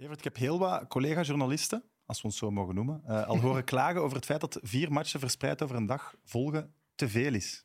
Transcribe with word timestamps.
Evert, 0.00 0.18
ik 0.18 0.24
heb 0.24 0.36
heel 0.36 0.58
wat 0.58 0.88
collega-journalisten, 0.88 1.84
als 2.06 2.20
we 2.20 2.24
ons 2.24 2.36
zo 2.36 2.50
mogen 2.50 2.74
noemen, 2.74 3.02
uh, 3.06 3.26
al 3.26 3.38
horen 3.38 3.64
klagen 3.74 4.02
over 4.02 4.16
het 4.16 4.24
feit 4.24 4.40
dat 4.40 4.58
vier 4.62 4.92
matchen 4.92 5.20
verspreid 5.20 5.62
over 5.62 5.76
een 5.76 5.86
dag 5.86 6.14
volgen 6.24 6.74
te 6.94 7.08
veel 7.08 7.34
is. 7.34 7.64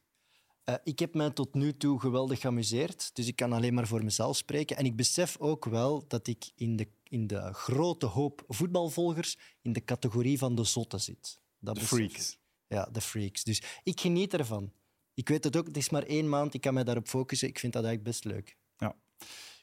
Uh, 0.70 0.76
ik 0.84 1.00
heb 1.00 1.14
mij 1.14 1.30
tot 1.30 1.54
nu 1.54 1.78
toe 1.78 2.00
geweldig 2.00 2.40
geamuseerd, 2.40 3.16
dus 3.16 3.28
ik 3.28 3.36
kan 3.36 3.54
alleen 3.54 3.74
maar 3.74 3.88
voor 3.88 4.04
mezelf 4.04 4.38
spreken. 4.38 4.78
En 4.78 4.86
ik 4.86 4.96
besef 4.96 5.38
ook 5.40 5.66
wel 5.66 6.08
dat 6.08 6.28
ik 6.28 6.52
in 6.56 6.76
de, 6.76 6.88
in 7.04 7.28
de 7.28 7.54
grote 7.54 8.06
hoop 8.06 8.44
voetbalvolgers 8.48 9.38
in 9.62 9.74
de 9.74 9.84
categorie 9.84 10.38
van 10.38 10.56
de 10.56 10.64
zotten 10.64 11.02
zit. 11.02 11.40
Dat 11.60 11.76
de 11.76 11.82
freaks. 11.82 12.40
Ja, 12.68 12.86
de 12.92 13.02
freaks. 13.02 13.44
Dus 13.44 13.64
ik 13.84 14.00
geniet 14.00 14.34
ervan. 14.34 14.74
Ik 15.14 15.30
weet 15.30 15.44
het 15.44 15.58
ook, 15.58 15.68
het 15.68 15.78
is 15.78 15.90
maar 15.90 16.04
één 16.04 16.30
maand, 16.30 16.54
ik 16.54 16.62
kan 16.62 16.74
mij 16.74 16.84
daarop 16.84 17.08
focussen. 17.08 17.48
Ik 17.48 17.60
vind 17.60 17.74
dat 17.74 17.84
eigenlijk 17.84 18.16
best 18.16 18.34
leuk. 18.34 18.58
Ja. 18.78 18.96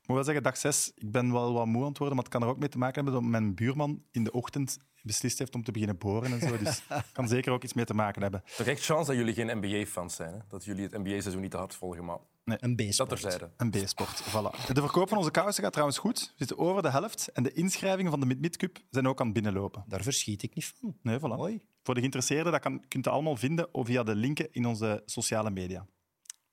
Ik 0.02 0.08
moet 0.08 0.16
wel 0.16 0.24
zeggen, 0.24 0.42
dag 0.42 0.56
6, 0.56 0.92
ik 0.94 1.12
ben 1.12 1.32
wel 1.32 1.52
wat 1.52 1.66
moe 1.66 1.82
aan 1.82 1.88
het 1.88 1.98
worden, 1.98 2.16
maar 2.16 2.24
het 2.24 2.34
kan 2.34 2.42
er 2.42 2.48
ook 2.48 2.58
mee 2.58 2.68
te 2.68 2.78
maken 2.78 2.94
hebben 2.94 3.22
dat 3.22 3.30
mijn 3.30 3.54
buurman 3.54 4.02
in 4.10 4.24
de 4.24 4.32
ochtend 4.32 4.78
beslist 5.02 5.38
heeft 5.38 5.54
om 5.54 5.62
te 5.62 5.72
beginnen 5.72 5.98
boren 5.98 6.32
en 6.32 6.48
zo. 6.48 6.58
Dus 6.58 6.82
kan 7.12 7.28
zeker 7.28 7.52
ook 7.52 7.62
iets 7.62 7.72
mee 7.72 7.84
te 7.84 7.94
maken 7.94 8.22
hebben. 8.22 8.42
Toch 8.56 8.66
echt 8.66 8.84
chance 8.84 9.06
dat 9.06 9.16
jullie 9.16 9.34
geen 9.34 9.58
NBA-fans 9.58 10.14
zijn. 10.14 10.32
Hè? 10.32 10.38
Dat 10.48 10.64
jullie 10.64 10.82
het 10.82 10.92
NBA-seizoen 10.92 11.40
niet 11.40 11.50
te 11.50 11.56
hard 11.56 11.74
volgen, 11.74 12.04
maar... 12.04 12.18
Nee. 12.44 12.56
Een 12.60 12.76
B-sport. 12.76 12.96
Dat 12.96 13.20
terzijde. 13.20 13.50
Een 13.56 13.70
B-sport, 13.70 14.22
voilà. 14.22 14.72
De 14.72 14.80
verkoop 14.80 15.08
van 15.08 15.18
onze 15.18 15.30
kousen 15.30 15.62
gaat 15.62 15.72
trouwens 15.72 15.98
goed. 15.98 16.20
We 16.20 16.32
zitten 16.36 16.58
over 16.58 16.82
de 16.82 16.90
helft. 16.90 17.28
En 17.32 17.42
de 17.42 17.52
inschrijvingen 17.52 18.10
van 18.10 18.20
de 18.20 18.26
Mid-Mid 18.26 18.56
Cup 18.56 18.78
zijn 18.90 19.08
ook 19.08 19.20
aan 19.20 19.26
het 19.26 19.34
binnenlopen. 19.34 19.84
Daar 19.86 20.02
verschiet 20.02 20.42
ik 20.42 20.54
niet 20.54 20.72
van. 20.80 20.96
Nee, 21.02 21.18
voilà. 21.18 21.22
Mooi. 21.22 21.60
Voor 21.82 21.94
de 21.94 22.00
geïnteresseerden, 22.00 22.52
dat 22.52 22.60
kan, 22.60 22.84
kunt 22.88 23.04
je 23.04 23.10
allemaal 23.10 23.36
vinden 23.36 23.68
via 23.72 24.02
de 24.02 24.14
linken 24.14 24.48
in 24.52 24.66
onze 24.66 25.02
sociale 25.04 25.50
media. 25.50 25.86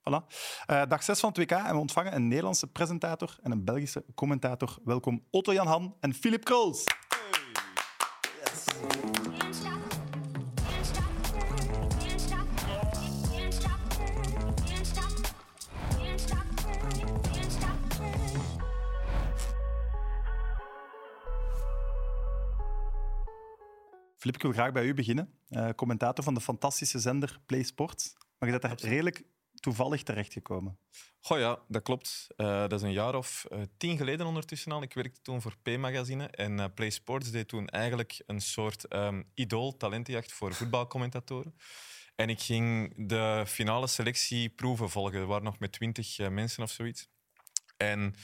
Voilà. 0.10 0.26
Uh, 0.72 0.82
dag 0.88 1.04
6 1.04 1.20
van 1.20 1.30
het 1.30 1.38
WK 1.38 1.52
en 1.52 1.74
we 1.74 1.80
ontvangen 1.80 2.16
een 2.16 2.28
Nederlandse 2.28 2.68
presentator 2.68 3.38
en 3.42 3.52
een 3.52 3.64
Belgische 3.64 4.06
commentator. 4.16 4.78
Welkom 4.84 5.24
Otto-Jan 5.32 5.68
Han 5.68 5.96
en 6.00 6.14
Philip 6.14 6.44
Krols. 6.44 6.84
Flip, 24.18 24.36
ik 24.36 24.42
wil 24.42 24.52
graag 24.52 24.72
bij 24.72 24.86
u 24.86 24.94
beginnen. 24.94 25.34
Uh, 25.50 25.70
commentator 25.76 26.24
van 26.24 26.34
de 26.34 26.42
fantastische 26.42 27.00
zender 27.00 27.40
Play 27.46 27.64
Sports. 27.64 28.14
Maar 28.40 28.50
je 28.50 28.60
bent 28.60 28.62
daar 28.62 28.90
redelijk 28.90 29.24
toevallig 29.60 30.04
terechtgekomen. 30.04 30.80
Goh 31.20 31.40
ja, 31.40 31.60
dat 31.68 31.84
klopt. 31.84 32.28
Uh, 32.38 32.48
dat 32.48 32.74
is 32.74 32.82
een 32.82 32.92
jaar 32.92 33.16
of 33.16 33.46
uh, 33.50 33.62
tien 33.78 33.98
geleden 33.98 34.26
ondertussen 34.26 34.72
al. 34.72 34.82
Ik 34.82 34.94
werkte 34.94 35.22
toen 35.22 35.42
voor 35.42 35.58
P-magazine 35.62 36.28
en 36.28 36.58
uh, 36.58 36.66
Play 36.74 36.90
Sports 36.90 37.32
deed 37.32 37.48
toen 37.48 37.68
eigenlijk 37.68 38.24
een 38.26 38.42
soort 38.42 38.94
um, 38.94 39.32
idool-talentenjacht 39.34 40.32
voor 40.32 40.54
voetbalcommentatoren. 40.54 41.56
En 42.16 42.30
ik 42.30 42.40
ging 42.40 42.94
de 43.08 43.44
finale 43.48 43.88
selectieproeven 43.88 44.90
volgen. 44.90 45.20
Er 45.20 45.26
waren 45.26 45.44
nog 45.44 45.60
met 45.60 45.72
twintig 45.72 46.30
mensen 46.30 46.64
of 46.64 46.72
zoiets. 46.72 47.10
En 47.80 48.16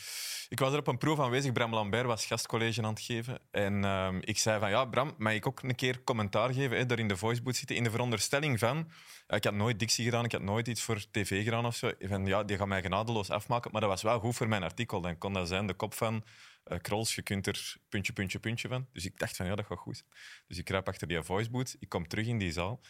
ik 0.50 0.60
was 0.60 0.74
er 0.74 0.80
op 0.80 0.88
een 0.88 0.98
proef 0.98 1.20
aanwezig. 1.20 1.52
Bram 1.52 1.74
Lambert 1.74 2.06
was 2.06 2.26
gastcollege 2.26 2.82
aan 2.82 2.90
het 2.90 3.02
geven. 3.02 3.40
En 3.52 3.84
uh, 3.84 4.16
ik 4.20 4.38
zei 4.38 4.60
van, 4.60 4.70
ja, 4.70 4.86
Bram, 4.86 5.16
mag 5.18 5.34
ik 5.34 5.48
ook 5.48 5.64
een 5.64 5.76
keer 5.76 6.04
commentaar 6.04 6.54
geven? 6.54 6.78
Hè, 6.78 6.86
daar 6.86 7.00
in 7.00 7.08
de 7.08 7.18
voicebooth 7.18 7.56
zitten. 7.56 7.76
In 7.76 7.84
de 7.84 7.90
veronderstelling 7.90 8.60
van... 8.60 8.92
ik 9.28 9.44
had 9.44 9.54
nooit 9.54 9.80
dictie 9.80 10.04
gedaan, 10.04 10.26
ik 10.26 10.32
had 10.32 10.42
nooit 10.42 10.68
iets 10.68 10.82
voor 10.82 11.06
tv 11.12 11.44
gedaan 11.44 11.66
of 11.66 11.76
zo. 11.76 11.92
Ja, 12.24 12.44
die 12.44 12.58
gaat 12.58 12.68
mij 12.68 12.82
genadeloos 12.82 13.30
afmaken. 13.30 13.72
Maar 13.72 13.82
dat 13.82 13.90
was 13.90 14.02
wel 14.02 14.20
goed 14.20 14.36
voor 14.36 14.48
mijn 14.48 14.64
artikel. 14.64 15.02
Dan 15.02 15.18
kon 15.18 15.34
dat 15.34 15.48
zijn 15.48 15.68
de 15.68 15.74
kop 15.74 15.94
van... 15.94 16.24
Uh, 16.68 16.78
Krols, 16.80 17.16
je 17.16 17.22
kunt 17.22 17.48
er 17.48 17.76
puntje, 17.90 18.14
puntje, 18.14 18.40
puntje 18.40 18.68
van. 18.68 18.88
Dus 18.94 19.06
ik 19.06 19.20
dacht 19.20 19.36
van, 19.36 19.46
ja, 19.46 19.56
dat 19.56 19.66
gaat 19.66 19.78
goed. 19.78 20.04
Dus 20.48 20.58
ik 20.58 20.66
kruip 20.66 20.88
achter 20.88 21.08
die 21.08 21.24
voicebooth. 21.24 21.76
Ik 21.80 21.90
kom 21.90 22.08
terug 22.08 22.28
in 22.28 22.38
die 22.38 22.52
zaal. 22.52 22.82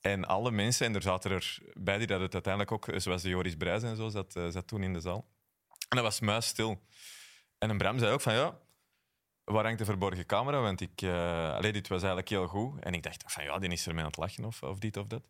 En 0.00 0.24
alle 0.24 0.50
mensen, 0.50 0.86
en 0.86 0.94
er 0.94 1.02
zaten 1.02 1.30
er 1.30 1.58
bij 1.72 1.98
die 1.98 2.06
dat 2.06 2.20
het 2.20 2.32
uiteindelijk 2.32 2.72
ook, 2.72 3.00
zoals 3.00 3.22
de 3.22 3.28
Joris 3.28 3.56
Brijs 3.56 3.82
en 3.82 3.96
zo, 3.96 4.08
zat, 4.08 4.32
zat 4.32 4.66
toen 4.66 4.82
in 4.82 4.92
de 4.92 5.00
zaal. 5.00 5.26
En 5.92 5.98
dat 5.98 6.06
was 6.06 6.20
muisstil. 6.20 6.82
En 7.58 7.70
een 7.70 7.78
Bram 7.78 7.98
zei 7.98 8.12
ook 8.12 8.20
van 8.20 8.34
ja, 8.34 8.58
waar 9.44 9.64
hangt 9.64 9.78
de 9.78 9.84
verborgen 9.84 10.26
camera? 10.26 10.60
Want 10.60 10.80
ik, 10.80 11.02
uh, 11.02 11.54
allee, 11.54 11.72
dit 11.72 11.88
was 11.88 11.98
eigenlijk 11.98 12.28
heel 12.28 12.46
goed. 12.46 12.80
En 12.80 12.94
ik 12.94 13.02
dacht 13.02 13.24
van 13.26 13.44
ja, 13.44 13.58
die 13.58 13.70
is 13.70 13.86
er 13.86 13.94
mee 13.94 14.04
aan 14.04 14.10
het 14.10 14.16
lachen 14.16 14.44
of, 14.44 14.62
of 14.62 14.78
dit 14.78 14.96
of 14.96 15.06
dat. 15.06 15.22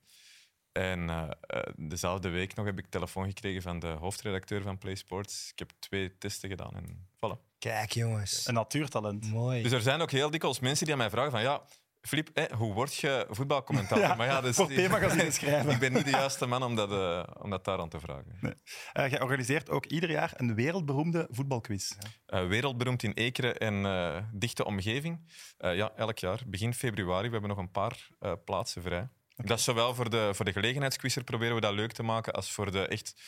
En 0.73 1.09
uh, 1.09 1.29
dezelfde 1.77 2.29
week 2.29 2.55
nog 2.55 2.67
heb 2.67 2.79
ik 2.79 2.87
telefoon 2.87 3.27
gekregen 3.27 3.63
van 3.63 3.79
de 3.79 3.87
hoofdredacteur 3.87 4.63
van 4.63 4.79
Play 4.79 4.95
Sports. 4.95 5.51
Ik 5.51 5.59
heb 5.59 5.71
twee 5.79 6.19
testen 6.19 6.49
gedaan 6.49 6.75
en 6.75 7.09
voilà. 7.17 7.59
Kijk 7.59 7.93
jongens. 7.93 8.47
Een 8.47 8.55
natuurtalent. 8.55 9.31
Mooi. 9.31 9.63
Dus 9.63 9.73
er 9.73 9.81
zijn 9.81 10.01
ook 10.01 10.11
heel 10.11 10.31
dikwijls 10.31 10.61
mensen 10.61 10.85
die 10.85 10.95
aan 10.95 11.01
mij 11.01 11.11
vragen 11.11 11.31
van 11.31 11.43
ja, 11.43 11.63
Filip, 12.03 12.51
hoe 12.57 12.73
word 12.73 12.95
je 12.95 13.27
voetbalcommentator? 13.31 14.05
Ja, 14.05 14.15
maar 14.15 14.27
ja, 14.27 14.41
dus, 14.41 14.57
schrijven. 15.35 15.71
ik 15.71 15.79
ben 15.79 15.93
niet 15.93 16.05
de 16.05 16.11
juiste 16.11 16.47
man 16.47 16.63
om 16.63 16.75
dat, 16.75 16.91
uh, 16.91 17.23
om 17.39 17.51
dat 17.51 17.65
daar 17.65 17.79
aan 17.79 17.89
te 17.89 18.01
vragen. 18.01 18.39
Nee. 18.41 18.55
Uh, 18.95 19.11
jij 19.11 19.21
organiseert 19.21 19.71
ook 19.71 19.87
ieder 19.87 20.11
jaar 20.11 20.33
een 20.37 20.55
wereldberoemde 20.55 21.27
voetbalquiz. 21.31 21.93
Uh, 22.27 22.47
wereldberoemd 22.47 23.03
in 23.03 23.13
Ekeren 23.13 23.59
en 23.59 24.31
dichte 24.33 24.65
omgeving. 24.65 25.21
ja, 25.59 25.93
elk 25.97 26.19
jaar. 26.19 26.41
Begin 26.47 26.75
februari. 26.75 27.27
We 27.27 27.33
hebben 27.33 27.51
nog 27.51 27.59
een 27.59 27.71
paar 27.71 28.09
plaatsen 28.45 28.83
vrij. 28.83 29.09
Okay. 29.33 29.47
Dat 29.47 29.59
is 29.59 29.65
zowel 29.65 29.95
voor 29.95 30.11
de, 30.11 30.31
voor 30.35 30.45
de 30.45 30.53
gelegenheidsquizzer 30.53 31.25
proberen 31.25 31.55
we 31.55 31.61
dat 31.61 31.75
leuk 31.75 31.93
te 31.93 32.03
maken, 32.03 32.33
als 32.33 32.53
voor 32.53 32.73
de 32.73 32.87
echt 32.87 33.23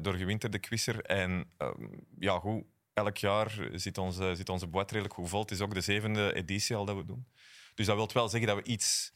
doorgewinterde 0.00 0.58
quizzer. 0.58 1.02
En 1.02 1.50
ehm, 1.56 1.86
ja, 2.18 2.38
goed, 2.38 2.64
elk 2.94 3.16
jaar 3.16 3.68
zit 3.72 3.98
onze, 3.98 4.34
zit 4.34 4.48
onze 4.48 4.66
boot 4.66 4.90
redelijk 4.90 5.14
goed 5.14 5.28
vol. 5.28 5.40
Het 5.40 5.50
is 5.50 5.60
ook 5.60 5.74
de 5.74 5.80
zevende 5.80 6.34
editie 6.34 6.76
al 6.76 6.84
dat 6.84 6.96
we 6.96 7.04
doen. 7.04 7.26
Dus 7.74 7.86
dat 7.86 7.96
wil 7.96 8.10
wel 8.12 8.28
zeggen 8.28 8.48
dat 8.54 8.64
we 8.64 8.70
iets 8.70 9.12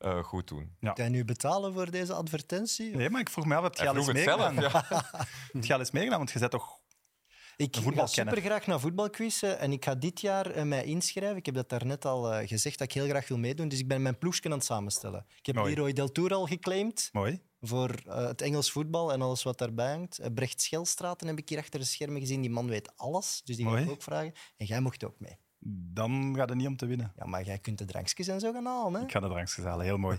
uh, 0.00 0.24
goed 0.24 0.48
doen. 0.48 0.76
Ja. 0.80 0.92
Je 0.94 1.02
nu 1.02 1.24
betalen 1.24 1.72
voor 1.72 1.90
deze 1.90 2.12
advertentie? 2.12 2.96
Nee, 2.96 3.10
maar 3.10 3.20
ik 3.20 3.30
vroeg 3.30 3.46
me 3.46 3.54
af, 3.54 3.62
heb 3.62 3.74
je 3.74 3.88
al 3.88 3.96
eens 3.96 4.12
meegedaan? 4.12 4.54
Ja. 4.54 4.70
heb 5.52 5.64
je 5.64 5.72
al 5.72 5.78
eens 5.78 5.90
meegedaan? 5.90 6.18
Want 6.18 6.30
je 6.30 6.38
zet 6.38 6.50
toch 6.50 6.80
ik 7.60 7.76
ga 7.76 8.06
super 8.06 8.40
graag 8.40 8.66
naar 8.66 8.80
voetbalquizzen 8.80 9.58
en 9.58 9.72
ik 9.72 9.84
ga 9.84 9.94
dit 9.94 10.20
jaar 10.20 10.56
uh, 10.56 10.62
mij 10.62 10.84
inschrijven. 10.84 11.36
Ik 11.36 11.46
heb 11.46 11.54
dat 11.54 11.68
daarnet 11.68 12.04
al 12.04 12.32
uh, 12.32 12.48
gezegd 12.48 12.78
dat 12.78 12.88
ik 12.88 12.94
heel 12.94 13.08
graag 13.08 13.28
wil 13.28 13.38
meedoen. 13.38 13.68
Dus 13.68 13.78
ik 13.78 13.88
ben 13.88 14.02
mijn 14.02 14.18
ploegje 14.18 14.44
aan 14.44 14.50
het 14.50 14.64
samenstellen. 14.64 15.26
Ik 15.38 15.46
heb 15.46 15.54
Mooi. 15.54 15.74
Leroy 15.74 15.92
Del 15.92 16.12
Tour 16.12 16.34
al 16.34 16.46
geclaimd. 16.46 17.08
Mooi. 17.12 17.40
Voor 17.60 17.94
uh, 18.06 18.14
het 18.26 18.42
Engels 18.42 18.70
voetbal 18.70 19.12
en 19.12 19.22
alles 19.22 19.42
wat 19.42 19.58
daarbij 19.58 19.90
hangt. 19.90 20.34
Brecht 20.34 20.62
Schelstraten 20.62 21.26
heb 21.26 21.38
ik 21.38 21.48
hier 21.48 21.58
achter 21.58 21.80
de 21.80 21.86
schermen 21.86 22.20
gezien. 22.20 22.40
Die 22.40 22.50
man 22.50 22.68
weet 22.68 22.96
alles. 22.96 23.40
Dus 23.44 23.56
die 23.56 23.64
Mooi. 23.64 23.78
ga 23.78 23.84
ik 23.84 23.90
ook 23.90 24.02
vragen. 24.02 24.32
En 24.56 24.66
jij 24.66 24.80
mocht 24.80 25.04
ook 25.04 25.20
mee 25.20 25.38
dan 25.68 26.34
gaat 26.36 26.48
het 26.48 26.58
niet 26.58 26.66
om 26.66 26.76
te 26.76 26.86
winnen. 26.86 27.12
Ja, 27.16 27.26
maar 27.26 27.42
jij 27.44 27.58
kunt 27.58 27.78
de 27.78 27.84
drankjes 27.84 28.28
en 28.28 28.40
zo 28.40 28.52
gaan 28.52 28.66
halen. 28.66 28.94
Hè? 28.94 29.00
Ik 29.06 29.12
ga 29.12 29.20
de 29.20 29.28
drankjes 29.28 29.64
halen, 29.64 29.84
heel 29.84 29.98
mooi. 29.98 30.18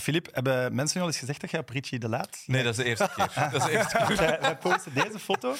Filip, 0.00 0.28
uh, 0.28 0.34
hebben 0.34 0.74
mensen 0.74 1.00
al 1.00 1.06
eens 1.06 1.18
gezegd 1.18 1.40
dat 1.40 1.50
jij 1.50 1.60
op 1.60 1.68
Richie 1.68 1.98
de 1.98 2.08
Laat... 2.08 2.42
Nee, 2.46 2.62
dat 2.62 2.78
is 2.78 2.84
de 2.84 2.84
eerste 2.84 3.10
keer. 3.14 3.32
dat 3.50 3.54
is 3.54 3.64
de 3.64 3.70
eerste 3.70 4.04
keer. 4.06 4.16
wij 4.40 4.56
posten 4.56 4.94
deze 4.94 5.18
foto 5.18 5.54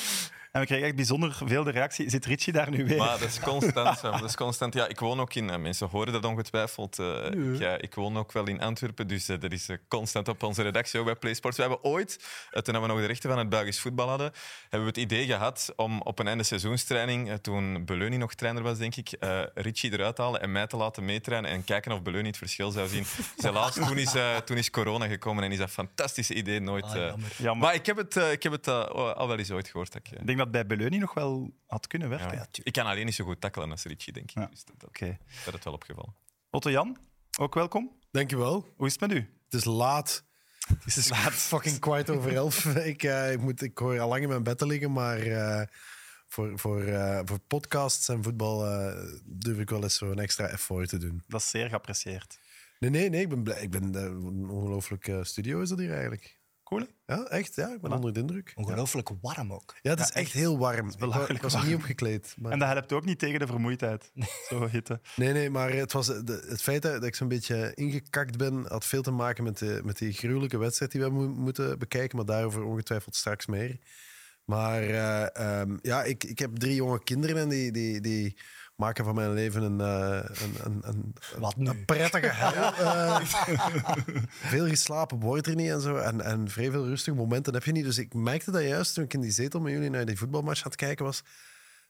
en 0.50 0.60
we 0.60 0.66
krijgen 0.66 0.86
echt 0.86 0.96
bijzonder 0.96 1.38
veel 1.44 1.64
de 1.64 1.70
reactie. 1.70 2.10
Zit 2.10 2.26
Richie 2.26 2.52
daar 2.52 2.70
nu 2.70 2.86
weer? 2.86 2.98
Maar 2.98 3.18
dat 3.18 3.28
is 3.28 3.40
constant. 3.40 4.00
dat 4.02 4.24
is 4.24 4.36
constant. 4.36 4.74
Ja, 4.74 4.88
ik 4.88 5.00
woon 5.00 5.20
ook 5.20 5.34
in... 5.34 5.48
Uh, 5.48 5.56
mensen 5.56 5.88
horen 5.88 6.12
dat 6.12 6.24
ongetwijfeld. 6.24 6.98
Uh, 6.98 7.24
ik, 7.24 7.58
ja, 7.58 7.78
ik 7.78 7.94
woon 7.94 8.16
ook 8.16 8.32
wel 8.32 8.46
in 8.46 8.60
Antwerpen, 8.60 9.08
dus 9.08 9.28
uh, 9.28 9.42
er 9.42 9.52
is 9.52 9.68
constant 9.88 10.28
op 10.28 10.42
onze 10.42 10.62
redactie, 10.62 11.00
ook 11.00 11.04
bij 11.04 11.14
PlaySports. 11.14 11.56
We 11.56 11.62
hebben 11.62 11.84
ooit, 11.84 12.24
toen 12.50 12.80
we 12.80 12.86
nog 12.86 12.98
de 12.98 13.06
rechten 13.06 13.30
van 13.30 13.38
het 13.38 13.48
Belgisch 13.48 13.80
voetbal 13.80 14.08
hadden, 14.08 14.32
hebben 14.60 14.80
we 14.80 15.00
het 15.00 15.10
idee 15.10 15.26
gehad 15.26 15.72
om 15.76 16.00
op 16.00 16.18
een 16.18 16.28
einde 16.28 16.44
seizoenstraining, 16.44 17.38
toen 17.42 17.84
Beleuni 17.84 18.16
nog 18.16 18.34
trainer 18.34 18.62
was, 18.62 18.78
denk 18.78 18.96
ik, 18.96 19.16
Richie 19.54 19.92
eruit 19.92 20.16
te 20.16 20.22
halen 20.22 20.40
en 20.40 20.52
mij 20.52 20.66
te 20.66 20.76
laten 20.76 21.04
meetrainen 21.04 21.50
en 21.50 21.64
kijken 21.64 21.92
of 21.92 22.02
Beleuni 22.02 22.28
het 22.28 22.36
verschil 22.36 22.70
zou 22.70 22.88
zien. 22.88 23.04
Helaas, 23.36 23.74
toen 23.74 23.98
is, 23.98 24.14
toen 24.44 24.56
is 24.56 24.70
corona 24.70 25.06
gekomen 25.06 25.44
en 25.44 25.52
is 25.52 25.58
dat 25.58 25.70
fantastische 25.70 26.34
idee 26.34 26.60
nooit... 26.60 26.84
Ah, 26.84 26.94
jammer. 26.94 27.28
Jammer. 27.36 27.66
Maar 27.66 27.74
ik 27.74 27.86
heb 27.86 27.96
het, 27.96 28.16
ik 28.16 28.42
heb 28.42 28.52
het 28.52 28.68
al 28.68 29.28
wel 29.28 29.38
eens 29.38 29.50
ooit 29.50 29.68
gehoord. 29.68 29.92
Dat 29.92 30.02
ik 30.04 30.26
denk 30.26 30.38
dat 30.40 30.50
bij 30.50 30.66
Beleuni 30.66 30.98
nog 30.98 31.14
wel 31.14 31.54
had 31.66 31.86
kunnen 31.86 32.08
werken. 32.08 32.36
Ja, 32.36 32.46
ik 32.62 32.72
kan 32.72 32.86
alleen 32.86 33.04
niet 33.04 33.14
zo 33.14 33.24
goed 33.24 33.40
tackelen 33.40 33.70
als 33.70 33.82
Richie, 33.82 34.12
denk 34.12 34.30
ik. 34.30 34.36
Ja. 34.36 34.46
Dus 34.46 34.64
dat, 34.64 34.80
dat, 34.80 34.88
okay. 34.88 35.18
dat 35.44 35.54
het 35.54 35.64
wel 35.64 35.72
opgevallen. 35.72 36.14
Otto 36.50 36.70
Jan, 36.70 36.96
ook 37.38 37.54
welkom. 37.54 37.90
Dankjewel. 38.10 38.68
Hoe 38.76 38.86
is 38.86 38.92
het 38.92 39.00
met 39.00 39.12
u? 39.12 39.34
Het 39.44 39.54
is 39.54 39.64
laat. 39.64 40.24
Het 40.84 40.96
is 40.96 41.08
laat. 41.08 41.32
fucking 41.32 41.78
kwart 41.78 42.10
over 42.10 42.34
elf. 42.34 42.64
ik, 42.92 43.02
uh, 43.02 43.32
ik, 43.32 43.40
moet, 43.40 43.62
ik 43.62 43.78
hoor 43.78 44.00
al 44.00 44.08
lang 44.08 44.22
in 44.22 44.28
mijn 44.28 44.42
bed 44.42 44.58
te 44.58 44.66
liggen, 44.66 44.92
maar 44.92 45.26
uh, 45.26 45.62
voor, 46.28 46.58
voor, 46.58 46.82
uh, 46.82 47.20
voor 47.24 47.38
podcasts 47.38 48.08
en 48.08 48.22
voetbal 48.22 48.58
durf 49.24 49.58
ik 49.58 49.70
wel 49.70 49.82
eens 49.82 49.96
zo'n 49.96 50.18
extra 50.18 50.46
effort 50.46 50.88
te 50.88 50.98
doen. 50.98 51.22
Dat 51.26 51.40
is 51.40 51.50
zeer 51.50 51.68
geapprecieerd. 51.68 52.38
Nee, 52.78 52.90
nee, 52.90 53.08
nee. 53.08 53.20
Ik 53.20 53.28
ben 53.28 53.42
blij. 53.42 53.62
Ik 53.62 53.70
ben, 53.70 53.94
een 53.94 54.48
ongelooflijke 54.50 55.24
studio 55.24 55.60
is 55.60 55.68
dat 55.68 55.78
hier 55.78 55.92
eigenlijk. 55.92 56.39
Cool. 56.70 56.86
Ja, 57.06 57.24
echt. 57.24 57.54
Ja, 57.54 57.72
ik 57.72 57.80
ben 57.80 57.92
onder 57.92 58.12
de 58.12 58.20
indruk. 58.20 58.52
Ongelooflijk 58.54 59.10
warm 59.20 59.52
ook. 59.52 59.74
Ja, 59.82 59.90
het 59.90 60.00
is 60.00 60.10
echt 60.10 60.32
heel 60.32 60.58
warm. 60.58 60.88
Ik, 60.88 61.28
ik 61.28 61.42
was 61.42 61.54
er 61.54 61.66
niet 61.66 61.74
opgekleed. 61.74 62.34
Maar... 62.38 62.52
En 62.52 62.58
dat 62.58 62.68
helpt 62.68 62.92
ook 62.92 63.04
niet 63.04 63.18
tegen 63.18 63.38
de 63.38 63.46
vermoeidheid. 63.46 64.12
Zo 64.48 64.66
hitte. 64.66 65.00
Nee, 65.16 65.32
nee, 65.32 65.50
maar 65.50 65.72
het, 65.72 65.92
was, 65.92 66.06
de, 66.06 66.44
het 66.48 66.62
feit 66.62 66.82
dat 66.82 67.04
ik 67.04 67.14
zo'n 67.14 67.28
beetje 67.28 67.72
ingekakt 67.74 68.36
ben, 68.36 68.64
had 68.68 68.84
veel 68.84 69.02
te 69.02 69.10
maken 69.10 69.44
met, 69.44 69.58
de, 69.58 69.80
met 69.84 69.98
die 69.98 70.12
gruwelijke 70.12 70.58
wedstrijd 70.58 70.92
die 70.92 71.00
we 71.00 71.10
mo 71.10 71.28
moeten 71.28 71.78
bekijken. 71.78 72.16
Maar 72.16 72.26
daarover 72.26 72.62
ongetwijfeld 72.62 73.16
straks 73.16 73.46
meer. 73.46 73.78
Maar 74.44 74.82
uh, 74.82 75.60
um, 75.60 75.78
ja, 75.82 76.02
ik, 76.02 76.24
ik 76.24 76.38
heb 76.38 76.56
drie 76.56 76.74
jonge 76.74 77.04
kinderen 77.04 77.36
en 77.36 77.48
die, 77.48 77.72
die, 77.72 78.00
die 78.00 78.36
maken 78.80 79.04
van 79.04 79.14
mijn 79.14 79.32
leven 79.32 79.62
een, 79.62 79.80
eh, 79.80 80.30
een, 80.42 80.54
een, 80.64 80.80
een, 80.82 81.14
Wat 81.38 81.56
nu? 81.56 81.68
een 81.68 81.84
prettige 81.84 82.26
hel. 82.26 82.48
Eh, 82.80 83.20
veel 84.28 84.66
geslapen 84.68 85.20
wordt 85.20 85.46
er 85.46 85.54
niet 85.54 85.70
en 85.70 85.80
zo. 85.80 85.96
En, 85.96 86.20
en 86.20 86.48
vrij 86.48 86.70
veel 86.70 86.86
rustige 86.86 87.16
momenten 87.16 87.54
heb 87.54 87.64
je 87.64 87.72
niet. 87.72 87.84
Dus 87.84 87.98
ik 87.98 88.14
merkte 88.14 88.50
dat 88.50 88.62
juist 88.62 88.94
toen 88.94 89.04
ik 89.04 89.14
in 89.14 89.20
die 89.20 89.30
zetel 89.30 89.60
met 89.60 89.72
jullie 89.72 89.90
naar 89.90 90.04
die 90.04 90.18
voetbalmatch 90.18 90.58
aan 90.58 90.70
het 90.70 90.80
kijken 90.80 91.04
was. 91.04 91.22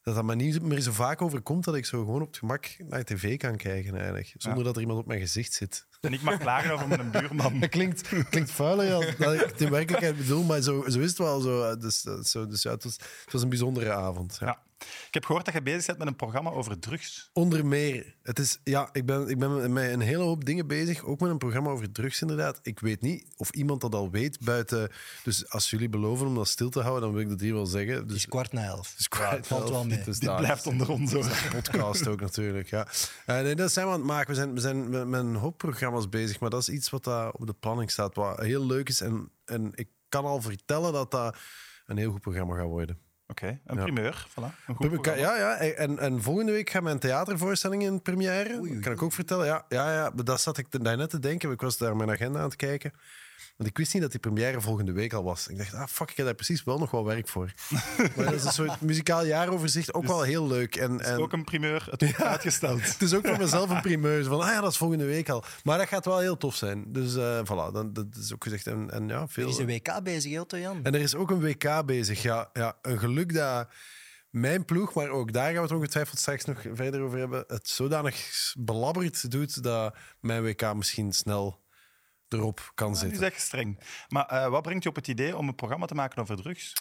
Dat 0.03 0.15
dat 0.15 0.25
me 0.25 0.35
niet 0.35 0.63
meer 0.63 0.81
zo 0.81 0.93
vaak 0.93 1.23
overkomt 1.23 1.65
dat 1.65 1.75
ik 1.75 1.87
zo 1.87 1.99
gewoon 1.99 2.21
op 2.21 2.27
het 2.27 2.37
gemak 2.37 2.77
naar 2.79 3.05
tv 3.05 3.37
kan 3.37 3.57
kijken 3.57 3.95
eigenlijk. 3.95 4.35
Zonder 4.37 4.65
dat 4.65 4.75
er 4.75 4.81
iemand 4.81 4.99
op 4.99 5.07
mijn 5.07 5.21
gezicht 5.21 5.53
zit. 5.53 5.87
En 6.01 6.13
ik 6.13 6.23
mag 6.23 6.39
klagen 6.39 6.73
over 6.73 6.89
mijn 6.89 7.11
buurman. 7.11 7.59
Dat 7.61 7.69
klinkt, 7.69 8.09
klinkt 8.31 8.51
vuiler 8.51 8.89
dan 8.89 9.15
dat 9.19 9.35
ik 9.35 9.41
het 9.41 9.61
in 9.61 9.71
werkelijkheid 9.71 10.17
bedoel, 10.17 10.45
maar 10.45 10.61
zo, 10.61 10.85
zo 10.89 10.99
is 11.01 11.09
het 11.09 11.19
wel. 11.19 11.41
Zo. 11.41 11.77
Dus, 11.77 12.05
eh, 12.05 12.21
zo, 12.21 12.47
dus 12.47 12.63
ja, 12.63 12.71
het, 12.71 12.85
was, 12.85 12.97
het 13.25 13.33
was 13.33 13.43
een 13.43 13.49
bijzondere 13.49 13.93
avond. 13.93 14.37
Ja. 14.41 14.47
Ja. 14.47 14.59
Ik 14.81 15.15
heb 15.15 15.25
gehoord 15.25 15.44
dat 15.44 15.55
je 15.55 15.62
bezig 15.62 15.87
bent 15.87 15.99
met 15.99 16.06
een 16.06 16.17
programma 16.17 16.50
over 16.50 16.79
drugs. 16.79 17.31
Onder 17.32 17.67
meer. 17.67 18.15
Het 18.23 18.38
is, 18.38 18.61
ja, 18.65 18.88
ik 18.93 19.06
ben, 19.06 19.29
ik 19.29 19.38
ben 19.38 19.73
met 19.73 19.93
een 19.93 20.00
hele 20.00 20.23
hoop 20.23 20.44
dingen 20.44 20.67
bezig. 20.67 21.05
Ook 21.05 21.21
met 21.21 21.31
een 21.31 21.38
programma 21.38 21.71
over 21.71 21.93
drugs, 21.93 22.21
inderdaad. 22.21 22.59
Ik 22.62 22.81
weet 22.81 23.00
niet 23.00 23.27
of 23.37 23.50
iemand 23.50 23.81
dat 23.81 23.94
al 23.94 24.11
weet 24.11 24.38
buiten. 24.44 24.91
Dus 25.25 25.49
als 25.50 25.71
jullie 25.71 25.88
beloven 25.88 26.27
om 26.27 26.35
dat 26.35 26.49
stil 26.49 26.71
te 26.71 26.81
houden, 26.81 27.03
dan 27.03 27.12
wil 27.12 27.21
ik 27.21 27.29
dat 27.29 27.41
hier 27.41 27.53
wel 27.55 27.67
zeggen. 27.67 27.94
Het 27.94 28.09
Dus 28.09 28.17
is 28.17 28.27
kwart 28.27 28.53
na 28.53 28.65
elf. 28.65 28.91
het 28.91 28.99
is 29.00 29.09
kwart 29.09 29.37
het 29.37 29.47
valt 29.47 29.62
elf. 29.62 29.71
wel 29.71 29.85
mee. 29.85 29.99
Het 29.99 30.06
is 30.06 30.19
Dit 30.19 30.37
blijft 30.37 30.67
onder 30.67 30.91
ons. 30.91 31.12
Hoor. 31.12 31.49
podcast 31.50 32.06
ook 32.06 32.21
natuurlijk. 32.21 32.69
Ja. 32.71 32.87
Eh, 33.27 33.41
nee, 33.41 33.55
dat 33.55 33.73
zijn 33.73 33.87
we 33.87 33.93
aan 33.93 33.99
het 33.99 34.09
maken. 34.09 34.29
We 34.29 34.35
zijn, 34.35 34.55
we 34.55 34.61
zijn 34.61 34.88
met, 34.91 35.06
met 35.06 35.21
een 35.21 35.35
hoop 35.35 35.59
programma's 35.59 36.09
bezig, 36.09 36.41
maar 36.41 36.50
dat 36.50 36.61
is 36.61 36.69
iets 36.69 36.91
wat 36.91 37.05
daar 37.05 37.31
op 37.31 37.47
de 37.47 37.53
planning 37.61 37.91
staat, 37.91 38.15
wat 38.15 38.41
heel 38.41 38.67
leuk 38.67 38.88
is. 38.88 39.00
En, 39.00 39.31
en 39.44 39.71
ik 39.75 39.88
kan 40.09 40.25
al 40.25 40.41
vertellen 40.41 40.93
dat 40.93 41.11
dat 41.11 41.37
een 41.87 41.97
heel 41.97 42.11
goed 42.11 42.21
programma 42.21 42.56
gaat 42.56 42.67
worden. 42.67 42.99
Oké, 43.31 43.59
een 43.67 43.77
Ja. 43.77 43.82
primeur. 43.82 44.27
Voilà, 44.31 44.67
een 44.67 44.75
goed. 44.75 45.05
Ja, 45.05 45.37
ja. 45.37 45.56
En, 45.56 45.99
en 45.99 46.23
volgende 46.23 46.53
week 46.53 46.71
gaat 46.71 46.82
mijn 46.82 46.99
theatervoorstelling 46.99 47.82
in 47.82 48.03
première. 48.03 48.59
Oei, 48.59 48.71
oei, 48.71 48.81
kan 48.81 48.93
ik 48.93 49.03
ook 49.03 49.12
vertellen. 49.12 49.47
Ja, 49.47 49.65
ja, 49.69 49.93
ja. 49.94 50.11
Maar 50.15 50.25
dat 50.25 50.41
zat 50.41 50.59
ik 50.59 50.67
daarnet 50.85 51.11
te 51.11 51.19
denken. 51.19 51.50
Ik 51.50 51.61
was 51.61 51.79
daar 51.79 51.97
mijn 51.97 52.11
agenda 52.11 52.38
aan 52.38 52.44
het 52.44 52.56
kijken. 52.56 52.93
Want 53.61 53.73
ik 53.73 53.79
wist 53.79 53.93
niet 53.93 54.03
dat 54.03 54.11
die 54.11 54.21
première 54.21 54.61
volgende 54.61 54.93
week 54.93 55.12
al 55.12 55.23
was. 55.23 55.49
Ik 55.49 55.59
dacht, 55.59 55.75
ah 55.75 55.87
fuck, 55.87 56.11
ik 56.11 56.17
heb 56.17 56.27
daar 56.27 56.35
precies 56.35 56.65
wel 56.65 56.79
nog 56.79 56.91
wel 56.91 57.05
werk 57.05 57.29
voor. 57.29 57.53
maar 58.17 58.25
dat 58.25 58.35
is 58.35 58.45
een 58.45 58.53
soort 58.53 58.81
muzikaal 58.81 59.27
jaaroverzicht. 59.27 59.95
Ook 59.95 60.07
wel 60.07 60.23
heel 60.23 60.47
leuk. 60.47 60.77
En, 60.77 61.01
en, 61.01 61.19
Ook 61.19 61.33
een 61.33 61.45
primeur. 61.45 61.87
Het 61.91 62.01
wordt 62.05 62.23
uitgesteld. 62.23 62.83
het 62.83 63.03
is 63.03 63.15
ook 63.15 63.27
voor 63.27 63.39
mezelf 63.47 63.71
een 63.71 63.81
primeur. 63.81 64.25
Van, 64.25 64.41
ah 64.41 64.49
ja, 64.49 64.61
dat 64.61 64.71
is 64.71 64.77
volgende 64.77 65.05
week 65.05 65.29
al. 65.29 65.45
Maar 65.65 65.79
dat 65.79 65.89
gaat 65.89 66.05
wel 66.05 66.19
heel 66.19 66.37
tof 66.37 66.55
zijn. 66.55 66.85
Dus 66.93 67.17
eh 67.17 67.41
voilà, 67.45 67.73
dan, 67.73 67.93
dat 67.93 68.07
is 68.21 68.33
ook 68.33 68.43
gezegd. 68.43 68.67
En, 68.67 68.91
en 68.91 69.09
ja, 69.09 69.21
Er 69.21 69.29
veel... 69.29 69.49
is 69.49 69.59
een 69.59 69.67
WK 69.67 70.03
bezig, 70.03 70.31
heel 70.31 70.47
Jan. 70.49 70.81
En 70.83 70.95
er 70.95 71.01
is 71.01 71.15
ook 71.15 71.31
een 71.31 71.41
WK 71.41 71.87
bezig. 71.87 72.23
Ja, 72.23 72.51
ja, 72.53 72.77
een 72.83 72.99
geluk 72.99 73.35
dat 73.35 73.69
mijn 74.31 74.65
ploeg, 74.65 74.95
maar 74.95 75.09
ook 75.09 75.33
daar 75.33 75.45
gaan 75.45 75.55
we 75.55 75.61
het 75.61 75.73
ongetwijfeld 75.73 76.19
straks 76.19 76.45
nog 76.45 76.63
verder 76.73 77.01
over 77.01 77.19
hebben, 77.19 77.45
het 77.47 77.69
zodanig 77.69 78.31
belabberd 78.59 79.31
doet 79.31 79.63
dat 79.63 79.97
mijn 80.21 80.43
WK 80.43 80.75
misschien 80.75 81.13
snel 81.13 81.69
erop 82.32 82.73
kan 82.75 82.88
Nu 82.88 82.94
is 82.94 83.00
zitten. 83.00 83.23
echt 83.23 83.41
streng. 83.41 83.79
Maar 84.09 84.27
eh, 84.27 84.49
wat 84.49 84.62
brengt 84.62 84.82
je 84.82 84.88
op 84.88 84.94
het 84.94 85.09
idee 85.09 85.37
om 85.37 85.49
een 85.49 85.55
programma 85.55 85.87
te 85.87 85.94
maken 85.94 86.23
over 86.23 86.37
drugs? 86.37 86.73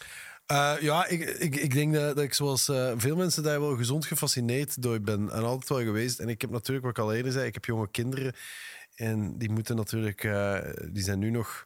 Eh, 0.46 0.74
ja, 0.80 1.08
ik, 1.08 1.22
ik, 1.22 1.56
ik 1.56 1.74
denk 1.74 1.94
dat, 1.94 2.16
dat 2.16 2.24
ik 2.24 2.34
zoals 2.34 2.70
eh, 2.70 2.94
veel 2.98 3.16
mensen 3.16 3.44
daar 3.44 3.60
wel 3.60 3.76
gezond 3.76 4.06
gefascineerd 4.06 4.82
door 4.82 5.02
ben. 5.02 5.30
En 5.32 5.44
altijd 5.44 5.70
wel 5.70 5.84
geweest. 5.84 6.20
En 6.20 6.30
ik 6.30 6.42
heb 6.42 6.50
natuurlijk, 6.50 6.86
wat 6.86 6.98
ik 6.98 7.04
al 7.04 7.14
eerder 7.14 7.32
zei, 7.32 7.46
ik 7.46 7.54
heb 7.54 7.66
jonge 7.66 7.92
kinderen. 7.92 8.34
En 8.96 9.38
die 9.38 9.50
moeten 9.50 9.76
natuurlijk, 9.76 10.22
die 10.92 11.04
zijn 11.04 11.20
nu 11.20 11.30
nog, 11.30 11.66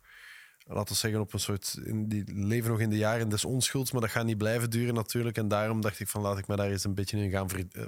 laten 0.65 0.93
we 0.93 0.99
zeggen, 0.99 1.19
op 1.21 1.33
een 1.33 1.39
soort, 1.39 1.77
die 2.09 2.23
leven 2.33 2.71
nog 2.71 2.79
in 2.79 2.89
de 2.89 2.97
jaren 2.97 3.29
des 3.29 3.45
onschulds. 3.45 3.91
Maar 3.91 4.01
dat 4.01 4.09
gaat 4.09 4.25
niet 4.25 4.37
blijven 4.37 4.69
duren 4.69 4.93
natuurlijk. 4.93 5.37
En 5.37 5.47
daarom 5.47 5.81
dacht 5.81 5.99
ik 5.99 6.07
van, 6.07 6.21
laat 6.21 6.37
ik 6.37 6.47
me 6.47 6.55
daar 6.55 6.71
eens 6.71 6.83
een 6.83 6.93
beetje 6.95 7.17
in 7.17 7.29
gaan 7.31 7.49
ver- 7.49 7.87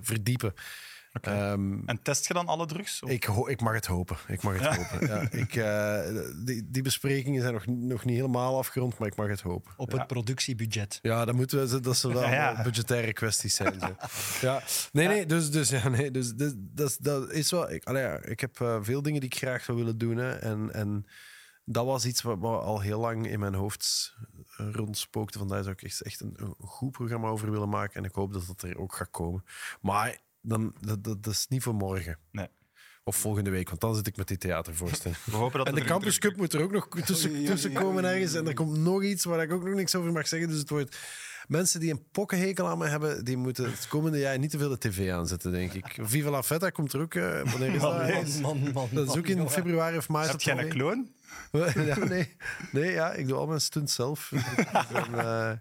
eh. 1.21 1.51
Ehm, 1.51 1.77
En 1.85 2.01
test 2.01 2.27
je 2.27 2.33
dan 2.33 2.47
alle 2.47 2.65
drugs? 2.65 3.01
Of- 3.03 3.09
ik, 3.09 3.25
ik 3.27 3.61
mag 3.61 3.73
het 3.73 3.85
hopen. 3.85 4.17
Ik 4.27 4.41
mag 4.41 4.59
het 4.59 4.75
hopen. 4.75 5.07
Ja, 5.07 5.27
ik, 5.31 5.55
eh, 5.55 6.21
die, 6.45 6.67
die 6.69 6.81
besprekingen 6.81 7.41
zijn 7.41 7.53
nog, 7.53 7.65
nog 7.65 8.05
niet 8.05 8.15
helemaal 8.15 8.57
afgerond, 8.57 8.97
maar 8.97 9.07
ik 9.07 9.15
mag 9.15 9.27
het 9.27 9.41
hopen. 9.41 9.73
Op 9.77 9.91
het 9.91 10.07
productiebudget. 10.07 10.99
Ja, 11.01 11.25
dan 11.25 11.35
moeten 11.35 11.67
we, 11.69 11.79
dat 11.79 11.97
zullen 11.97 12.15
wel 12.15 12.25
Ja, 12.29 12.33
ja. 12.51 12.63
budgettaire 12.63 13.13
kwesties 13.13 13.55
zijn. 13.55 13.79
Zo. 13.79 13.95
Ja. 14.47 14.61
Nee, 14.91 15.07
nee, 15.07 15.25
dus, 15.25 15.51
dus, 15.51 15.69
ja, 15.69 15.89
nee, 15.89 16.11
dus, 16.11 16.33
dus 16.33 16.53
dat, 16.57 16.89
is- 16.89 16.97
dat 16.97 17.31
is 17.31 17.51
wel. 17.51 17.71
Ik, 17.71 17.83
allee, 17.85 18.03
ja, 18.03 18.17
ik 18.23 18.39
heb 18.39 18.61
eh, 18.61 18.77
veel 18.81 19.01
dingen 19.01 19.19
die 19.21 19.29
ik 19.29 19.37
graag 19.37 19.63
zou 19.63 19.77
willen 19.77 19.97
doen. 19.97 20.17
Hè, 20.17 20.31
en, 20.31 20.73
en 20.73 21.05
dat 21.65 21.85
was 21.85 22.05
iets 22.05 22.21
wat, 22.21 22.37
wat 22.39 22.63
al 22.63 22.79
heel 22.81 22.99
lang 22.99 23.27
in 23.27 23.39
mijn 23.39 23.53
hoofd 23.53 24.15
rondspookte. 24.57 25.37
Vandaar 25.37 25.63
zou 25.63 25.75
ik 25.75 25.83
echt, 25.83 26.01
echt 26.01 26.19
een, 26.21 26.33
een 26.35 26.55
goed 26.59 26.91
programma 26.91 27.27
over 27.27 27.51
willen 27.51 27.69
maken. 27.69 27.95
En 27.95 28.03
ik 28.03 28.13
hoop 28.15 28.33
dat 28.33 28.47
dat 28.47 28.61
er 28.61 28.77
ook 28.77 28.95
gaat 28.95 29.11
komen. 29.11 29.43
Maar 29.81 30.17
dan, 30.45 30.73
dat, 30.81 31.03
dat, 31.03 31.23
dat 31.23 31.33
is 31.33 31.45
niet 31.49 31.63
voor 31.63 31.75
morgen. 31.75 32.19
Nee. 32.31 32.47
Of 33.03 33.15
volgende 33.15 33.49
week, 33.49 33.67
want 33.69 33.81
dan 33.81 33.95
zit 33.95 34.07
ik 34.07 34.17
met 34.17 34.27
die 34.27 34.37
theatervoorstelling. 34.37 35.19
We 35.23 35.35
hopen 35.35 35.57
dat 35.57 35.67
En 35.67 35.75
de 35.75 35.83
Campus 35.83 36.19
Cup 36.19 36.35
moet 36.37 36.53
er 36.53 36.61
ook 36.61 36.71
nog 36.71 36.87
tussen, 37.05 37.45
tussen 37.45 37.73
komen 37.73 38.05
ergens. 38.05 38.33
En 38.33 38.47
er 38.47 38.53
komt 38.53 38.77
nog 38.77 39.03
iets 39.03 39.23
waar 39.23 39.41
ik 39.41 39.51
ook 39.51 39.63
nog 39.63 39.73
niks 39.73 39.95
over 39.95 40.11
mag 40.11 40.27
zeggen. 40.27 40.49
Dus 40.49 40.57
het 40.59 40.69
wordt... 40.69 40.97
Mensen 41.47 41.79
die 41.79 41.91
een 41.91 42.07
pokkenhekel 42.11 42.67
aan 42.67 42.77
me 42.77 42.87
hebben, 42.87 43.25
die 43.25 43.37
moeten 43.37 43.71
het 43.71 43.87
komende 43.87 44.19
jaar 44.19 44.39
niet 44.39 44.49
te 44.49 44.57
veel 44.57 44.69
de 44.69 44.77
tv 44.77 45.11
aanzetten, 45.11 45.51
denk 45.51 45.73
ik. 45.73 45.97
Viva 46.01 46.29
la 46.29 46.43
Feta 46.43 46.69
komt 46.69 46.93
er 46.93 47.01
ook. 47.01 47.13
eh, 47.15 47.51
wanneer 47.51 47.73
is 47.73 47.81
dat? 47.81 48.41
Man, 48.41 48.59
man, 48.59 48.71
man. 48.73 48.89
Dat 48.91 49.09
is 49.09 49.17
ook 49.17 49.27
in 49.27 49.49
februari 49.49 49.97
of 49.97 50.09
maart. 50.09 50.31
Heb 50.31 50.41
jij 50.41 50.57
een 50.57 50.69
kloon? 50.69 51.09
Ja, 51.75 51.97
nee. 52.05 52.35
nee, 52.71 52.91
ja, 52.91 53.13
ik 53.13 53.27
doe 53.27 53.37
al 53.37 53.47
mijn 53.47 53.61
stunts 53.61 53.95
zelf. 53.95 54.31
Eh, 55.15 55.51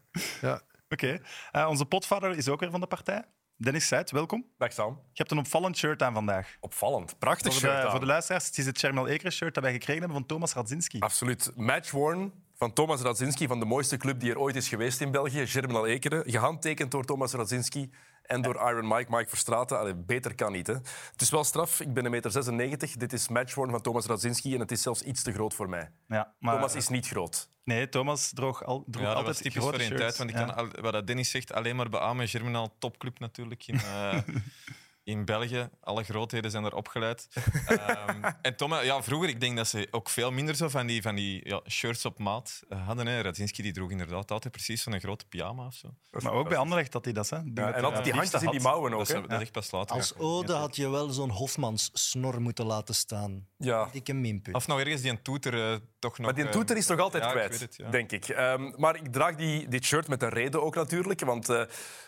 ja. 0.41 0.63
Oké. 0.89 1.21
Eh, 1.53 1.67
onze 1.69 1.85
potvader 1.85 2.37
is 2.37 2.49
ook 2.49 2.61
weer 2.61 2.71
van 2.71 2.81
de 2.81 2.87
partij. 2.87 3.25
Dennis 3.57 3.89
Zuid, 3.89 4.11
welkom. 4.11 4.45
Dag 4.59 4.73
Sam. 4.73 4.93
Je 4.93 4.99
hebt 5.13 5.31
een 5.31 5.39
opvallend 5.39 5.77
shirt 5.77 6.03
aan 6.03 6.15
vandaag. 6.15 6.57
Opvallend. 6.61 7.19
Prachtig 7.19 7.53
Voor 7.53 7.61
shirt 7.61 7.85
aan. 7.85 7.91
voor 7.91 8.01
de 8.01 8.07
luisteraars, 8.07 8.47
het 8.47 8.59
is 8.59 8.67
het 8.67 8.79
Chermel 8.79 9.09
Eker 9.09 9.33
shirt 9.33 9.55
dat 9.55 9.63
wij 9.63 9.73
gekregen 9.73 10.01
hebben 10.01 10.19
van 10.19 10.27
Thomas 10.27 10.53
Radzinski. 10.53 10.99
Absoluut. 10.99 11.53
Matchworn 11.57 12.33
van 12.55 12.73
Thomas 12.73 13.01
Radzinski 13.01 13.47
van 13.47 13.59
de 13.59 13.65
mooiste 13.65 13.97
club 13.97 14.21
die 14.21 14.31
er 14.31 14.39
ooit 14.39 14.57
is 14.57 14.69
geweest 14.69 15.01
in 15.01 15.11
België, 15.11 15.47
Germinal 15.47 15.87
Ekeren. 15.87 16.31
Gehandtekend 16.31 16.91
door 16.91 17.05
Thomas 17.05 17.33
Radzinski 17.33 17.91
en 18.27 18.43
door 18.43 18.55
Iron 18.55 18.89
Mike, 18.89 19.07
Mike 19.17 19.29
Verstraeten. 19.29 19.79
Allee, 19.79 19.95
beter 19.95 20.35
kan 20.35 20.53
niet. 20.53 20.67
Hè. 20.67 20.75
Het 21.13 21.21
is 21.21 21.31
wel 21.31 21.45
straf. 21.45 21.81
Ik 21.81 21.95
ben 21.95 22.05
1,96 22.05 22.11
meter. 22.53 22.99
Dit 22.99 23.13
is 23.13 23.29
Matchworn 23.29 23.71
van 23.71 23.81
Thomas 23.81 24.07
Radzinski 24.07 24.55
en 24.55 24.61
het 24.61 24.71
is 24.71 24.83
zelfs 24.83 25.03
iets 25.03 25.23
te 25.23 25.33
groot 25.33 25.55
voor 25.55 25.69
mij. 25.69 25.91
Ja, 26.09 26.35
maar, 26.39 26.55
Thomas 26.55 26.75
is 26.75 26.89
niet 26.89 27.07
groot. 27.07 27.49
Nee, 27.65 27.89
Thomas 27.89 28.31
droeg, 28.35 28.65
al, 28.65 28.85
droeg 28.87 29.03
Ja, 29.03 29.09
dat 29.09 29.17
altijd 29.17 29.27
was 29.35 29.37
typisch 29.45 29.63
voor 29.63 29.81
een 29.81 29.97
tijd. 29.97 30.17
Want 30.17 30.31
ik 30.31 30.37
Ja. 30.37 30.45
kan, 30.45 30.55
al- 30.57 30.81
wat 30.83 30.93
dat 30.93 31.07
Dennis 31.07 31.31
zegt, 31.31 31.53
alleen 31.53 31.77
maar 31.77 31.89
beamen. 31.89 32.29
Germinal 32.29 32.75
topclub 32.79 33.19
natuurlijk 33.19 33.67
in, 33.67 33.75
eh, 33.81 34.19
in 35.05 35.25
België. 35.25 35.69
Alle 35.81 36.03
grootheden 36.03 36.51
zijn 36.51 36.65
er 36.65 36.75
opgeleid. 36.75 37.29
Ehm, 37.67 38.23
en 38.43 38.57
Thomas, 38.57 38.85
ja, 38.85 39.03
vroeger, 39.03 39.29
ik 39.29 39.41
denk 39.41 39.57
dat 39.57 39.69
ze 39.69 39.89
ook 39.91 40.09
veel 40.09 40.31
minder 40.31 40.55
zo 40.55 40.69
van 40.69 40.87
die, 40.87 41.03
van 41.03 41.15
die 41.15 41.49
ja, 41.49 41.61
shirts 41.69 42.05
op 42.05 42.19
maat 42.19 42.63
eh, 42.69 42.87
hadden. 42.87 43.07
Hè. 43.07 43.21
Radzinski 43.21 43.63
die 43.63 43.73
droeg 43.73 43.91
inderdaad 43.91 44.31
altijd 44.31 44.53
precies 44.53 44.83
zo'n 44.83 45.01
grote 45.01 45.25
pyjama 45.29 45.67
of 45.67 45.75
zo. 45.75 45.89
Maar 46.11 46.33
ook 46.33 46.49
bij 46.49 46.59
Anderlecht 46.59 46.93
dat 46.93 47.05
hij 47.05 47.15
dat, 47.15 47.31
hè? 47.31 47.43
Die 47.43 47.53
Ja, 47.55 47.73
en 47.73 47.85
altijd 47.85 48.05
die 48.05 48.13
handjes 48.13 48.43
in 48.43 48.51
die 48.51 48.61
mouwen 48.61 48.93
ook. 48.93 49.07
Dat 49.07 49.29
dat 49.29 49.41
is 49.41 49.51
pas 49.51 49.71
later. 49.71 49.97
Als 49.97 50.17
ode 50.17 50.53
had 50.53 50.77
je 50.77 50.89
wel 50.89 51.11
zo'n 51.11 51.31
Hofmans 51.31 51.91
snor 51.93 52.41
moeten 52.41 52.67
laten 52.67 52.95
staan. 52.95 53.47
Ja. 53.59 53.89
Dikke 53.93 54.13
minpunt. 54.13 54.57
Of 54.57 54.67
nog 54.67 54.79
ergens 54.79 55.01
die 55.01 55.11
een 55.11 55.23
toeter 55.23 55.73
eh, 55.73 55.79
toch 55.99 56.19
nog... 56.19 56.27
Maar 56.27 56.35
die 56.35 56.45
eh, 56.45 56.51
toeter 56.51 56.77
is 56.77 56.87
toch 56.87 56.99
altijd 56.99 57.25
ik 57.25 57.31
kwijt, 57.31 57.51
weet 57.51 57.61
het, 57.61 57.77
ja. 57.77 57.91
denk 57.91 58.13
ik. 58.13 58.29
Ehm, 58.29 58.73
maar 58.77 58.97
ik 58.97 59.13
draag 59.13 59.35
die, 59.35 59.69
dit 59.69 59.85
shirt 59.85 60.09
met 60.09 60.23
een 60.23 60.29
reden 60.29 60.63
ook 60.63 60.75
natuurlijk. 60.75 61.21
Want 61.21 61.49
eh, 61.49 61.63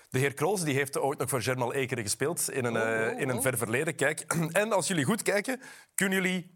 de 0.08 0.18
heer 0.18 0.34
Kroos 0.34 0.62
die 0.64 0.74
heeft 0.74 0.98
ooit 0.98 1.18
nog 1.18 1.28
voor 1.28 1.42
Germinal 1.42 1.72
Ekeren 1.72 2.04
gespeeld 2.04 2.50
in 2.50 2.64
een, 2.64 2.76
eh, 2.76 3.20
in 3.20 3.28
een 3.28 3.42
ver 3.42 3.58
verleden. 3.58 3.94
Kijk, 3.94 4.20
en 4.52 4.72
als 4.72 4.86
jullie 4.88 5.04
goed 5.04 5.22
kijken, 5.22 5.60
kunnen 5.94 6.14
jullie 6.22 6.54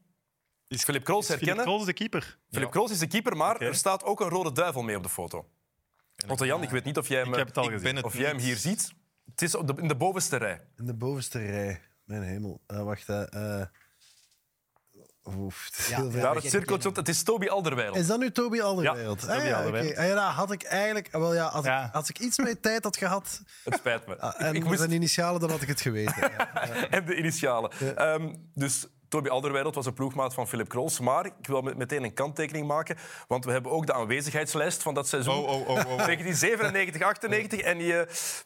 Philip 0.68 1.04
Kroos 1.04 1.24
Philippe 1.26 1.44
herkennen. 1.44 1.64
Kroos 1.64 1.80
is 1.80 1.86
de 1.86 1.92
keeper. 1.92 2.38
Philip 2.50 2.70
Kroos 2.70 2.90
is 2.90 2.98
de 2.98 3.06
keeper, 3.06 3.36
maar 3.36 3.60
er 3.60 3.74
staat 3.74 4.04
ook 4.04 4.20
een 4.20 4.28
rode 4.28 4.52
duivel 4.52 4.82
mee 4.82 4.96
op 4.96 5.02
de 5.02 5.08
foto. 5.08 5.48
Otto 6.28 6.46
Jan, 6.46 6.62
ik 6.62 6.70
weet 6.70 6.84
niet 6.84 6.98
of 6.98 7.08
jij 7.08 7.20
hem, 7.20 7.28
Ik 7.30 7.34
heb 7.34 7.46
het 7.46 7.56
al 7.56 7.64
Ik 7.64 7.70
gezien. 7.70 7.86
ben 7.86 7.96
het 7.96 8.04
of 8.04 8.16
jij 8.16 8.28
hem 8.28 8.38
hier 8.38 8.56
ziet. 8.56 8.92
Het 9.30 9.42
is 9.42 9.54
op 9.54 9.66
de, 9.66 9.74
in 9.82 9.88
de 9.88 9.96
bovenste 9.96 10.36
rij. 10.36 10.60
In 10.76 10.86
de 10.86 10.94
bovenste 10.94 11.38
rij. 11.46 11.80
Mijn 12.04 12.22
hemel. 12.22 12.60
Eh, 12.66 12.82
wacht, 12.82 13.06
hè. 13.06 13.24
eh 13.24 13.66
oef, 15.38 15.64
het 15.70 15.78
is 15.78 15.88
Ja. 15.88 16.02
Daar 16.02 16.34
het 16.34 16.50
cirkeltje, 16.50 16.90
het 16.94 17.08
is 17.08 17.22
Toby 17.22 17.46
Alderweireld. 17.46 17.96
Is 17.96 18.06
dat 18.06 18.18
nu 18.18 18.30
Toby 18.32 18.60
Alderweireld? 18.60 19.20
Ja, 19.22 19.26
Ah, 19.28 19.34
Toby 19.36 19.46
ja, 19.48 19.56
Alderweireld. 19.56 19.92
oké. 19.92 20.02
Ah, 20.02 20.08
ja, 20.08 20.14
dat 20.14 20.24
had 20.34 20.52
ik 20.52 20.62
eigenlijk... 20.62 21.08
Wel, 21.12 21.34
ja, 21.34 21.44
als, 21.46 21.64
Ja. 21.64 21.84
Ik, 21.86 21.94
als 21.94 22.08
ik 22.08 22.18
iets 22.18 22.38
meer 22.38 22.60
tijd 22.60 22.84
had 22.84 22.96
gehad 22.96 23.42
Het 23.64 23.74
spijt 23.74 24.06
me. 24.06 24.18
ah, 24.18 24.46
en 24.46 24.54
ik 24.54 24.64
moest 24.64 24.78
zijn 24.78 24.92
initialen, 24.92 25.40
dan 25.40 25.50
had 25.50 25.62
ik 25.62 25.68
het 25.68 25.80
geweten. 25.80 26.30
En 26.90 27.04
de 27.04 27.16
initialen. 27.16 27.70
Ehm, 27.96 28.34
dus 28.54 28.86
Toby 29.10 29.28
Alderweireld 29.28 29.74
was 29.74 29.86
een 29.86 29.94
ploegmaat 29.94 30.34
van 30.34 30.48
Philip 30.48 30.68
Kroos. 30.68 31.00
Maar 31.00 31.26
ik 31.26 31.46
wil 31.46 31.62
met- 31.62 31.76
meteen 31.76 32.04
een 32.04 32.14
kanttekening 32.14 32.66
maken, 32.66 32.96
want 33.28 33.44
we 33.44 33.50
hebben 33.52 33.72
ook 33.72 33.86
de 33.86 33.92
aanwezigheidslijst 33.92 34.82
van 34.82 34.94
dat 34.94 35.08
seizoen. 35.08 35.34
Oh, 35.34 35.48
oh, 35.48 35.60
oh, 35.60 35.68
oh. 35.68 35.96
1997, 36.06 37.02
98 37.02 37.60
en 37.60 37.78
die, 37.78 37.94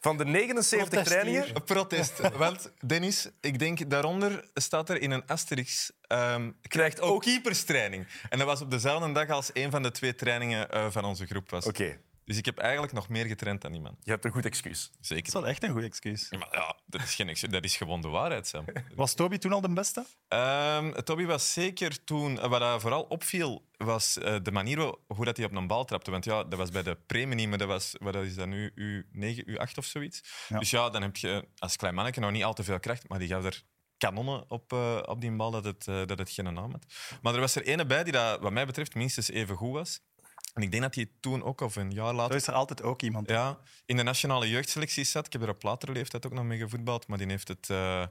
van 0.01 0.17
de 0.17 0.25
79 0.25 0.89
Protesteer. 0.89 1.21
trainingen. 1.21 1.55
Een 1.55 1.63
protest. 1.63 2.21
Want, 2.37 2.71
Dennis, 2.85 3.29
ik 3.41 3.59
denk 3.59 3.89
daaronder 3.89 4.47
staat 4.53 4.89
er 4.89 5.01
in 5.01 5.11
een 5.11 5.23
asterisk... 5.27 5.89
ehm 6.07 6.51
krijgt 6.67 7.01
ook 7.01 7.21
keeperstraining. 7.21 8.07
En 8.29 8.37
dat 8.37 8.47
was 8.47 8.61
op 8.61 8.71
dezelfde 8.71 9.11
dag 9.11 9.29
als 9.29 9.49
een 9.53 9.71
van 9.71 9.83
de 9.83 9.91
twee 9.91 10.15
trainingen 10.15 10.71
eh, 10.71 10.85
van 10.89 11.05
onze 11.05 11.25
groep 11.25 11.49
was. 11.49 11.65
Oké. 11.65 11.97
Dus 12.25 12.37
ik 12.37 12.45
heb 12.45 12.57
eigenlijk 12.57 12.93
nog 12.93 13.09
meer 13.09 13.25
getraind 13.25 13.61
dan 13.61 13.71
die 13.71 13.81
man. 13.81 13.97
Je 14.03 14.11
hebt 14.11 14.25
een 14.25 14.31
goed 14.31 14.45
excuus. 14.45 14.91
Dat 14.91 15.05
Zeker. 15.05 15.27
is 15.27 15.33
wel 15.33 15.47
echt 15.47 15.63
een 15.63 15.71
goed 15.71 15.83
excuus. 15.83 16.27
Ja, 16.29 16.37
Maar 16.37 16.47
ja, 16.51 16.75
dat 16.85 17.01
is, 17.01 17.15
geen, 17.15 17.29
excuus, 17.29 17.51
dat 17.51 17.63
is 17.63 17.77
gewoon 17.77 18.01
de 18.01 18.07
waarheid, 18.07 18.47
Sam. 18.47 18.65
Was 18.95 19.13
Toby 19.13 19.37
toen 19.37 19.51
al 19.51 19.61
de 19.61 19.73
beste? 19.73 20.05
Ehm 20.27 20.91
Toby 21.03 21.25
was 21.25 21.53
zeker 21.53 22.03
toen... 22.03 22.35
Wat 22.35 22.59
dat 22.59 22.81
vooral 22.81 23.03
opviel, 23.03 23.65
was 23.77 24.17
eh, 24.17 24.35
de 24.41 24.51
manier 24.51 24.95
hoe 25.07 25.25
dat 25.25 25.37
hij 25.37 25.45
op 25.45 25.55
een 25.55 25.67
bal 25.67 25.85
trapte. 25.85 26.11
Want 26.11 26.25
ja, 26.25 26.43
dat 26.43 26.59
was 26.59 26.69
bij 26.69 26.83
de 26.83 26.97
premie, 27.05 27.47
maar 27.47 27.57
dat 27.57 27.67
was... 27.67 27.95
Wat 27.99 28.15
is 28.15 28.35
dat 28.35 28.47
nu? 28.47 28.71
U9, 28.71 29.47
U8 29.47 29.73
of 29.75 29.85
zoiets? 29.85 30.21
Ja. 30.47 30.59
Dus 30.59 30.69
ja, 30.69 30.89
dan 30.89 31.01
heb 31.01 31.17
je 31.17 31.47
als 31.57 31.75
klein 31.75 31.95
manneke 31.95 32.19
nog 32.19 32.31
niet 32.31 32.43
al 32.43 32.53
te 32.53 32.63
veel 32.63 32.79
kracht, 32.79 33.07
maar 33.07 33.19
die 33.19 33.27
gaf 33.27 33.43
er 33.43 33.63
kanonnen 33.97 34.45
op, 34.47 34.73
eh, 34.73 34.99
op 35.05 35.21
die 35.21 35.31
bal 35.31 35.51
dat 35.51 35.63
het, 35.63 35.87
eh, 35.87 36.05
dat 36.05 36.17
het 36.17 36.29
geen 36.29 36.53
naam 36.53 36.71
had. 36.71 36.85
Maar 37.21 37.33
er 37.33 37.39
was 37.39 37.55
er 37.55 37.63
ene 37.63 37.85
bij 37.85 38.03
die 38.03 38.13
dat, 38.13 38.39
wat 38.39 38.51
mij 38.51 38.65
betreft 38.65 38.95
minstens 38.95 39.29
even 39.29 39.55
goed 39.55 39.73
was. 39.73 39.99
En 40.55 40.61
ik 40.61 40.71
denk 40.71 40.83
dat 40.83 40.95
hij 40.95 41.09
toen 41.19 41.43
ook, 41.43 41.61
of 41.61 41.75
een 41.75 41.91
jaar 41.91 42.09
Zo 42.09 42.13
later, 42.13 42.35
is 42.35 42.47
er 42.47 42.53
altijd 42.53 42.81
ook 42.83 43.01
iemand. 43.01 43.29
ja, 43.29 43.59
in 43.85 43.97
de 43.97 44.03
nationale 44.03 44.49
jeugdselecties 44.49 45.11
zat. 45.11 45.25
Ik 45.25 45.33
heb 45.33 45.41
er 45.41 45.49
op 45.49 45.63
latere 45.63 45.91
leeftijd 45.91 46.25
ook 46.25 46.33
nog 46.33 46.43
mee 46.43 46.57
gevoetbald, 46.57 47.07
maar 47.07 47.17
die 47.17 47.27
heeft 47.27 47.47
het... 47.47 47.69
eh, 47.69 48.05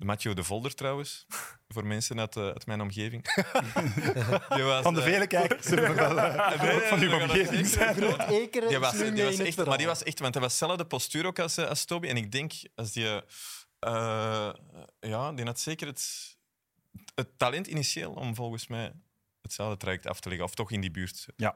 de 0.00 0.06
Mathieu 0.06 0.34
de 0.34 0.44
Volder 0.44 0.74
trouwens, 0.74 1.26
voor 1.74 1.86
mensen 1.86 2.20
uit, 2.20 2.36
eh, 2.36 2.42
uit 2.44 2.66
mijn 2.66 2.80
omgeving. 2.80 3.24
Die 4.54 4.62
was, 4.62 4.82
Van 4.82 4.94
de 4.94 5.00
eh, 5.00 5.06
vele 5.06 5.26
kijkers 5.26 5.66
zullen 5.68 5.88
we 5.88 5.94
wel 5.94 6.14
nee, 6.14 6.80
van 6.80 7.00
uw 7.00 7.20
omgeving 7.20 7.66
zijn. 7.66 8.20
Ekeren 8.30 8.68
Die 8.68 8.78
was, 8.78 8.98
die 8.98 9.24
was 9.24 9.38
echt, 9.38 9.64
maar 9.64 9.78
die 9.78 9.86
was 9.86 10.02
echt, 10.02 10.18
want 10.18 10.34
hij 10.34 10.42
was 10.42 10.58
zelfde 10.58 10.84
postuur 10.84 11.26
ook 11.26 11.38
als, 11.38 11.58
als 11.58 11.84
Toby. 11.84 12.08
En 12.08 12.16
ik 12.16 12.32
denk, 12.32 12.52
als 12.74 12.92
die, 12.92 13.22
eh, 13.78 14.52
ja, 15.00 15.32
die 15.32 15.44
had 15.44 15.60
zeker 15.60 15.86
het, 15.86 16.36
het 17.14 17.38
talent 17.38 17.66
initieel 17.66 18.12
om 18.12 18.34
volgens 18.34 18.66
mij 18.66 18.92
hetzelfde 19.42 19.76
traject 19.76 20.06
af 20.06 20.20
te 20.20 20.28
leggen. 20.28 20.46
Of 20.46 20.54
toch 20.54 20.70
in 20.70 20.80
die 20.80 20.90
buurt. 20.90 21.26
Ja. 21.36 21.54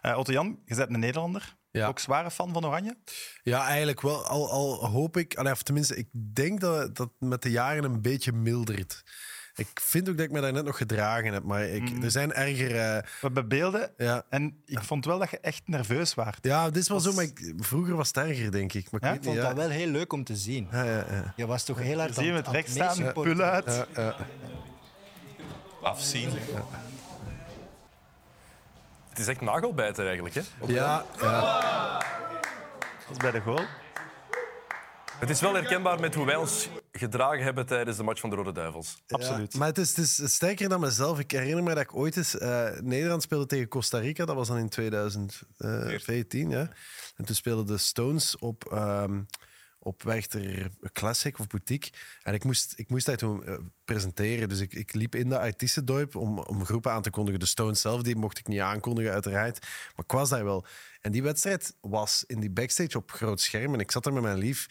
Eh, 0.00 0.18
Otto 0.18 0.32
Jan, 0.32 0.58
je 0.64 0.74
bent 0.74 0.90
een 0.94 1.00
Nederlander. 1.00 1.56
Ja. 1.70 1.86
Ook 1.86 1.98
zware 1.98 2.30
fan 2.30 2.52
van 2.52 2.66
Oranje. 2.66 2.96
Ja, 3.42 3.66
eigenlijk 3.66 4.00
wel. 4.00 4.24
Al, 4.26 4.50
al 4.50 4.86
hoop 4.86 5.16
ik, 5.16 5.38
of 5.52 5.62
tenminste, 5.62 5.96
ik 5.96 6.08
denk 6.12 6.60
dat 6.60 6.96
dat 6.96 7.10
met 7.18 7.42
de 7.42 7.50
jaren 7.50 7.84
een 7.84 8.02
beetje 8.02 8.32
mildert. 8.32 9.02
Ik 9.54 9.80
vind 9.82 10.08
ook 10.08 10.16
dat 10.16 10.26
ik 10.26 10.32
me 10.32 10.40
daar 10.40 10.52
net 10.52 10.64
nog 10.64 10.76
gedragen 10.76 11.32
heb, 11.32 11.42
maar 11.42 11.64
ik, 11.64 11.82
Mhm. 11.90 12.02
er 12.02 12.10
zijn 12.10 12.32
erger. 12.32 12.70
eh, 12.76 12.96
We 13.02 13.06
hebben 13.20 13.48
beelden 13.48 13.92
ja. 13.96 14.24
en 14.28 14.62
ik 14.64 14.82
vond 14.82 15.04
wel 15.04 15.18
dat 15.18 15.30
je 15.30 15.38
echt 15.40 15.62
nerveus 15.68 16.14
waart. 16.14 16.38
ja, 16.44 16.64
dit 16.70 16.76
is 16.82 16.88
wel 16.88 16.96
Was- 16.96 17.06
zo, 17.06 17.12
maar 17.12 17.24
ik- 17.24 17.52
vroeger 17.56 17.96
was 17.96 18.08
het 18.08 18.16
erger, 18.16 18.50
denk 18.50 18.72
ik. 18.72 18.90
Maar 18.90 19.00
ik 19.00 19.06
Ja? 19.06 19.12
Ik 19.14 19.22
vond 19.22 19.36
dat 19.36 19.52
wel 19.56 19.68
heel 19.68 19.86
leuk 19.86 20.12
om 20.12 20.24
te 20.24 20.36
zien. 20.36 20.68
Ja, 20.70 20.84
ja, 20.84 21.06
ja. 21.10 21.32
Je 21.36 21.46
was 21.46 21.64
toch 21.64 21.78
heel 21.78 21.98
hard 21.98 22.14
Zie 22.14 22.22
je 22.22 22.28
aan, 22.30 22.34
met 22.36 22.46
aan 22.46 22.52
rechts 22.52 22.74
het 22.74 22.82
staan, 22.82 22.96
meesupporten. 22.98 23.36
pul 23.36 23.44
uit. 23.44 23.64
Ja, 23.66 23.86
ja. 24.02 24.16
Afzien. 25.82 26.30
Het 29.10 29.18
is 29.18 29.26
echt 29.26 29.40
nagelbijter 29.40 30.04
eigenlijk. 30.06 30.34
Hè? 30.34 30.40
Ja, 30.66 31.04
ja. 31.20 31.98
Dat 33.06 33.10
is 33.10 33.16
bij 33.16 33.30
de 33.30 33.40
goal. 33.40 33.60
Het 35.18 35.30
is 35.30 35.40
wel 35.40 35.54
herkenbaar 35.54 36.00
met 36.00 36.14
hoe 36.14 36.26
wij 36.26 36.36
ons 36.36 36.68
gedragen 36.92 37.42
hebben 37.42 37.66
tijdens 37.66 37.96
de 37.96 38.02
match 38.02 38.20
van 38.20 38.30
de 38.30 38.36
Rode 38.36 38.52
Duivels. 38.52 39.02
Absoluut. 39.08 39.52
Ja, 39.52 39.58
maar 39.58 39.68
het 39.68 39.78
is, 39.78 39.96
het 39.96 39.98
is 40.18 40.34
sterker 40.34 40.68
dan 40.68 40.80
mezelf. 40.80 41.18
Ik 41.18 41.30
herinner 41.30 41.62
me 41.62 41.74
dat 41.74 41.82
ik 41.82 41.94
ooit 41.96 42.16
eens... 42.16 42.38
eh, 42.38 42.68
Nederland 42.80 43.22
speelde 43.22 43.46
tegen 43.46 43.68
Costa 43.68 43.98
Rica. 43.98 44.24
Dat 44.24 44.36
was 44.36 44.48
dan 44.48 44.58
in 44.58 44.68
2014, 44.68 46.50
ja. 46.50 46.68
En 47.16 47.24
toen 47.24 47.34
speelden 47.34 47.66
de 47.66 47.78
Stones 47.78 48.38
op, 48.38 48.64
ehm 48.72 49.20
op 49.82 50.02
Werchter 50.02 50.70
Classic 50.92 51.38
of 51.38 51.46
Boutique. 51.46 51.90
En 52.22 52.34
ik 52.34 52.44
moest, 52.44 52.72
ik 52.76 52.88
moest 52.88 53.06
dat 53.06 53.18
toen 53.18 53.44
eh, 53.44 53.54
presenteren. 53.84 54.48
Dus 54.48 54.60
ik, 54.60 54.74
ik 54.74 54.94
liep 54.94 55.14
in 55.14 55.28
de 55.28 55.38
artiestendorp 55.38 56.16
om, 56.16 56.38
om 56.38 56.64
groepen 56.64 56.92
aan 56.92 57.02
te 57.02 57.10
kondigen. 57.10 57.40
De 57.40 57.46
Stones 57.46 57.80
zelf, 57.80 58.02
die 58.02 58.16
mocht 58.16 58.38
ik 58.38 58.48
niet 58.48 58.60
aankondigen, 58.60 59.12
uiteraard. 59.12 59.60
Maar 59.96 60.04
ik 60.04 60.12
was 60.12 60.28
daar 60.28 60.44
wel. 60.44 60.64
En 61.00 61.12
die 61.12 61.22
wedstrijd 61.22 61.76
was 61.80 62.24
in 62.26 62.40
die 62.40 62.50
backstage 62.50 62.98
op 62.98 63.10
groot 63.10 63.40
scherm. 63.40 63.74
En 63.74 63.80
ik 63.80 63.90
zat 63.90 64.06
er 64.06 64.12
met 64.12 64.22
mijn 64.22 64.38
lief. 64.38 64.66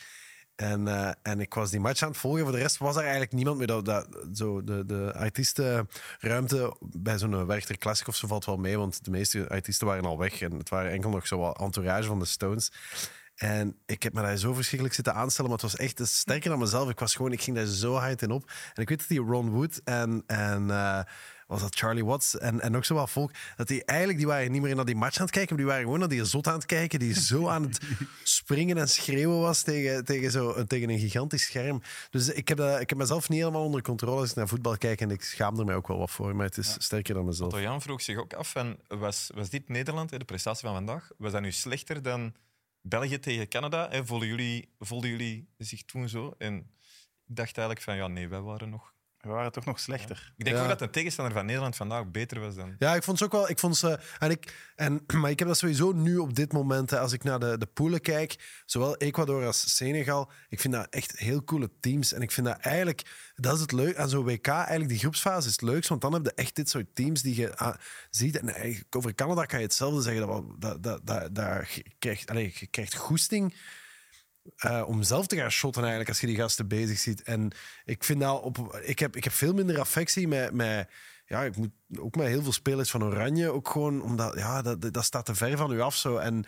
En, 0.56 0.88
eh, 0.88 1.12
en 1.22 1.40
ik 1.40 1.54
was 1.54 1.70
die 1.70 1.80
match 1.80 2.02
aan 2.02 2.10
het 2.10 2.18
volgen. 2.18 2.44
Voor 2.44 2.52
de 2.52 2.58
rest 2.58 2.78
was 2.78 2.96
er 2.96 3.02
eigenlijk 3.02 3.32
niemand 3.32 3.58
meer. 3.58 3.68
Dat, 3.68 3.86
dat, 3.86 4.08
zo 4.34 4.64
de, 4.64 4.86
de 4.86 5.14
artiestenruimte 5.14 6.76
bij 6.80 7.18
zo'n 7.18 7.46
Werchter 7.46 7.78
Classic 7.78 8.08
of 8.08 8.16
zo 8.16 8.28
valt 8.28 8.46
wel 8.46 8.58
mee. 8.58 8.78
Want 8.78 9.06
de 9.06 9.12
meeste 9.12 9.50
artiesten 9.50 9.88
waren 9.88 10.06
al 10.06 10.18
weg. 10.18 10.42
En 10.42 10.58
het 10.58 10.70
waren 10.70 10.92
enkel 10.92 11.10
nog 11.10 11.28
zo 11.28 11.38
wat 11.38 11.60
entourage 11.60 12.08
van 12.08 12.20
de 12.20 12.26
Stones. 12.26 12.72
En 13.40 13.76
ik 13.86 14.04
heb 14.04 14.14
me 14.14 14.22
daar 14.22 14.38
zo 14.38 14.54
verschrikkelijk 14.54 14.96
zitten 14.96 15.14
aanstellen. 15.14 15.52
Maar 15.52 15.60
het 15.60 15.72
was 15.72 15.80
echt 15.80 16.08
sterker 16.08 16.50
dan 16.50 16.60
mezelf. 16.60 16.90
Ik, 16.90 17.00
was 17.00 17.16
gewoon, 17.16 17.32
ik 17.32 17.42
ging 17.42 17.56
daar 17.56 17.66
zo 17.66 17.94
hard 17.96 18.22
in 18.22 18.32
op. 18.32 18.52
En 18.74 18.82
ik 18.82 18.90
weet 18.90 19.00
dat 19.00 19.08
die 19.08 19.20
Ron 19.20 19.50
Wood 19.50 19.82
en... 19.84 20.24
en 20.28 20.72
eh, 20.72 21.02
was 21.50 21.62
dat 21.62 21.76
Charlie 21.76 22.06
Watts 22.06 22.38
en, 22.38 22.62
en 22.62 22.72
nog 22.72 22.86
zo 22.86 22.94
wat 22.94 23.10
volk, 23.10 23.32
dat 23.56 23.68
die 23.68 23.86
eigenlijk 23.86 24.20
die 24.20 24.28
waren 24.28 24.52
niet 24.52 24.62
meer 24.62 24.76
naar 24.76 24.86
die 24.86 24.96
match 24.96 25.18
aan 25.18 25.24
het 25.24 25.32
kijken, 25.32 25.56
maar 25.56 25.64
die 25.64 25.74
waren 25.74 25.84
gewoon 25.84 26.00
naar 26.00 26.08
die 26.08 26.26
zot 26.26 26.48
aan 26.48 26.54
het 26.54 26.66
kijken, 26.66 27.00
die 27.00 27.20
zo 27.20 27.48
aan 27.48 27.64
het 27.64 27.80
springen 28.24 28.78
en 28.78 28.90
schreeuwen 28.90 29.40
was 29.40 29.62
tegen, 29.62 30.06
tegen, 30.06 30.32
zo, 30.32 30.64
tegen 30.64 30.90
een 30.90 31.00
gigantisch 31.00 31.44
scherm. 31.44 31.82
Dus 32.10 32.30
ik 32.30 32.48
heb, 32.48 32.58
dat, 32.58 32.80
ik 32.80 32.90
heb 32.90 32.98
mezelf 32.98 33.30
niet 33.30 33.40
helemaal 33.40 33.64
onder 33.64 33.82
controle 33.82 34.20
als 34.20 34.30
ik 34.30 34.36
naar 34.36 34.48
voetbal 34.48 34.78
kijk 34.78 35.02
en 35.02 35.12
ik 35.12 35.22
schaam 35.22 35.60
er 35.60 35.66
mij 35.66 35.76
ook 35.76 35.88
wel 35.88 35.98
wat 35.98 36.12
voor, 36.12 36.36
maar 36.36 36.46
het 36.46 36.58
is 36.58 36.76
sterker 36.78 37.14
dan 37.14 37.26
mezelf. 37.26 37.54
Otto 37.54 37.62
Jan 37.62 37.82
vroeg 37.82 38.02
zich 38.02 38.18
ook 38.18 38.34
af, 38.34 38.50
van, 38.50 38.78
was, 38.88 39.30
was 39.34 39.50
dit 39.50 39.70
Nederland, 39.70 40.12
hè, 40.12 40.18
de 40.18 40.26
prestatie 40.26 40.68
van 40.68 40.76
vandaag, 40.76 41.10
was 41.18 41.32
dat 41.32 41.42
nu 41.42 41.52
slechter 41.52 42.02
dan 42.02 42.34
België 42.90 43.20
tegen 43.20 43.48
Canada? 43.48 43.90
Hè? 43.90 44.06
Voelden, 44.06 44.28
jullie, 44.28 44.74
voelden 44.80 45.10
jullie 45.10 45.50
zich 45.58 45.84
toen 45.84 46.10
zo? 46.10 46.36
En 46.38 46.56
ik 47.26 47.36
dacht 47.36 47.58
eigenlijk 47.58 47.82
van, 47.82 47.96
ja, 47.96 48.08
nee, 48.08 48.28
wij 48.28 48.42
waren 48.42 48.70
nog... 48.70 48.94
We 49.20 49.30
waren 49.30 49.52
toch 49.52 49.66
nog 49.66 49.80
slechter. 49.80 50.34
Ik 50.38 50.46
denk 50.46 50.58
Ja. 50.58 50.62
ook 50.62 50.70
dat 50.70 50.80
de 50.80 50.90
tegenstander 50.90 51.34
van 51.34 51.46
Nederland 51.46 51.76
vandaag 51.76 52.12
beter 52.12 52.40
was 52.40 52.56
dan... 52.56 52.76
Ja, 52.78 52.96
ik 52.96 53.04
vond 53.04 53.18
ze 53.18 53.24
ook 53.24 53.32
wel. 53.32 53.50
Ik 53.50 53.60
vond 53.60 53.78
ze, 53.78 54.00
en 54.20 54.30
ik, 54.32 54.72
en, 54.76 55.04
maar 55.22 55.30
ik 55.30 55.40
heb 55.40 55.48
dat 55.48 55.58
sowieso 55.58 55.92
nu 55.92 56.18
op 56.18 56.36
dit 56.36 56.54
moment, 56.54 56.90
hè, 56.90 57.00
als 57.00 57.14
ik 57.14 57.24
naar 57.24 57.40
de, 57.40 57.58
de 57.58 57.66
poelen 57.66 58.02
kijk, 58.02 58.62
zowel 58.66 58.98
Ecuador 58.98 59.46
als 59.46 59.76
Senegal, 59.76 60.32
ik 60.50 60.60
vind 60.60 60.74
dat 60.74 60.88
echt 60.90 61.18
heel 61.18 61.44
coole 61.44 61.70
teams. 61.80 62.14
En 62.14 62.22
ik 62.22 62.32
vind 62.32 62.48
dat 62.48 62.58
eigenlijk, 62.58 63.32
dat 63.36 63.56
is 63.56 63.62
het 63.62 63.72
leuk 63.72 63.98
aan 63.98 64.10
zo'n 64.10 64.24
WK, 64.24 64.48
eigenlijk 64.48 64.90
die 64.90 65.00
groepsfase 65.00 65.48
is 65.48 65.54
het 65.54 65.62
leukst, 65.62 65.90
want 65.90 66.02
dan 66.02 66.14
heb 66.14 66.26
je 66.26 66.34
echt 66.34 66.56
dit 66.56 66.70
soort 66.70 66.96
teams 66.96 67.22
die 67.22 67.36
je 67.36 67.58
ah, 67.58 67.76
ziet. 68.10 68.38
En 68.40 68.50
eigenlijk 68.50 68.96
over 68.96 69.16
Canada 69.16 69.46
kan 69.46 69.60
je 69.60 69.66
hetzelfde 69.66 70.02
zeggen, 70.02 70.28
dat, 70.28 70.44
dat, 70.60 70.84
dat, 70.84 71.06
dat, 71.08 71.36
dat 71.36 71.72
je 71.72 71.84
krijgt, 72.00 72.30
allez, 72.30 72.60
je 72.60 72.68
krijgt 72.68 72.96
goesting. 72.96 73.56
Eh, 74.56 74.84
om 74.88 75.04
zelf 75.04 75.28
te 75.28 75.36
gaan 75.36 75.52
shotten 75.52 75.82
eigenlijk 75.82 76.10
als 76.10 76.20
je 76.22 76.28
die 76.28 76.36
gasten 76.36 76.68
bezig 76.68 76.98
ziet. 76.98 77.24
En 77.24 77.52
ik 77.86 78.04
vind 78.04 78.20
dat 78.20 78.42
op, 78.42 78.80
ik 78.84 79.00
heb, 79.00 79.16
ik 79.16 79.24
heb 79.24 79.34
veel 79.34 79.54
minder 79.54 79.80
affectie 79.80 80.28
met, 80.28 80.54
met 80.54 80.90
ja, 81.26 81.44
ik 81.44 81.56
moet 81.56 81.72
ook 82.00 82.16
met 82.16 82.28
heel 82.28 82.44
veel 82.44 82.52
spelers 82.52 82.92
van 82.92 83.04
Oranje 83.04 83.50
ook 83.50 83.70
gewoon 83.70 84.02
omdat 84.02 84.36
ja, 84.38 84.62
dat, 84.62 84.94
dat 84.94 85.04
staat 85.04 85.26
te 85.26 85.36
ver 85.36 85.58
van 85.58 85.72
u 85.72 85.80
af 85.80 85.96
zo 85.96 86.18
en 86.18 86.46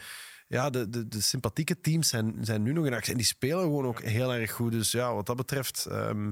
ja, 0.48 0.70
de, 0.70 0.90
de, 0.90 1.08
de 1.08 1.22
sympathieke 1.22 1.82
teams 1.82 2.08
zijn, 2.08 2.36
zijn 2.42 2.64
nu 2.64 2.74
nog 2.74 2.86
in 2.86 2.94
actie 2.94 3.12
en 3.12 3.18
die 3.18 3.28
spelen 3.28 3.62
gewoon 3.62 3.86
ook 3.86 4.02
heel 4.02 4.34
erg 4.34 4.52
goed. 4.52 4.72
Dus 4.72 4.92
ja, 4.92 5.14
wat 5.14 5.26
dat 5.26 5.36
betreft 5.36 5.86
ehm, 5.86 6.32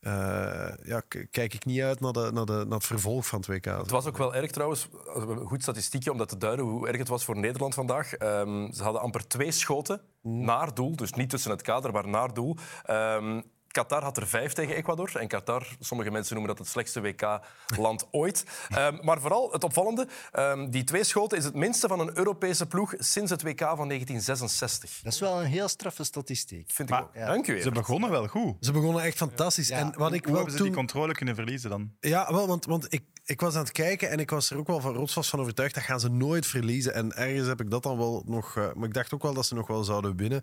eh, 0.00 0.72
ja, 0.82 1.02
kijk 1.30 1.54
ik 1.54 1.64
niet 1.64 1.80
uit 1.80 2.00
naar, 2.00 2.12
de, 2.12 2.30
naar, 2.32 2.44
de, 2.44 2.52
naar 2.52 2.78
het 2.78 2.86
vervolg 2.86 3.26
van 3.26 3.38
het 3.38 3.48
WK. 3.48 3.64
Het 3.64 3.90
was 3.90 4.06
ook 4.06 4.18
wel 4.18 4.34
erg 4.34 4.50
trouwens, 4.50 4.88
een 5.14 5.46
goed 5.46 5.62
statistiekje 5.62 6.12
om 6.12 6.18
dat 6.18 6.28
te 6.28 6.38
duiden 6.38 6.64
hoe 6.64 6.88
erg 6.88 6.98
het 6.98 7.08
was 7.08 7.24
voor 7.24 7.38
Nederland 7.38 7.74
vandaag. 7.74 8.14
Ehm, 8.14 8.72
ze 8.72 8.82
hadden 8.82 9.02
amper 9.02 9.28
twee 9.28 9.50
schoten 9.50 10.00
naar 10.22 10.74
doel, 10.74 10.96
dus 10.96 11.12
niet 11.12 11.30
tussen 11.30 11.50
het 11.50 11.62
kader, 11.62 11.92
maar 11.92 12.08
naar 12.08 12.34
doel. 12.34 12.56
Ehm, 12.82 13.40
Qatar 13.70 14.02
had 14.02 14.16
er 14.16 14.26
vijf 14.28 14.52
tegen 14.52 14.74
Ecuador. 14.74 15.16
En 15.16 15.28
Qatar, 15.28 15.66
sommige 15.80 16.10
mensen 16.10 16.34
noemen 16.34 16.54
dat 16.56 16.64
het 16.64 16.72
slechtste 16.72 17.00
WK-land 17.00 18.08
ooit. 18.20 18.44
Ehm, 18.68 18.98
maar 19.00 19.20
vooral 19.20 19.52
het 19.52 19.64
opvallende, 19.64 20.06
ehm, 20.32 20.70
die 20.70 20.84
twee 20.84 21.04
schoten 21.04 21.38
is 21.38 21.44
het 21.44 21.54
minste 21.54 21.88
van 21.88 22.00
een 22.00 22.16
Europese 22.18 22.66
ploeg 22.66 22.94
sinds 22.98 23.30
het 23.30 23.42
WK 23.42 23.60
van 23.60 23.88
1966. 23.88 25.00
Dat 25.02 25.12
is 25.12 25.20
wel 25.20 25.40
een 25.40 25.46
heel 25.46 25.68
straffe 25.68 26.04
statistiek. 26.04 26.70
Vind 26.70 26.88
Maar- 26.90 27.00
ik 27.00 27.06
ook. 27.06 27.14
Dank 27.26 27.46
u. 27.46 27.60
Ze 27.60 27.70
begonnen 27.70 28.10
wel 28.10 28.26
goed. 28.26 28.56
Ze 28.60 28.72
begonnen 28.72 29.02
echt 29.02 29.16
fantastisch. 29.16 29.68
Ja. 29.68 29.76
En 29.78 29.92
wat 29.96 30.12
ik 30.12 30.24
Hoe 30.24 30.32
wel 30.32 30.34
hebben 30.34 30.50
ze 30.52 30.56
toen... 30.56 30.66
die 30.66 30.76
controle 30.76 31.12
kunnen 31.14 31.34
verliezen 31.34 31.70
dan? 31.70 31.92
Ja, 32.00 32.32
wel, 32.32 32.46
want, 32.46 32.64
want 32.64 32.92
ik, 32.92 33.02
ik 33.24 33.40
was 33.40 33.54
aan 33.54 33.60
het 33.62 33.72
kijken 33.72 34.10
en 34.10 34.18
ik 34.18 34.30
was 34.30 34.50
er 34.50 34.58
ook 34.58 34.66
wel 34.66 34.80
van 34.80 34.94
rotsvast 34.94 35.30
van 35.30 35.40
overtuigd. 35.40 35.74
Dat 35.74 35.82
gaan 35.84 36.00
ze 36.00 36.08
nooit 36.08 36.46
verliezen. 36.46 36.94
En 36.94 37.12
ergens 37.16 37.46
heb 37.46 37.60
ik 37.60 37.70
dat 37.70 37.82
dan 37.82 37.98
wel 37.98 38.22
nog... 38.26 38.56
eh, 38.56 38.72
maar 38.74 38.88
ik 38.88 38.94
dacht 38.94 39.14
ook 39.14 39.22
wel 39.22 39.34
dat 39.34 39.46
ze 39.46 39.54
nog 39.54 39.66
wel 39.66 39.84
zouden 39.84 40.16
winnen. 40.16 40.42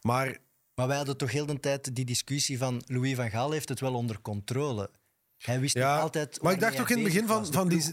Maar 0.00 0.36
Maar 0.78 0.86
wij 0.86 0.96
hadden 0.96 1.16
toch 1.16 1.30
heel 1.30 1.46
de 1.46 1.60
tijd 1.60 1.94
die 1.94 2.04
discussie 2.04 2.58
van 2.58 2.82
Louis 2.86 3.14
van 3.14 3.30
Gaal 3.30 3.50
heeft 3.50 3.68
het 3.68 3.80
wel 3.80 3.94
onder 3.94 4.20
controle. 4.20 4.90
Hij 5.38 5.60
wist 5.60 5.74
Ja, 5.74 5.94
nog 5.94 6.02
altijd. 6.02 6.42
maar 6.42 6.52
ik 6.52 6.60
dacht 6.60 6.80
ook 6.80 6.90
in 6.90 6.94
het 6.96 7.04
begin 7.04 7.26
van, 7.26 7.38
was, 7.38 7.48
van 7.50 7.68
die, 7.68 7.78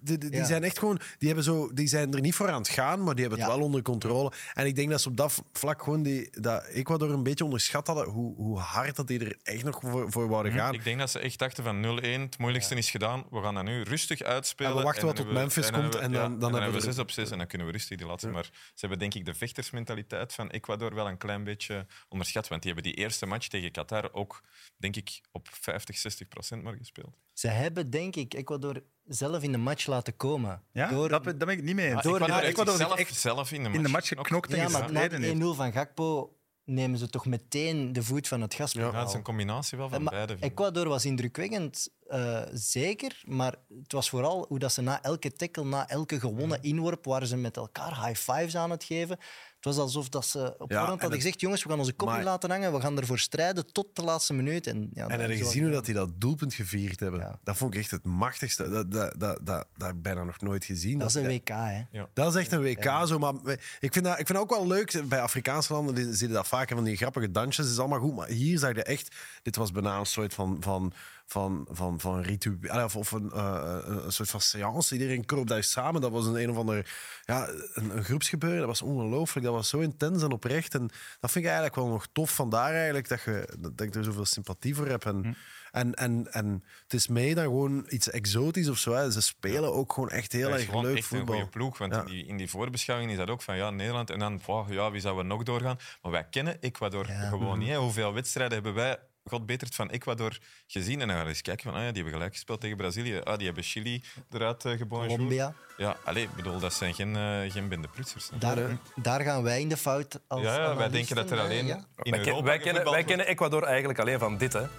die, 0.00 0.18
die, 0.18 0.30
die 0.30 0.40
Ja. 0.40 0.44
zijn 0.44 0.64
echt 0.64 0.78
gewoon, 0.78 0.98
die, 1.18 1.26
hebben 1.28 1.44
zo, 1.44 1.72
die 1.72 1.86
zijn 1.86 2.14
er 2.14 2.20
niet 2.20 2.34
voor 2.34 2.50
aan 2.50 2.58
het 2.60 2.68
gaan, 2.68 3.02
maar 3.04 3.14
die 3.14 3.20
hebben 3.24 3.40
het 3.40 3.48
Ja. 3.50 3.56
wel 3.56 3.64
onder 3.66 3.82
controle. 3.82 4.32
En 4.54 4.66
ik 4.66 4.74
denk 4.76 4.90
dat 4.90 5.00
ze 5.00 5.08
op 5.08 5.16
dat 5.16 5.42
vlak 5.52 5.82
gewoon 5.82 6.02
die, 6.02 6.28
dat 6.40 6.64
Ecuador 6.64 7.10
een 7.10 7.22
beetje 7.22 7.44
onderschat 7.44 7.86
hadden 7.86 8.04
hoe, 8.08 8.34
hoe 8.36 8.58
hard 8.58 8.96
dat 8.96 9.06
die 9.08 9.24
er 9.24 9.36
echt 9.42 9.64
nog 9.64 9.78
voor, 9.82 10.12
voor 10.12 10.28
wouden 10.28 10.52
gaan. 10.52 10.74
Ik 10.74 10.84
denk 10.84 10.98
dat 10.98 11.10
ze 11.10 11.18
echt 11.18 11.38
dachten 11.38 11.64
van 11.64 12.00
0-1, 12.00 12.20
het 12.20 12.38
moeilijkste 12.38 12.74
is 12.74 12.90
gedaan. 12.90 13.24
We 13.30 13.42
gaan 13.42 13.54
dat 13.54 13.64
nu 13.64 13.82
rustig 13.82 14.22
uitspelen. 14.22 14.70
En 14.72 14.76
we 14.78 14.82
wachten 14.84 15.00
En 15.00 15.06
wat 15.06 15.16
dan 15.16 15.24
tot 15.26 15.34
Memphis 15.34 15.66
en 15.66 15.72
dan 15.72 15.80
komt 15.80 15.92
hebben 15.94 16.10
we- 16.12 16.16
en 16.18 16.22
dan- 16.22 16.32
ja, 16.32 16.38
dan 16.38 16.52
hebben 16.52 16.62
hebben 16.62 16.80
we 16.80 16.80
we 16.80 16.86
er- 16.86 16.92
6 16.94 17.02
op 17.02 17.10
6 17.10 17.30
en 17.30 17.38
dan 17.38 17.46
kunnen 17.46 17.66
we 17.66 17.72
rustig 17.72 17.98
die 17.98 18.06
laatste. 18.06 18.28
Maar 18.28 18.44
ze 18.44 18.50
hebben 18.80 18.98
denk 18.98 19.14
ik 19.14 19.24
de 19.24 19.34
vechtersmentaliteit 19.34 20.32
van 20.34 20.48
Ecuador 20.50 20.94
wel 20.94 21.08
een 21.08 21.18
klein 21.18 21.44
beetje 21.44 21.86
onderschat. 22.08 22.48
Want 22.48 22.62
die 22.62 22.72
hebben 22.72 22.92
die 22.92 23.02
eerste 23.02 23.26
match 23.26 23.46
tegen 23.48 23.70
Qatar 23.70 24.12
ook, 24.12 24.42
denk 24.76 24.96
ik, 24.96 25.20
op 25.32 25.48
50, 25.60 25.98
60 25.98 26.28
procent 26.28 26.62
maar 26.62 26.74
gespeeld. 26.86 27.14
Ze 27.32 27.48
hebben, 27.48 27.90
denk 27.90 28.16
ik, 28.16 28.34
Ecuador 28.34 28.82
zelf 29.06 29.42
in 29.42 29.52
de 29.52 29.58
match 29.58 29.86
laten 29.86 30.16
komen. 30.16 30.62
Ja, 30.72 30.88
Door, 30.88 31.08
dat, 31.08 31.22
ben- 31.22 31.38
dat 31.38 31.48
ben 31.48 31.56
ik 31.56 31.62
niet 31.64 31.74
mee 31.74 31.88
eens. 31.90 32.02
Door- 32.02 32.14
Ecuador, 32.14 32.36
ja, 32.42 32.48
Ecuador 32.48 32.76
zelf, 32.76 32.94
echt 32.98 33.14
zelf 33.16 33.52
in 33.52 33.62
de 33.62 33.68
match, 33.68 33.76
in 33.76 33.82
de 33.82 33.88
match 33.88 34.08
geknokt. 34.08 34.50
ja, 34.50 34.56
maar 34.56 34.70
na 34.70 34.78
gestreden 34.78 35.22
heeft. 35.22 35.40
de 35.40 35.44
1-0 35.44 35.54
van 35.56 35.72
Gakpo 35.72 36.30
nemen 36.64 36.98
ze 36.98 37.08
toch 37.08 37.26
meteen 37.26 37.92
de 37.92 38.02
voet 38.02 38.28
van 38.28 38.40
het 38.40 38.54
gaspedaal. 38.54 38.92
Ja, 38.92 38.98
het 38.98 39.08
is 39.08 39.14
een 39.14 39.22
combinatie 39.22 39.78
wel 39.78 39.88
van 39.88 39.98
Eh, 39.98 40.04
maar 40.04 40.12
beide. 40.12 40.36
Ecuador 40.40 40.88
was 40.88 41.04
indrukwekkend, 41.04 41.88
eh, 42.08 42.42
zeker. 42.52 43.22
Maar 43.26 43.54
het 43.82 43.92
was 43.92 44.08
vooral 44.10 44.44
hoe 44.48 44.58
dat 44.58 44.72
ze 44.72 44.82
na 44.82 45.02
elke 45.02 45.32
tackle, 45.32 45.64
na 45.64 45.88
elke 45.88 46.20
gewonnen 46.20 46.62
inworp, 46.62 47.04
waren 47.04 47.26
ze 47.26 47.36
met 47.36 47.56
elkaar 47.56 48.06
high 48.06 48.20
fives 48.32 48.56
aan 48.56 48.70
het 48.70 48.84
geven. 48.84 49.18
Het 49.56 49.74
was 49.74 49.76
alsof 49.84 50.08
dat 50.08 50.26
ze 50.26 50.38
op 50.58 50.70
Ja, 50.70 50.76
voorhand 50.76 50.92
en 50.94 51.00
hadden 51.00 51.18
gezegd: 51.20 51.40
jongens, 51.40 51.62
we 51.62 51.68
gaan 51.68 51.78
onze 51.78 51.92
kop 51.92 52.06
niet 52.08 52.16
Maar- 52.16 52.24
laten 52.26 52.50
hangen, 52.50 52.72
we 52.72 52.80
gaan 52.80 52.98
ervoor 52.98 53.18
strijden 53.18 53.72
tot 53.72 53.86
de 53.92 54.02
laatste 54.02 54.32
minuut. 54.34 54.66
En, 54.66 54.90
ja, 54.92 55.08
En 55.08 55.20
heb 55.20 55.30
je 55.30 55.36
zo- 55.36 55.44
gezien 55.44 55.62
hoe 55.62 55.72
dat 55.72 55.84
die 55.84 55.94
dat 55.94 56.10
doelpunt 56.20 56.54
gevierd 56.54 57.00
hebben? 57.00 57.20
Ja. 57.20 57.38
Dat 57.44 57.56
vond 57.56 57.74
ik 57.74 57.80
echt 57.80 57.90
het 57.90 58.04
machtigste. 58.04 58.68
Dat, 58.70 58.90
dat, 58.90 59.14
dat, 59.20 59.38
dat, 59.46 59.66
dat 59.76 59.86
heb 59.86 59.96
ik 59.96 60.02
bijna 60.02 60.24
nog 60.24 60.40
nooit 60.40 60.64
gezien. 60.64 60.98
Dat 60.98 61.08
is 61.08 61.14
een 61.14 61.26
WK, 61.26 61.48
hè? 61.48 61.82
Dat 62.14 62.34
is 62.34 62.40
echt 62.40 62.52
een 62.52 62.62
WK 62.62 63.06
zo. 63.06 63.18
Maar 63.18 63.34
ik 63.80 63.92
vind, 63.92 64.04
dat, 64.04 64.18
ik 64.18 64.26
vind 64.26 64.38
dat 64.38 64.38
ook 64.38 64.50
wel 64.50 64.66
leuk. 64.66 65.02
Bij 65.08 65.20
Afrikaanse 65.20 65.72
landen 65.72 66.18
je 66.18 66.28
dat 66.28 66.46
vaker 66.48 66.76
van 66.76 66.84
die 66.84 66.96
grappige 66.96 67.30
dansjes. 67.30 67.64
Dat 67.64 67.74
is 67.74 67.80
allemaal 67.80 68.00
goed. 68.00 68.14
Maar 68.16 68.28
hier 68.28 68.58
zag 68.58 68.74
je 68.74 68.82
echt. 68.82 69.14
Dit 69.42 69.56
was 69.56 69.70
bijna 69.72 69.98
een 69.98 70.06
soort 70.06 70.34
van. 70.34 70.56
van 70.60 70.92
van, 71.26 71.66
van, 71.70 72.00
van 72.00 72.20
ritueel, 72.20 72.84
of, 72.84 72.96
of 72.96 73.12
een, 73.12 73.30
eh, 73.30 73.78
een 73.84 74.12
soort 74.12 74.30
van 74.30 74.40
seance. 74.40 74.94
Iedereen 74.94 75.24
kroop 75.24 75.46
daar 75.46 75.62
samen. 75.62 76.00
Dat 76.00 76.10
was 76.10 76.26
een, 76.26 76.34
een 76.34 76.50
of 76.50 76.56
ander 76.56 76.90
ja, 77.24 77.48
een, 77.74 77.96
een 77.96 78.04
groepsgebeuren. 78.04 78.58
Dat 78.58 78.66
was 78.66 78.82
ongelooflijk. 78.82 79.46
Dat 79.46 79.54
was 79.54 79.68
zo 79.68 79.78
intens 79.78 80.22
en 80.22 80.32
oprecht. 80.32 80.74
En 80.74 80.86
dat 81.20 81.30
vind 81.30 81.34
ik 81.44 81.50
eigenlijk 81.50 81.74
wel 81.74 81.88
nog 81.88 82.06
tof. 82.12 82.34
Vandaar 82.34 82.72
eigenlijk 82.72 83.08
dat, 83.08 83.22
je, 83.22 83.56
dat 83.58 83.80
ik 83.80 83.94
er 83.94 84.04
zoveel 84.04 84.24
sympathie 84.24 84.74
voor 84.74 84.86
heb. 84.86 85.04
En, 85.04 85.36
en, 85.70 85.94
en, 85.94 86.32
en 86.32 86.64
het 86.82 86.94
is 86.94 87.08
meer 87.08 87.34
dan 87.34 87.44
gewoon 87.44 87.86
iets 87.88 88.10
exotisch 88.10 88.68
of 88.68 88.78
zo. 88.78 88.92
Hè. 88.92 89.10
Ze 89.10 89.20
spelen 89.20 89.72
ook 89.72 89.92
gewoon 89.92 90.10
echt 90.10 90.32
heel 90.32 90.50
erg 90.50 90.74
leuk 90.82 90.96
een 90.96 91.02
voetbal. 91.02 91.34
goede 91.34 91.50
ploeg. 91.50 91.78
Want 91.78 91.94
Ja. 91.94 92.00
in, 92.00 92.06
die, 92.06 92.26
in 92.26 92.36
die 92.36 92.50
voorbeschouwing 92.50 93.10
is 93.10 93.16
dat 93.16 93.30
ook 93.30 93.42
van 93.42 93.56
ja, 93.56 93.70
Nederland. 93.70 94.10
En 94.10 94.18
dan, 94.18 94.40
wow, 94.46 94.72
ja, 94.72 94.90
wie 94.90 95.00
zouden 95.00 95.22
we 95.22 95.30
nog 95.30 95.42
doorgaan? 95.42 95.78
Maar 96.02 96.12
wij 96.12 96.26
kennen 96.30 96.60
Ecuador 96.60 97.06
Ja. 97.08 97.28
gewoon 97.28 97.58
niet. 97.58 97.68
Hè. 97.68 97.76
Hoeveel 97.76 98.12
wedstrijden 98.14 98.54
hebben 98.54 98.74
wij, 98.74 98.98
God 99.28 99.46
beter, 99.46 99.66
het 99.66 99.76
van 99.76 99.90
Ecuador 99.90 100.38
gezien? 100.66 101.00
En 101.00 101.06
dan 101.06 101.16
gaan 101.16 101.24
we 101.24 101.30
eens 101.30 101.42
kijken 101.42 101.64
van, 101.64 101.72
ah, 101.72 101.80
ja, 101.80 101.86
die 101.86 101.94
hebben 101.94 102.12
gelijk 102.12 102.32
gespeeld 102.32 102.60
tegen 102.60 102.76
Brazilië. 102.76 103.18
Ah, 103.18 103.36
die 103.36 103.46
hebben 103.46 103.64
Chili 103.64 104.02
eruit 104.30 104.64
uh, 104.64 104.80
Colombia. 104.88 105.54
Ja, 105.76 105.96
allez, 106.04 106.24
ik 106.24 106.34
bedoel, 106.34 106.58
dat 106.58 106.74
zijn 106.74 106.94
geen, 106.94 107.14
uh, 107.14 107.52
geen 107.52 107.68
bindeplutsers. 107.68 108.30
Daar, 108.38 108.78
daar 108.94 109.20
gaan 109.20 109.42
wij 109.42 109.60
in 109.60 109.68
de 109.68 109.76
fout 109.76 110.20
als 110.28 110.42
Ja, 110.42 110.54
ja, 110.54 110.76
wij 110.76 110.88
denken 110.88 111.16
dat 111.16 111.30
er 111.30 111.40
alleen 111.40 111.66
ja. 111.66 111.84
in 112.02 112.10
Wij, 112.10 112.26
Europa 112.26 112.42
wij, 112.42 112.58
kennen, 112.58 112.90
wij 112.90 113.04
kennen 113.04 113.26
Ecuador 113.26 113.62
eigenlijk 113.62 113.98
alleen 113.98 114.18
van 114.18 114.38
dit. 114.38 114.52
Hè. 114.52 114.66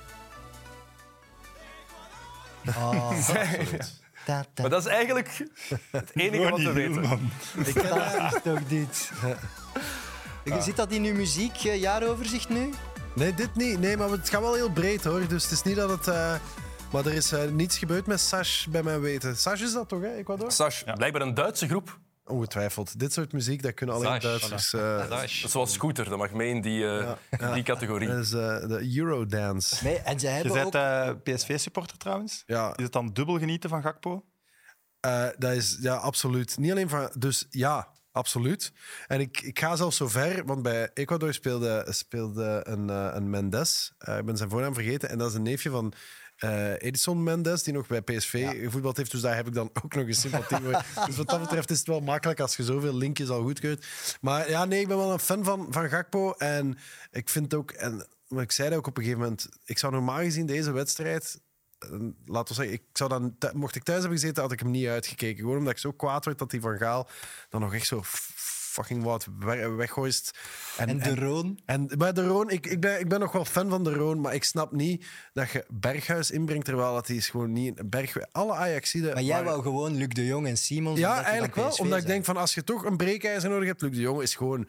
Oh. 2.68 3.10
Maar 4.28 4.70
dat 4.70 4.86
is 4.86 4.92
eigenlijk 4.92 5.48
het 5.92 6.12
enige 6.14 6.50
wat 6.50 6.62
we 6.62 6.72
weten. 6.72 7.32
Ik 7.56 7.76
is 7.76 8.42
toch 8.44 8.64
dit. 8.68 9.12
Je 10.56 10.62
Zit 10.62 10.76
dat 10.76 10.92
in 10.92 11.04
uw 11.04 11.14
muziek, 11.14 11.56
eh, 11.64 11.80
jaaroverzicht 11.82 12.50
nu? 12.50 12.70
Nee, 13.16 13.34
dit 13.34 13.56
niet. 13.56 13.80
Nee, 13.80 13.98
maar 13.98 14.10
het 14.10 14.30
gaat 14.30 14.42
wel 14.42 14.54
heel 14.54 14.72
breed 14.72 15.04
hoor. 15.04 15.28
Dus 15.28 15.44
het 15.44 15.52
is 15.52 15.64
niet 15.64 15.76
dat 15.76 15.90
het. 15.90 16.08
eh, 16.08 16.36
Maar 16.92 17.06
er 17.06 17.14
is 17.14 17.32
eh, 17.32 17.50
niets 17.50 17.78
gebeurd 17.78 18.06
met 18.08 18.20
Sash, 18.20 18.66
bij 18.66 18.84
mijn 18.84 19.00
weten. 19.02 19.38
Sash 19.38 19.62
is 19.62 19.74
dat 19.74 19.90
toch, 19.90 20.02
hè, 20.02 20.14
Ecuador? 20.16 20.52
Sash, 20.52 20.84
blijkbaar 20.96 21.22
een 21.22 21.34
Duitse 21.34 21.68
groep. 21.68 22.00
Ongetwijfeld. 22.26 23.00
Dit 23.00 23.14
soort 23.14 23.32
muziek, 23.34 23.64
dat 23.64 23.74
kunnen 23.74 23.96
alleen 23.96 24.22
Sash, 24.22 24.24
Duitsers. 24.24 24.74
eh, 24.74 25.24
is 25.24 25.42
zoals 25.42 25.74
Scooter, 25.74 26.10
dat 26.10 26.18
mag 26.18 26.32
mee 26.32 26.50
in 26.50 26.62
die, 26.62 26.88
eh, 27.30 27.54
die 27.54 27.64
categorie. 27.64 28.08
dat 28.08 28.18
is 28.18 28.32
eh, 28.34 28.40
de 28.68 28.96
Eurodance. 28.98 29.84
Nee, 29.84 29.98
en 30.00 30.20
ze 30.20 30.26
Je 30.28 30.32
hebben 30.34 30.54
bent 30.54 30.66
ook... 30.66 30.74
eh, 30.74 31.10
PSV-supporter 31.36 31.98
trouwens. 31.98 32.44
Ja, 32.46 32.74
Is 32.76 32.84
het 32.84 32.92
dan 32.94 33.10
dubbel 33.14 33.38
genieten 33.40 33.70
van 33.70 33.82
Gakpo? 33.82 34.26
eh, 35.00 35.26
dat 35.38 35.52
is 35.52 35.78
ja, 35.82 35.96
absoluut. 35.96 36.58
Niet 36.58 36.72
alleen 36.72 36.90
van. 36.90 37.12
Dus 37.18 37.46
ja, 37.50 37.88
absoluut. 38.18 38.72
En 39.08 39.20
ik, 39.20 39.42
ik 39.42 39.60
ga 39.60 39.76
zelfs 39.76 39.98
zo 39.98 40.08
ver, 40.08 40.46
want 40.46 40.62
bij 40.62 40.90
Ecuador 40.94 41.34
speelde, 41.34 41.86
speelde 41.90 42.62
een, 42.64 42.90
eh, 42.90 43.10
een 43.14 43.30
Mendes. 43.30 43.94
Eh, 43.98 44.18
ik 44.18 44.26
ben 44.26 44.38
zijn 44.38 44.50
voornaam 44.50 44.74
vergeten. 44.74 45.10
En 45.10 45.18
dat 45.18 45.30
is 45.30 45.36
een 45.36 45.42
neefje 45.44 45.70
van. 45.70 45.94
eh, 46.38 46.82
Edison 46.82 47.24
Mendes, 47.24 47.64
die 47.64 47.74
nog 47.74 47.88
bij 47.88 48.02
PSV 48.02 48.48
gevoetbald 48.64 48.98
heeft. 48.98 49.12
Dus 49.12 49.22
daar 49.22 49.36
heb 49.36 49.48
ik 49.48 49.54
dan 49.54 49.70
ook 49.84 49.96
nog 49.96 50.08
eens 50.08 50.20
sympathie 50.20 50.58
voor. 50.58 50.84
Dus 51.08 51.18
wat 51.18 51.30
dat 51.30 51.40
betreft 51.42 51.70
is 51.70 51.78
het 51.78 51.88
wel 51.88 52.00
makkelijk 52.00 52.40
als 52.40 52.56
je 52.56 52.64
zoveel 52.64 52.94
linkjes 52.96 53.30
al 53.30 53.42
goedkeurt. 53.42 53.86
Maar 54.22 54.50
ja, 54.50 54.66
nee, 54.66 54.80
ik 54.82 54.88
ben 54.88 54.98
wel 54.98 55.12
een 55.14 55.20
fan 55.20 55.44
van, 55.44 55.68
van 55.70 55.90
Gakpo. 55.90 56.32
En 56.32 56.78
ik 57.12 57.30
vind 57.30 57.54
ook, 57.54 57.72
en 57.72 58.08
maar 58.28 58.44
ik 58.44 58.52
zei 58.52 58.70
dat 58.70 58.78
ook 58.78 58.88
op 58.88 58.98
een 58.98 59.04
gegeven 59.04 59.24
moment, 59.24 59.50
ik 59.66 59.78
zou 59.78 59.94
normaal 59.94 60.18
gezien 60.20 60.46
deze 60.46 60.72
wedstrijd 60.72 61.40
laten 62.26 62.56
we 62.56 62.62
zeggen, 62.62 62.74
ik 62.74 62.84
zou 62.94 63.10
dan, 63.10 63.36
mocht 63.54 63.76
ik 63.76 63.84
thuis 63.84 64.00
hebben 64.00 64.20
gezeten, 64.20 64.42
had 64.44 64.52
ik 64.52 64.60
hem 64.60 64.72
niet 64.72 64.88
uitgekeken. 64.88 65.40
Gewoon 65.42 65.58
omdat 65.58 65.74
ik 65.74 65.80
zo 65.80 65.92
kwaad 65.92 66.26
werd 66.26 66.40
dat 66.40 66.52
die 66.52 66.62
Van 66.62 66.78
Gaal 66.78 67.10
dan 67.50 67.62
nog 67.62 67.74
echt 67.74 67.88
zo 67.88 68.02
fucking 68.04 69.04
wat 69.04 69.28
we- 69.40 69.70
weggooist. 69.70 70.40
En 70.78 70.98
de 71.00 71.16
Roon. 71.16 71.60
En 71.66 71.88
bij 71.98 72.14
de 72.14 72.28
Roon, 72.28 72.50
ik, 72.50 72.66
ik, 72.66 72.80
ben, 72.80 73.00
ik 73.00 73.08
ben 73.10 73.20
nog 73.20 73.32
wel 73.32 73.46
fan 73.46 73.70
van 73.70 73.84
de 73.84 73.94
Roon, 73.94 74.22
maar 74.22 74.34
ik 74.34 74.44
snap 74.44 74.72
niet 74.72 75.06
dat 75.34 75.50
je 75.52 75.66
Berghuis 75.68 76.32
inbrengt, 76.32 76.66
terwijl 76.66 76.94
dat 76.94 77.08
hij 77.08 77.16
is 77.16 77.30
gewoon 77.30 77.52
niet... 77.52 77.90
Berg, 77.90 78.32
alle 78.32 78.54
Ajaxiden... 78.54 79.14
Maar 79.14 79.24
jij 79.24 79.32
waren- 79.36 79.50
wou 79.52 79.62
gewoon 79.62 79.96
Luc 79.96 80.08
de 80.08 80.26
Jong 80.26 80.48
en 80.48 80.58
Simons... 80.58 81.00
Ja, 81.00 81.24
eigenlijk 81.24 81.56
wel. 81.56 81.72
Omdat 81.72 82.00
ik 82.00 82.06
denk 82.06 82.26
van 82.26 82.38
als 82.38 82.54
je 82.54 82.64
toch 82.64 82.86
een 82.86 82.98
breekijzer 82.98 83.50
nodig 83.50 83.68
hebt, 83.68 83.82
Luc 83.82 83.92
de 83.92 84.02
Jong 84.02 84.22
is 84.22 84.36
gewoon 84.36 84.68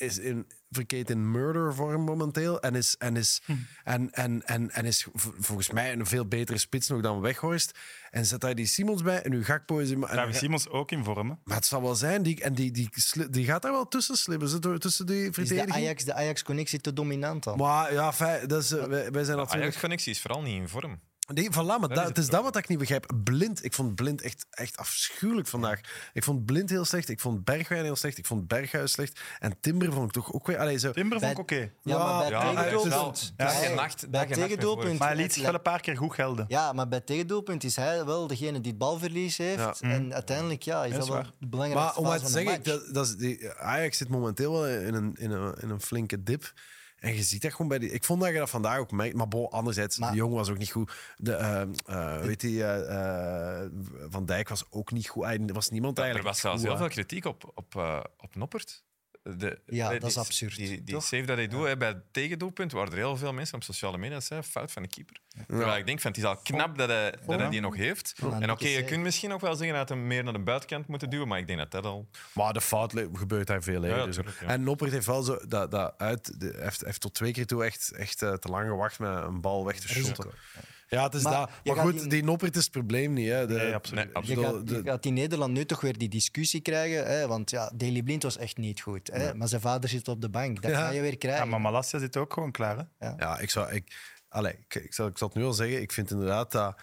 is 0.00 0.18
in, 0.18 0.46
verkeerd 0.70 1.10
in 1.10 1.30
murdervorm 1.30 2.02
momenteel. 2.04 2.60
En 2.60 2.74
is, 2.74 2.96
en 2.98 3.16
is, 3.16 3.42
Hm. 3.44 3.52
en, 3.84 4.10
en, 4.12 4.46
en, 4.46 4.70
en 4.70 4.84
is 4.84 5.06
volgens 5.38 5.70
mij 5.70 5.92
een 5.92 6.06
veel 6.06 6.26
betere 6.26 6.58
spits 6.58 6.88
nog 6.88 7.00
dan 7.00 7.20
Weghorst. 7.20 7.78
En 8.10 8.26
zet 8.26 8.40
daar 8.40 8.54
die 8.54 8.66
Simons 8.66 9.02
bij 9.02 9.22
en 9.22 9.30
nu 9.30 9.44
Gakpo 9.44 9.78
is... 9.78 9.90
in- 9.90 10.00
David 10.00 10.36
Simons 10.36 10.68
ook 10.68 10.90
in 10.90 11.04
vorm. 11.04 11.38
maar 11.44 11.56
het 11.56 11.66
zal 11.66 11.82
wel 11.82 11.94
zijn, 11.94 12.22
die, 12.22 12.42
en 12.42 12.54
die, 12.54 12.70
die, 12.70 12.90
die 13.30 13.44
gaat 13.44 13.62
daar 13.62 13.72
wel 13.72 13.88
tussen 13.88 14.16
slippen, 14.16 14.60
door- 14.60 14.78
tussen 14.78 15.06
die 15.06 15.18
Is 15.20 15.26
de 15.26 15.32
verdediging. 15.32 15.74
Ajax, 15.74 16.04
de 16.04 16.14
Ajax-connectie 16.14 16.80
te 16.80 16.92
dominant 16.92 17.44
dan? 17.44 17.58
Maar 17.58 17.92
ja, 17.92 18.12
fijn, 18.12 18.48
dat 18.48 18.62
is, 18.62 18.70
wij, 18.70 18.86
wij 18.88 19.24
zijn 19.24 19.36
natuurlijk... 19.36 19.52
Ajax-connectie 19.52 20.12
is 20.12 20.20
vooral 20.20 20.42
niet 20.42 20.54
in 20.60 20.68
vorm. 20.68 21.00
Nee, 21.34 21.48
voilà, 21.50 21.54
maar 21.54 21.78
dat, 21.80 21.90
het 21.90 22.06
het 22.06 22.18
is 22.18 22.28
dat 22.28 22.42
wat 22.42 22.56
ik 22.56 22.68
niet 22.68 22.78
begrijp. 22.78 23.12
Blind, 23.24 23.64
ik 23.64 23.74
vond 23.74 23.94
Blind 23.94 24.20
echt, 24.22 24.46
echt 24.50 24.76
afschuwelijk 24.76 25.48
vandaag. 25.48 25.80
Ik 26.12 26.24
vond 26.24 26.44
Blind 26.44 26.70
heel 26.70 26.84
slecht, 26.84 27.08
ik 27.08 27.20
vond 27.20 27.44
Bergwijn 27.44 27.84
heel 27.84 27.96
slecht, 27.96 28.18
ik 28.18 28.26
vond 28.26 28.48
Berghuis 28.48 28.92
slecht. 28.92 29.20
En 29.38 29.60
Timber 29.60 29.92
vond 29.92 30.06
ik 30.06 30.12
toch 30.12 30.32
ook 30.32 30.46
weer... 30.46 30.58
Allee, 30.58 30.78
zo, 30.78 30.92
Timber 30.92 31.20
vond 31.20 31.32
ik 31.32 31.38
oké. 31.38 31.72
Ja, 31.82 31.98
maar 31.98 32.18
bij 32.18 32.30
Ja, 32.30 32.54
tegendoelpunt... 32.54 33.32
Ja, 33.36 33.74
nacht- 33.74 34.10
bij 34.10 34.26
tegendoelpunt... 34.26 34.98
Maar 34.98 35.08
hij 35.08 35.16
liet 35.16 35.32
zich 35.32 35.42
wel 35.42 35.54
een 35.54 35.62
paar 35.62 35.80
keer 35.80 35.96
goed 35.96 36.14
gelden. 36.14 36.44
Ja, 36.48 36.72
maar 36.72 36.88
bij 36.88 37.00
tegendoelpunt 37.00 37.64
is 37.64 37.76
hij 37.76 38.04
wel 38.04 38.26
degene 38.26 38.60
die 38.60 38.70
het 38.70 38.78
balverlies 38.80 39.36
heeft. 39.36 39.58
Ja. 39.58 39.74
En 39.80 40.14
uiteindelijk 40.14 40.62
ja, 40.62 40.84
is 40.84 40.94
Dat 40.94 41.08
wel 41.08 41.22
de 41.38 41.46
belangrijkste 41.46 42.00
maar 42.00 42.04
om 42.04 42.10
maar 42.10 42.26
te 42.26 42.30
zeggen, 42.30 42.52
match. 42.52 42.64
dat, 42.64 42.94
dat 42.94 43.06
is 43.06 43.16
die, 43.16 43.50
Ajax 43.50 43.96
zit 43.98 44.08
momenteel 44.08 44.52
wel 44.52 44.68
in 44.68 44.94
een, 44.94 45.14
in, 45.18 45.30
een, 45.30 45.54
in 45.60 45.70
een 45.70 45.80
flinke 45.80 46.22
dip. 46.22 46.52
En 47.00 47.14
je 47.14 47.22
ziet 47.22 47.42
dat 47.42 47.50
gewoon 47.52 47.68
bij 47.68 47.78
die... 47.78 47.90
Ik 47.90 48.04
vond 48.04 48.20
dat 48.20 48.30
je 48.32 48.38
dat 48.38 48.50
vandaag 48.50 48.78
ook 48.78 48.90
merkt. 48.90 49.14
Maar 49.16 49.28
bon, 49.28 49.48
anderzijds, 49.50 49.98
Maar- 49.98 50.10
de 50.10 50.16
Jong 50.16 50.34
was 50.34 50.50
ook 50.50 50.58
niet 50.58 50.70
goed. 50.70 50.92
De, 51.16 51.32
eh, 51.32 51.60
eh, 51.86 52.20
weet 52.20 52.42
je, 52.42 52.64
eh, 52.64 53.62
eh, 53.62 53.70
Van 54.08 54.26
Dijk 54.26 54.48
was 54.48 54.64
ook 54.70 54.92
niet 54.92 55.08
goed. 55.08 55.24
Er 55.24 55.52
was 55.52 55.68
niemand 55.68 55.96
er 55.98 56.04
eigenlijk 56.04 56.32
was 56.32 56.42
zelfs 56.42 56.62
heel 56.62 56.76
veel 56.76 56.88
kritiek 56.88 57.24
op, 57.24 57.52
op, 57.54 57.76
eh, 57.76 58.00
op 58.18 58.34
Noppert. 58.34 58.84
De, 59.36 59.58
Ja, 59.66 59.98
dat 59.98 60.10
is 60.10 60.18
absurd, 60.18 60.56
Die, 60.56 60.84
die 60.84 60.94
toch? 60.94 61.04
save 61.04 61.24
dat 61.24 61.36
hij 61.36 61.48
doet 61.48 61.78
bij 61.78 61.88
het 61.88 62.02
tegendoelpunt, 62.12 62.72
waren 62.72 62.92
er 62.92 62.98
heel 62.98 63.16
veel 63.16 63.32
mensen 63.32 63.54
op 63.54 63.62
sociale 63.62 63.98
media 63.98 64.20
zeiden, 64.20 64.50
fout 64.50 64.72
van 64.72 64.82
de 64.82 64.88
keeper. 64.88 65.16
Terwijl 65.46 65.76
ik 65.76 65.86
denk, 65.86 66.00
van, 66.00 66.10
het 66.10 66.20
is 66.20 66.26
al 66.26 66.36
knap 66.36 66.78
dat 66.78 66.88
hij, 66.88 67.14
dat 67.26 67.38
hij 67.38 67.48
die 67.48 67.60
nog 67.60 67.76
heeft. 67.76 68.12
Ja, 68.16 68.40
en 68.40 68.50
oké, 68.50 68.68
je 68.68 68.84
kunt 68.84 69.02
misschien 69.02 69.32
ook 69.32 69.40
wel 69.40 69.54
zeggen 69.56 69.76
dat 69.76 69.88
hij 69.88 69.98
hem 69.98 70.06
meer 70.06 70.24
naar 70.24 70.32
de 70.32 70.38
buitenkant 70.38 70.86
moeten 70.86 71.10
duwen, 71.10 71.28
maar 71.28 71.38
ik 71.38 71.46
denk 71.46 71.58
dat 71.58 71.70
dat 71.70 71.84
al... 71.84 72.08
Maar 72.32 72.52
de 72.52 72.60
fout 72.60 72.94
gebeurt 73.12 73.46
daar 73.46 73.62
veel 73.62 73.84
eerder. 73.84 74.36
ja. 74.40 74.46
En 74.46 74.62
Noppert 74.62 74.92
heeft 74.92 75.06
wel 75.06 75.22
zo 75.22 75.38
dat, 75.48 75.70
dat 75.70 75.94
uit, 75.98 76.40
de, 76.40 76.56
heeft, 76.60 76.84
heeft 76.84 77.00
tot 77.00 77.14
twee 77.14 77.32
keer 77.32 77.46
toe 77.46 77.64
echt, 77.64 77.92
echt 77.92 78.22
eh, 78.22 78.32
te 78.32 78.48
lang 78.48 78.68
gewacht 78.68 78.98
met 78.98 79.22
een 79.22 79.40
bal 79.40 79.64
weg 79.64 79.80
te 79.80 79.88
shotten. 79.88 80.30
Ja, 80.90 81.02
het 81.04 81.14
is 81.14 81.22
Maar 81.22 81.32
dat. 81.32 81.50
Maar 81.76 81.84
goed, 81.84 82.02
in- 82.02 82.08
die 82.08 82.24
Noppert 82.24 82.56
is 82.56 82.62
het 82.62 82.72
probleem 82.72 83.12
niet. 83.12 83.28
Hè. 83.28 83.46
De, 83.46 83.54
Nee, 83.54 83.74
absoluut. 83.74 84.04
Nee, 84.04 84.12
Je 84.12 84.18
absoluut. 84.18 84.44
gaat, 84.44 84.66
de- 84.66 84.74
je 84.74 84.82
gaat 84.90 85.04
in 85.06 85.14
Nederland 85.14 85.52
nu 85.52 85.64
toch 85.64 85.80
weer 85.80 85.98
die 85.98 86.08
discussie 86.08 86.60
krijgen. 86.60 87.06
Hè? 87.06 87.26
Want 87.26 87.50
ja, 87.50 87.70
Daley 87.74 88.02
Blind 88.02 88.22
was 88.22 88.36
echt 88.36 88.56
niet 88.56 88.80
goed. 88.80 89.10
Hè? 89.12 89.34
Maar 89.34 89.48
zijn 89.48 89.60
vader 89.60 89.88
zit 89.88 90.08
op 90.08 90.20
de 90.20 90.28
bank. 90.28 90.62
Dat 90.62 90.70
Ja. 90.70 90.78
ga 90.78 90.90
je 90.90 91.00
weer 91.00 91.10
Ja, 91.10 91.16
krijgen. 91.16 91.48
maar 91.48 91.60
Malasia 91.60 91.98
zit 91.98 92.16
ook 92.16 92.32
gewoon 92.32 92.50
klaar. 92.50 92.86
Hè? 92.98 93.08
Ja, 93.08 93.38
ik 93.38 93.50
zou... 93.50 93.72
Ik, 93.72 93.96
allee, 94.28 94.52
ik, 94.52 94.74
ik, 94.74 94.94
zal, 94.94 95.06
ik 95.06 95.18
zal 95.18 95.28
het 95.28 95.36
nu 95.36 95.44
al 95.44 95.52
zeggen. 95.52 95.80
Ik 95.82 95.92
vind 95.92 96.10
inderdaad 96.10 96.52
dat... 96.52 96.76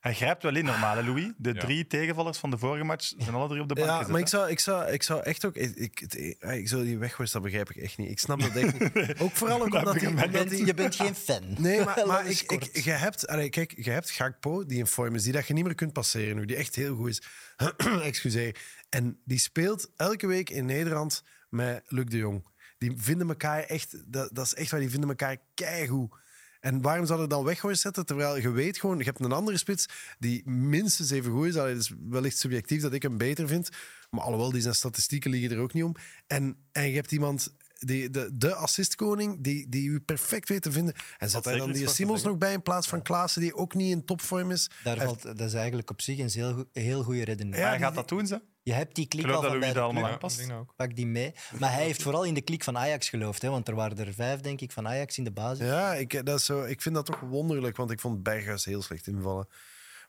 Hij 0.00 0.14
grijpt 0.14 0.42
wel 0.42 0.56
in, 0.56 0.64
normaal, 0.64 0.96
hè, 0.96 1.02
Louis. 1.02 1.32
De 1.36 1.52
Ja. 1.54 1.60
drie 1.60 1.86
tegenvallers 1.86 2.38
van 2.38 2.50
de 2.50 2.58
vorige 2.58 2.84
match 2.84 3.12
zijn 3.18 3.34
alle 3.34 3.48
drie 3.48 3.60
op 3.60 3.68
de 3.68 3.74
bank 3.74 3.86
Ja, 3.86 3.96
gezet. 3.96 4.10
maar 4.12 4.20
ik 4.20 4.28
zou, 4.28 4.50
ik, 4.50 4.60
zou, 4.60 4.90
ik 4.90 5.02
zou 5.02 5.22
echt 5.22 5.44
ook... 5.44 5.54
Ik, 5.56 5.76
ik, 5.76 5.98
het- 5.98 6.14
ik 6.58 6.68
zou 6.68 6.84
die 6.84 6.98
wegwist, 6.98 7.32
dat 7.32 7.42
begrijp 7.42 7.70
ik 7.70 7.76
echt 7.76 7.98
niet. 7.98 8.10
Ik 8.10 8.18
snap 8.18 8.40
dat 8.40 8.54
echt 8.56 8.78
niet. 8.94 9.20
Ook 9.22 9.30
vooral 9.32 9.60
ook 9.62 9.70
Dat 9.72 9.78
omdat 9.80 9.94
hem 9.94 10.02
je, 10.02 10.08
omdat 10.08 10.30
bent, 10.30 10.50
hij- 10.50 10.64
je 10.64 10.74
bent 10.74 10.94
geen 10.94 11.14
fan. 11.14 11.42
Nee, 11.58 11.84
maar, 11.84 12.06
maar 12.06 12.26
ik, 12.26 12.62
je 12.76 12.90
hebt, 12.90 13.26
allee, 13.26 13.48
kijk, 13.48 13.72
je 13.76 13.90
hebt 13.90 14.10
Gakpo, 14.10 14.64
die 14.66 14.78
in 14.78 14.86
vorm 14.86 15.14
is, 15.14 15.22
die 15.22 15.32
dat 15.32 15.46
je 15.46 15.54
niet 15.54 15.64
meer 15.64 15.74
kunt 15.74 15.92
passeren 15.92 16.36
nu, 16.36 16.44
die 16.44 16.56
echt 16.56 16.74
heel 16.74 16.96
goed 16.96 17.08
is. 17.08 17.22
Excuseer. 18.02 18.56
En 18.88 19.20
die 19.24 19.38
speelt 19.38 19.90
elke 19.96 20.26
week 20.26 20.50
in 20.50 20.64
Nederland 20.64 21.22
met 21.48 21.82
Luc 21.86 22.04
de 22.04 22.16
Jong. 22.16 22.48
Die 22.78 22.92
vinden 22.96 23.28
elkaar 23.28 23.62
echt, 23.62 24.12
dat, 24.12 24.30
dat 24.32 24.44
is 24.46 24.54
echt 24.54 24.70
waar, 24.70 24.80
die 24.80 24.90
vinden 24.90 25.08
elkaar 25.08 25.36
keigoed. 25.54 26.14
En 26.60 26.82
waarom 26.82 27.06
zou 27.06 27.20
je 27.20 27.26
dan 27.26 27.44
weg 27.44 27.60
gewoon 27.60 27.76
zetten? 27.76 28.06
Terwijl 28.06 28.36
je 28.36 28.50
weet 28.50 28.78
gewoon, 28.78 28.98
je 28.98 29.04
hebt 29.04 29.20
een 29.20 29.32
andere 29.32 29.58
spits 29.58 29.86
die 30.18 30.48
minstens 30.48 31.10
even 31.10 31.32
goed 31.32 31.46
is. 31.46 31.54
Het 31.54 31.78
is 31.78 31.92
wellicht 32.08 32.38
subjectief 32.38 32.82
dat 32.82 32.92
ik 32.92 33.02
hem 33.02 33.16
beter 33.16 33.48
vind. 33.48 33.68
Maar 34.10 34.20
alhoewel, 34.20 34.50
die 34.50 34.60
zijn 34.60 34.74
statistieken 34.74 35.30
liggen 35.30 35.50
er 35.50 35.58
ook 35.58 35.72
niet 35.72 35.84
om. 35.84 35.94
En, 36.26 36.56
en 36.72 36.88
je 36.88 36.94
hebt 36.94 37.12
iemand, 37.12 37.54
die, 37.78 38.10
de, 38.10 38.30
de 38.32 38.54
assistkoning, 38.54 39.36
die, 39.40 39.68
die 39.68 39.88
u 39.88 40.00
perfect 40.00 40.48
weet 40.48 40.62
te 40.62 40.72
vinden. 40.72 40.94
En 41.18 41.30
zet 41.30 41.44
hij 41.44 41.56
dan 41.56 41.72
die 41.72 41.88
Simons 41.88 42.22
nog 42.22 42.38
bij 42.38 42.52
in 42.52 42.62
plaats 42.62 42.88
van 42.88 43.02
Klaassen, 43.02 43.40
die 43.40 43.54
ook 43.54 43.74
niet 43.74 43.90
in 43.90 44.04
topvorm 44.04 44.50
is. 44.50 44.70
Daar 44.84 44.96
valt, 44.96 45.22
dat 45.22 45.40
is 45.40 45.54
eigenlijk 45.54 45.90
op 45.90 46.00
zich 46.00 46.18
een 46.18 46.30
heel, 46.30 46.64
heel 46.72 47.02
goede 47.02 47.24
redenering. 47.24 47.64
Ja, 47.64 47.68
hij 47.68 47.78
gaat 47.78 47.94
dat 47.94 48.08
doen, 48.08 48.26
ze. 48.26 48.40
Je 48.62 48.72
hebt 48.72 48.94
die 48.94 49.04
Ik 49.04 49.10
klik 49.10 49.26
al 49.26 49.42
van 49.42 49.58
bij 49.60 49.72
de 49.72 49.80
allemaal. 49.80 50.02
Ja, 50.02 50.10
aanpast. 50.10 50.50
ook. 50.52 50.72
Pak 50.76 50.96
die 50.96 51.06
mee. 51.06 51.34
Maar 51.58 51.72
hij 51.72 51.82
heeft 51.84 52.02
vooral 52.02 52.24
in 52.24 52.34
de 52.34 52.40
klik 52.40 52.64
van 52.64 52.78
Ajax 52.78 53.08
geloofd. 53.08 53.42
Hè, 53.42 53.48
want 53.50 53.68
er 53.68 53.74
waren 53.74 53.98
er 53.98 54.14
vijf, 54.14 54.40
denk 54.40 54.60
ik, 54.60 54.72
van 54.72 54.88
Ajax 54.88 55.18
in 55.18 55.24
de 55.24 55.30
basis. 55.32 55.66
Ja, 55.66 55.94
ik, 55.94 56.26
dat 56.26 56.38
is 56.38 56.44
zo, 56.44 56.64
ik 56.64 56.82
vind 56.82 56.94
dat 56.94 57.06
toch 57.06 57.20
wonderlijk, 57.20 57.76
want 57.76 57.90
ik 57.90 58.00
vond 58.00 58.22
Berghuis 58.22 58.64
heel 58.64 58.82
slecht 58.82 59.06
invallen. 59.06 59.48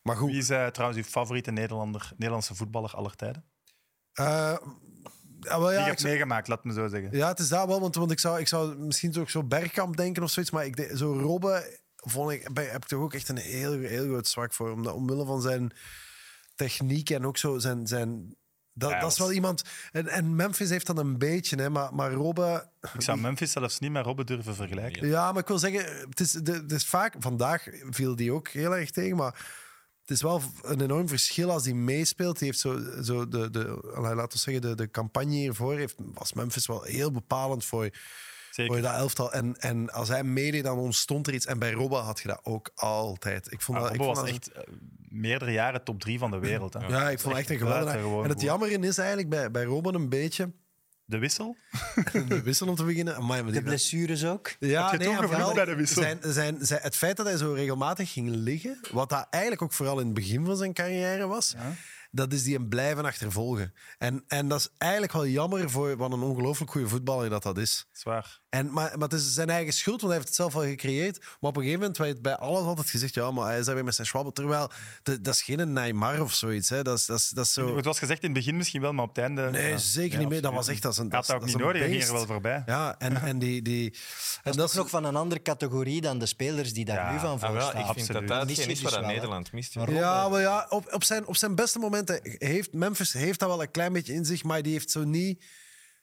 Maar 0.02 0.16
goed, 0.16 0.30
Wie 0.30 0.40
is 0.40 0.50
eh, 0.50 0.68
trouwens 0.68 1.02
uw 1.06 1.10
favoriete 1.12 1.52
Nederlander, 1.52 2.12
Nederlandse 2.18 2.56
voetballer 2.56 2.92
aller 2.96 3.16
tijden? 3.16 3.46
eh, 4.14 4.26
ja, 5.40 5.60
wel, 5.60 5.68
Die 5.68 5.72
ja, 5.72 5.80
ik 5.80 5.86
hebt 5.86 6.00
zou- 6.00 6.12
meegemaakt, 6.12 6.48
laat 6.48 6.64
me 6.64 6.74
zo 6.74 6.88
zeggen. 6.88 7.18
ja, 7.18 7.28
het 7.28 7.40
is 7.40 7.48
dat 7.50 7.68
wel, 7.68 7.80
want, 7.80 7.96
want 7.96 8.12
ik, 8.12 8.20
zou, 8.20 8.40
ik 8.40 8.48
zou 8.48 8.76
misschien 8.78 9.12
toch 9.12 9.30
zo 9.30 9.44
Bergkamp 9.44 9.98
denken 9.98 10.24
of 10.24 10.30
zoiets, 10.32 10.52
maar 10.52 10.66
ik 10.66 10.76
denk, 10.76 10.98
zo 10.98 11.14
Robben 11.20 11.64
vond 11.96 12.32
ik, 12.32 12.54
bij- 12.54 12.66
heb 12.66 12.82
ik 12.82 12.88
toch 12.88 13.02
ook 13.02 13.14
echt 13.14 13.30
een 13.30 13.38
heel, 13.38 13.72
heel 13.80 14.04
groot 14.06 14.28
zwak 14.28 14.54
voor, 14.54 14.72
omdat, 14.72 14.94
omwille 14.94 15.26
van 15.26 15.42
zijn 15.42 15.72
techniek 16.56 17.10
en 17.10 17.26
ook 17.26 17.38
zo 17.38 17.58
zijn... 17.60 17.88
zijn 17.88 18.36
dat, 18.82 18.92
Ja, 18.92 19.00
dat 19.00 19.12
is 19.12 19.18
wel 19.18 19.32
iemand... 19.32 19.64
En, 19.92 20.08
en 20.08 20.36
Memphis 20.36 20.70
heeft 20.70 20.86
dat 20.86 20.98
een 20.98 21.18
beetje, 21.18 21.56
hè, 21.56 21.70
maar, 21.70 21.94
maar 21.94 22.12
Robben... 22.12 22.70
Ik 22.94 23.02
zou 23.02 23.20
Memphis 23.20 23.52
zelfs 23.52 23.80
niet 23.80 23.92
met 23.92 24.06
Robben 24.06 24.26
durven 24.26 24.56
vergelijken. 24.56 25.08
Ja, 25.08 25.32
maar 25.32 25.42
ik 25.42 25.48
wil 25.48 25.60
zeggen, 25.60 26.08
het 26.10 26.20
is, 26.20 26.32
de, 26.32 26.52
het 26.52 26.72
is 26.72 26.86
vaak... 26.86 27.16
Vandaag 27.20 27.68
viel 27.90 28.16
die 28.16 28.32
ook 28.32 28.48
heel 28.48 28.76
erg 28.76 28.92
tegen, 28.92 29.18
maar 29.18 29.34
het 30.02 30.10
is 30.10 30.22
wel 30.22 30.42
een 30.62 30.82
enorm 30.82 31.08
verschil 31.08 31.52
als 31.52 31.66
hij 31.66 31.74
meespeelt. 31.74 32.38
Die 32.40 32.48
heeft 32.48 32.60
zo, 32.60 32.80
zo 33.02 33.28
de, 33.28 33.50
de, 33.50 33.92
laten 33.96 34.32
we 34.32 34.38
zeggen, 34.38 34.62
de, 34.62 34.76
de 34.76 34.92
campagne 34.92 35.36
hiervoor 35.36 35.76
heeft, 35.76 35.96
was 36.14 36.34
Memphis 36.34 36.66
wel 36.66 36.84
heel 36.84 37.12
bepalend 37.12 37.66
voor, 37.66 37.90
Zeker. 38.52 38.74
voor 38.74 38.82
dat 38.82 38.96
elftal. 38.96 39.34
En, 39.34 39.56
en 39.60 39.90
als 39.92 40.08
hij 40.08 40.24
meedeed, 40.24 40.64
dan 40.64 40.78
ontstond 40.78 41.28
er 41.28 41.34
iets. 41.34 41.46
En 41.46 41.60
bij 41.60 41.72
Robben 41.72 42.02
had 42.02 42.20
je 42.20 42.28
dat 42.28 42.40
ook 42.44 42.72
altijd. 42.76 43.52
Ik 43.52 43.62
vond 43.62 43.78
Maar 43.78 43.88
dat, 43.88 43.96
ik 43.98 44.04
vond 44.04 44.18
was 44.18 44.26
dat- 44.26 44.36
echt 44.36 44.52
eh, 44.52 44.74
meerdere 45.10 45.52
jaren 45.52 45.84
top 45.84 46.00
drie 46.00 46.20
van 46.20 46.32
de 46.32 46.40
wereld. 46.40 46.74
Hè. 46.74 46.80
Ja, 46.88 47.10
ik 47.10 47.20
vond 47.20 47.34
het 47.34 47.42
echt 47.42 47.52
een 47.52 47.68
geweldige. 47.68 47.98
En 47.98 48.24
het 48.24 48.32
goed. 48.32 48.42
jammer 48.42 48.84
is 48.84 48.98
eigenlijk 48.98 49.30
bij, 49.30 49.52
bij 49.52 49.64
Robben 49.64 49.96
een 49.96 50.10
beetje... 50.10 50.52
De 51.06 51.18
wissel? 51.18 51.56
De 52.28 52.42
wissel 52.42 52.68
om 52.68 52.76
te 52.76 52.84
beginnen. 52.84 53.16
Amai, 53.16 53.44
maar 53.44 53.52
De 53.52 53.62
blessures 53.62 54.26
ook. 54.26 54.56
Ja, 54.60 54.96
nee, 54.96 55.16
vooral 55.16 55.54
bij 55.54 55.66
de 55.66 55.76
wissel? 55.76 56.02
Zijn, 56.02 56.18
zijn, 56.22 56.58
zijn, 56.66 56.80
het 56.82 56.96
feit 56.96 57.18
dat 57.18 57.26
hij 57.26 57.38
zo 57.38 57.54
regelmatig 57.54 58.12
ging 58.12 58.30
liggen, 58.30 58.80
wat 58.92 59.10
dat 59.10 59.28
eigenlijk 59.30 59.62
ook 59.64 59.74
vooral 59.74 60.00
in 60.00 60.06
het 60.06 60.14
begin 60.14 60.46
van 60.46 60.58
zijn 60.58 60.74
carrière 60.74 61.28
was, 61.28 61.56
dat 62.12 62.34
is 62.34 62.44
die 62.44 62.56
hem 62.56 62.70
blijven 62.70 63.06
achtervolgen. 63.06 63.74
En, 63.98 64.24
en 64.28 64.48
dat 64.48 64.60
is 64.60 64.70
eigenlijk 64.78 65.12
wel 65.12 65.28
jammer 65.28 65.70
voor 65.70 65.98
wat 65.98 66.12
een 66.12 66.22
ongelooflijk 66.22 66.72
goede 66.72 66.88
voetballer 66.88 67.30
dat 67.30 67.44
dat 67.44 67.58
is. 67.58 67.86
Zwaar. 67.92 68.40
En, 68.50 68.72
maar, 68.72 68.98
maar 68.98 69.08
het 69.10 69.14
is 69.14 69.34
zijn 69.34 69.50
eigen 69.50 69.74
schuld, 69.74 70.02
want 70.02 70.14
hij 70.14 70.22
heeft 70.22 70.28
het 70.28 70.36
zelf 70.36 70.56
al 70.56 70.62
gecreëerd. 70.62 71.20
Maar 71.20 71.50
op 71.50 71.56
een 71.56 71.62
gegeven 71.62 71.80
moment 71.80 71.98
werd 71.98 72.22
bij 72.22 72.36
alles 72.36 72.64
altijd 72.64 72.90
gezegd, 72.90 73.14
ja, 73.14 73.32
maar 73.32 73.46
hij 73.46 73.60
is 73.60 73.66
daar 73.66 73.76
weer 73.76 73.84
met 73.84 73.96
zijn 73.96 74.08
schwabbel. 74.08 74.32
Terwijl, 74.32 74.72
dat, 75.04 75.24
dat 75.24 75.34
is 75.34 75.42
geen 75.42 75.74
Neymar 75.74 76.22
of 76.22 76.34
zoiets. 76.34 76.70
Hè. 76.70 76.82
Dat, 76.82 76.98
is, 76.98 77.06
dat, 77.06 77.18
is, 77.18 77.30
dat 77.30 77.46
is 77.46 77.54
zo... 77.54 77.76
Het 77.76 77.86
was 77.86 78.00
gezegd 78.00 78.24
in 78.24 78.30
het 78.30 78.38
begin 78.38 78.58
misschien 78.58 78.82
wel, 78.82 78.94
maar 78.94 79.04
op 79.04 79.16
het 79.16 79.24
einde... 79.24 79.50
Nee, 79.50 79.70
ja. 79.70 79.78
zeker 79.78 80.14
Ja, 80.14 80.20
niet 80.20 80.30
meer. 80.30 80.42
Dat 80.42 80.54
was 80.54 80.68
echt 80.68 80.86
als 80.86 80.98
een... 80.98 81.12
Had 81.12 81.26
dat 81.26 81.36
ook 81.36 81.46
is 81.46 81.54
niet 81.54 81.64
nodig, 81.64 81.82
hij 81.82 81.90
ging 81.90 82.04
er 82.04 82.14
wel 82.14 82.26
voorbij. 82.26 82.64
Ja, 82.66 82.96
en, 82.98 83.22
en 83.32 83.40
die... 83.40 83.62
die 83.62 83.96
en 84.44 84.52
Dat 84.52 84.70
is 84.70 84.76
nog 84.76 84.90
van 84.90 85.04
een 85.04 85.16
andere 85.16 85.42
categorie 85.42 86.02
dan 86.02 86.20
de 86.20 86.26
spelers 86.26 86.74
die 86.74 86.86
daar 86.86 86.96
Ja, 86.96 87.12
nu 87.12 87.20
van 87.20 87.30
Ah, 87.32 87.40
voor 87.40 87.54
wel, 87.54 87.70
staan. 87.70 87.80
ik 87.82 87.94
vind 87.94 88.08
dat 88.08 88.16
Absoluut. 88.16 88.58
dat 88.58 88.68
is 88.68 88.82
dus. 88.82 89.00
Nederland 89.00 89.52
mist. 89.52 89.74
Ja, 89.74 90.30
maar 90.30 90.42
ja, 90.42 90.66
op, 90.70 90.94
op, 90.94 91.04
zijn, 91.04 91.26
op 91.26 91.36
zijn 91.36 91.56
beste 91.56 91.80
momenten 92.08 92.48
heeft 92.48 92.74
Memphis 92.74 93.14
heeft 93.14 93.40
dat 93.40 93.50
wel 93.50 93.62
een 93.62 93.72
klein 93.72 93.94
beetje 93.94 94.14
in 94.14 94.26
zich, 94.26 94.44
maar 94.44 94.62
die 94.62 94.72
heeft 94.72 94.92
zo 94.92 95.04
niet. 95.04 95.44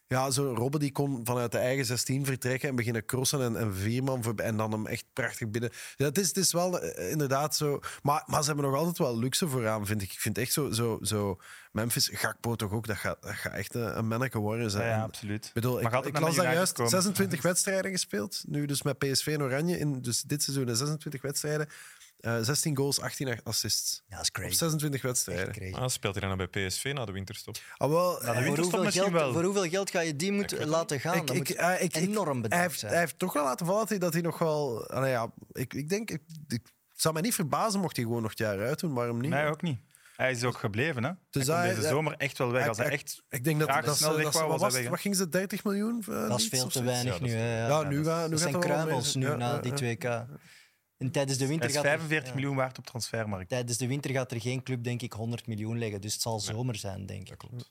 Ja, 0.07 0.31
zo 0.31 0.55
Robben 0.55 0.81
die 0.81 0.93
kon 0.93 1.21
vanuit 1.25 1.53
de 1.53 1.59
eigen 1.59 1.85
16 1.85 2.25
vertrekken 2.25 2.69
en 2.69 2.77
beginnen 2.77 3.05
crossen 3.05 3.43
en, 3.43 3.57
en 3.57 3.75
vier 3.75 4.05
man 4.05 4.23
voorbij 4.23 4.47
en 4.47 4.57
dan 4.57 4.73
hem 4.73 4.87
echt 4.87 5.05
prachtig 5.13 5.51
binnen. 5.51 5.71
Ja, 5.97 6.05
het, 6.05 6.19
is, 6.19 6.29
het 6.29 6.37
is 6.37 6.53
wel 6.53 6.81
eh, 6.81 7.11
inderdaad 7.11 7.57
zo. 7.57 7.81
Maar, 8.03 8.23
maar 8.27 8.41
ze 8.41 8.47
hebben 8.47 8.65
nog 8.65 8.75
altijd 8.75 8.99
wel 8.99 9.19
luxe 9.19 9.49
vooraan, 9.49 9.87
vind 9.87 10.03
ik. 10.03 10.13
Ik 10.13 10.21
vind 10.21 10.39
echt 10.39 10.53
zo, 10.53 10.71
zo, 10.71 10.99
zo 11.03 11.41
Memphis, 11.73 12.11
Gakpo 12.13 12.57
toch 12.57 12.73
ook, 12.73 12.87
dat 12.87 12.97
gaat, 12.97 13.23
dat 13.23 13.35
gaat 13.35 13.53
echt 13.53 13.75
een, 13.75 13.99
een 13.99 14.09
manneke 14.09 14.39
worden. 14.39 14.71
zijn. 14.71 14.89
Ja, 14.89 15.03
absoluut. 15.03 15.47
ik 15.47 15.53
bedoel, 15.53 15.81
Maar 15.81 15.99
ik, 15.99 16.05
ik 16.05 16.13
naar 16.13 16.23
las 16.23 16.37
daar 16.37 16.55
juist 16.55 16.73
komen? 16.73 16.91
26 16.91 17.43
wedstrijden 17.43 17.91
gespeeld. 17.91 18.45
Nu 18.47 18.67
dus 18.67 18.83
met 18.83 18.99
PSV 18.99 19.27
en 19.27 19.43
Oranje. 19.43 19.79
In, 19.79 20.03
dus 20.03 20.23
dit 20.23 20.43
seizoen 20.43 20.77
26 20.77 21.23
wedstrijden. 21.23 21.69
Eh, 22.19 22.39
16 22.41 22.77
goals, 22.77 23.01
18 23.01 23.41
assists. 23.45 24.03
Ja, 24.09 24.15
dat 24.17 24.23
is 24.23 24.29
Op 24.29 24.35
crazy. 24.35 24.55
26 24.57 25.01
Echt 25.01 25.09
wedstrijden. 25.09 25.53
crazy. 25.55 25.75
Ah, 25.75 25.89
speelt 25.89 26.15
hij 26.21 26.29
dan 26.29 26.37
bij 26.37 26.47
PSV 26.67 26.91
na 26.95 27.05
de 27.05 27.13
winterstop? 27.13 27.57
Ah, 27.77 27.89
wel, 27.91 27.99
Nou, 28.01 28.21
de 28.21 28.27
eh, 28.27 28.33
Voor 28.35 28.43
winterstop 28.43 28.63
hoeveel, 28.65 28.83
misschien 28.85 29.03
geld, 29.11 29.23
wel. 29.23 29.33
voor 29.33 29.43
hoeveel 29.45 29.69
geld 29.69 29.91
ga 29.91 30.01
je 30.01 30.17
die 30.17 30.33
moeten 30.33 30.69
laten 30.69 31.01
gaan? 31.01 31.15
ik, 31.17 31.27
Dat 31.27 31.37
ik, 31.37 31.49
moet 31.49 31.57
eh, 31.57 31.75
ik- 31.83 31.97
ik- 31.97 32.09
enorm 32.09 32.45
hij, 32.49 32.69
zijn. 32.69 32.93
hij 32.93 33.01
heeft 33.01 33.19
toch 33.19 33.33
wel 33.33 33.45
laten 33.45 33.67
vallen 33.67 33.81
dat 33.81 33.89
hij, 33.91 33.99
dat 33.99 34.13
hij 34.13 34.23
nog 34.23 34.39
wel... 34.39 34.87
allee, 34.91 35.11
ja, 35.11 35.31
ik, 35.53 35.75
ik 35.75 35.89
denk... 35.89 36.11
Ik, 36.11 36.21
het 36.49 36.61
zou 37.07 37.15
mij 37.15 37.23
niet 37.23 37.35
verbazen 37.35 37.81
mocht 37.81 37.97
hij 37.97 38.05
gewoon 38.05 38.23
nog 38.23 38.31
het 38.31 38.39
jaar 38.39 38.61
uit 38.61 38.81
doen. 38.81 38.95
Waarom 38.95 39.21
niet? 39.21 39.31
Nee, 39.31 39.47
ook 39.47 39.63
niet. 39.63 39.79
Hij 40.17 40.31
is 40.31 40.45
ook 40.45 40.59
gebleven, 40.59 41.05
hè? 41.05 41.11
Dus 41.31 41.47
hij 41.47 41.55
komt 41.55 41.57
hij- 41.59 41.69
deze 41.69 41.81
hij- 41.81 41.91
zomer 41.91 42.15
echt 42.17 42.39
wel 42.39 42.51
weg. 42.53 42.69
Als 42.69 42.77
hij 42.79 42.89
echt... 42.91 43.23
Ik 43.29 43.45
denk 43.45 43.59
dat... 43.59 43.85
Dat, 43.85 43.97
snel 43.97 44.17
weg 44.17 44.33
was 44.33 44.61
wat 44.89 45.01
ging 45.01 45.17
ze, 45.17 45.29
30 45.29 45.65
miljoen? 45.65 46.01
eh, 46.09 46.29
dat 46.29 46.39
is 46.41 46.49
veel 46.49 46.67
te 46.69 46.83
weinig 46.83 47.19
Ja, 47.19 47.25
nu. 47.25 47.31
Hè. 47.33 47.67
Ja, 47.67 47.83
nu, 47.83 48.05
gaat, 48.05 48.25
nu 48.25 48.31
dat 48.31 48.41
gaat 48.41 48.51
zijn 48.51 48.61
kruimels 48.63 49.15
nu 49.15 49.37
na 49.37 49.59
die 49.59 49.73
ja. 49.77 50.27
2K. 50.27 50.31
En 50.99 51.11
tijdens 51.11 51.39
de 51.39 51.47
winter 51.47 51.71
gaat 51.71 51.85
er- 51.85 51.91
45 51.91 52.29
ja. 52.29 52.35
miljoen 52.35 52.57
waard 52.57 52.79
op 52.79 52.87
transfermarkt. 52.87 53.49
Tijdens 53.49 53.79
de 53.79 53.87
winter 53.87 54.11
gaat 54.11 54.33
er 54.33 54.41
geen 54.41 54.63
club, 54.63 54.85
denk 54.85 55.03
ik, 55.03 55.13
100 55.13 55.47
miljoen 55.47 55.79
leggen. 55.79 56.01
Dus 56.01 56.13
het 56.13 56.23
zal 56.23 56.41
zomer 56.41 56.77
zijn, 56.77 57.07
denk 57.07 57.21
ik. 57.21 57.29
Dat 57.29 57.37
klopt. 57.37 57.71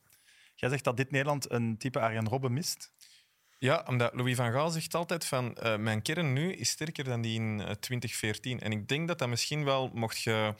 Jij 0.56 0.70
zegt 0.70 0.84
dat 0.84 0.98
dit 0.98 1.12
Nederland 1.12 1.52
een 1.52 1.78
type 1.78 2.00
Arjen 2.00 2.28
Robben 2.28 2.54
mist. 2.54 2.92
Ja, 3.60 3.84
omdat 3.88 4.14
Louis 4.14 4.36
van 4.36 4.52
Gaal 4.52 4.70
zegt 4.70 4.96
altijd 4.96 5.26
van 5.26 5.56
eh, 5.56 5.78
mijn 5.78 6.02
kern 6.02 6.34
nu 6.34 6.54
is 6.54 6.70
sterker 6.70 7.04
dan 7.04 7.22
die 7.22 7.36
in 7.36 7.62
eh, 7.62 7.72
2014. 7.72 8.60
En 8.60 8.72
ik 8.72 8.88
denk 8.88 9.08
dat 9.08 9.20
dat 9.20 9.30
misschien 9.30 9.64
wel, 9.64 9.90
mocht 9.94 10.22
je 10.22 10.54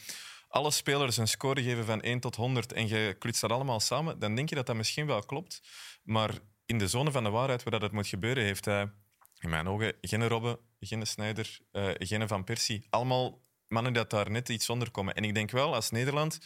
alle 0.48 0.72
spelers 0.72 1.18
een 1.18 1.28
score 1.28 1.64
geven 1.64 1.86
van 1.86 2.02
1 2.02 2.20
tot 2.20 2.36
100 2.36 2.74
en 2.74 2.88
je 2.88 3.16
klutst 3.20 3.42
dat 3.42 3.52
allemaal 3.52 3.80
samen, 3.80 4.20
dan 4.20 4.36
denk 4.36 4.50
je 4.50 4.56
dat 4.56 4.66
dat 4.66 4.76
misschien 4.76 5.06
wel 5.06 5.24
klopt. 5.26 5.62
Maar 6.04 6.32
in 6.66 6.78
de 6.78 6.88
zone 6.88 7.12
van 7.12 7.24
de 7.24 7.30
waarheid 7.30 7.64
waar 7.64 7.72
dat 7.72 7.82
het 7.82 7.92
moet 7.92 8.08
gebeuren, 8.08 8.44
heeft 8.44 8.66
hij 8.66 8.92
in 9.40 9.50
mijn 9.50 9.68
ogen 9.68 9.94
geen 10.02 10.28
Robben, 10.28 10.60
geen 10.80 11.08
Sneijder, 11.08 11.60
eh 11.72 11.90
geen 11.98 12.28
Van 12.28 12.44
Persie. 12.44 12.88
Allemaal 12.90 13.42
mannen 13.68 13.94
die 13.94 14.08
daar 14.08 14.32
net 14.32 14.50
iets 14.50 14.70
onder 14.70 14.92
komen. 14.92 15.14
En 15.16 15.24
ik 15.24 15.34
denk 15.34 15.52
wel, 15.52 15.74
als 15.76 15.92
Nederland... 15.92 16.40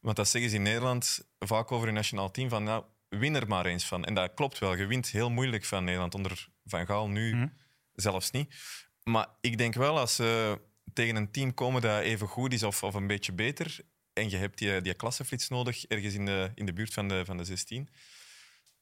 Want 0.00 0.16
dat 0.16 0.28
zeggen 0.28 0.50
ze 0.50 0.56
in 0.56 0.62
Nederland 0.62 1.28
vaak 1.38 1.72
over 1.72 1.88
een 1.88 1.94
nationaal 1.94 2.30
team, 2.30 2.48
van 2.48 2.64
nou, 2.64 2.84
win 3.08 3.34
er 3.34 3.48
maar 3.48 3.66
eens 3.66 3.84
van. 3.84 4.04
En 4.04 4.14
dat 4.14 4.34
klopt 4.34 4.58
wel. 4.58 4.74
Je 4.74 4.86
wint 4.86 5.08
heel 5.10 5.30
moeilijk 5.30 5.64
van 5.64 5.84
Nederland. 5.84 6.14
Onder 6.14 6.48
Van 6.64 6.86
Gaal 6.86 7.08
nu 7.08 7.34
Mhm. 7.34 7.46
zelfs 7.92 8.30
niet. 8.30 8.54
Maar 9.02 9.28
ik 9.40 9.58
denk 9.58 9.74
wel, 9.74 9.98
als 9.98 10.14
ze 10.14 10.60
tegen 10.92 11.16
een 11.16 11.30
team 11.30 11.54
komen 11.54 11.82
dat 11.82 12.00
even 12.00 12.28
goed 12.28 12.52
is 12.52 12.62
of, 12.62 12.82
of 12.82 12.94
een 12.94 13.06
beetje 13.06 13.32
beter, 13.32 13.78
en 14.12 14.30
je 14.30 14.36
hebt 14.36 14.58
die, 14.58 14.80
die 14.80 14.94
klasseflits 14.94 15.48
nodig, 15.48 15.84
ergens 15.86 16.14
in 16.14 16.24
de, 16.26 16.50
in 16.54 16.66
de 16.66 16.72
buurt 16.72 16.92
van 16.92 17.08
de, 17.08 17.24
van 17.24 17.36
de 17.36 17.44
16, 17.44 17.88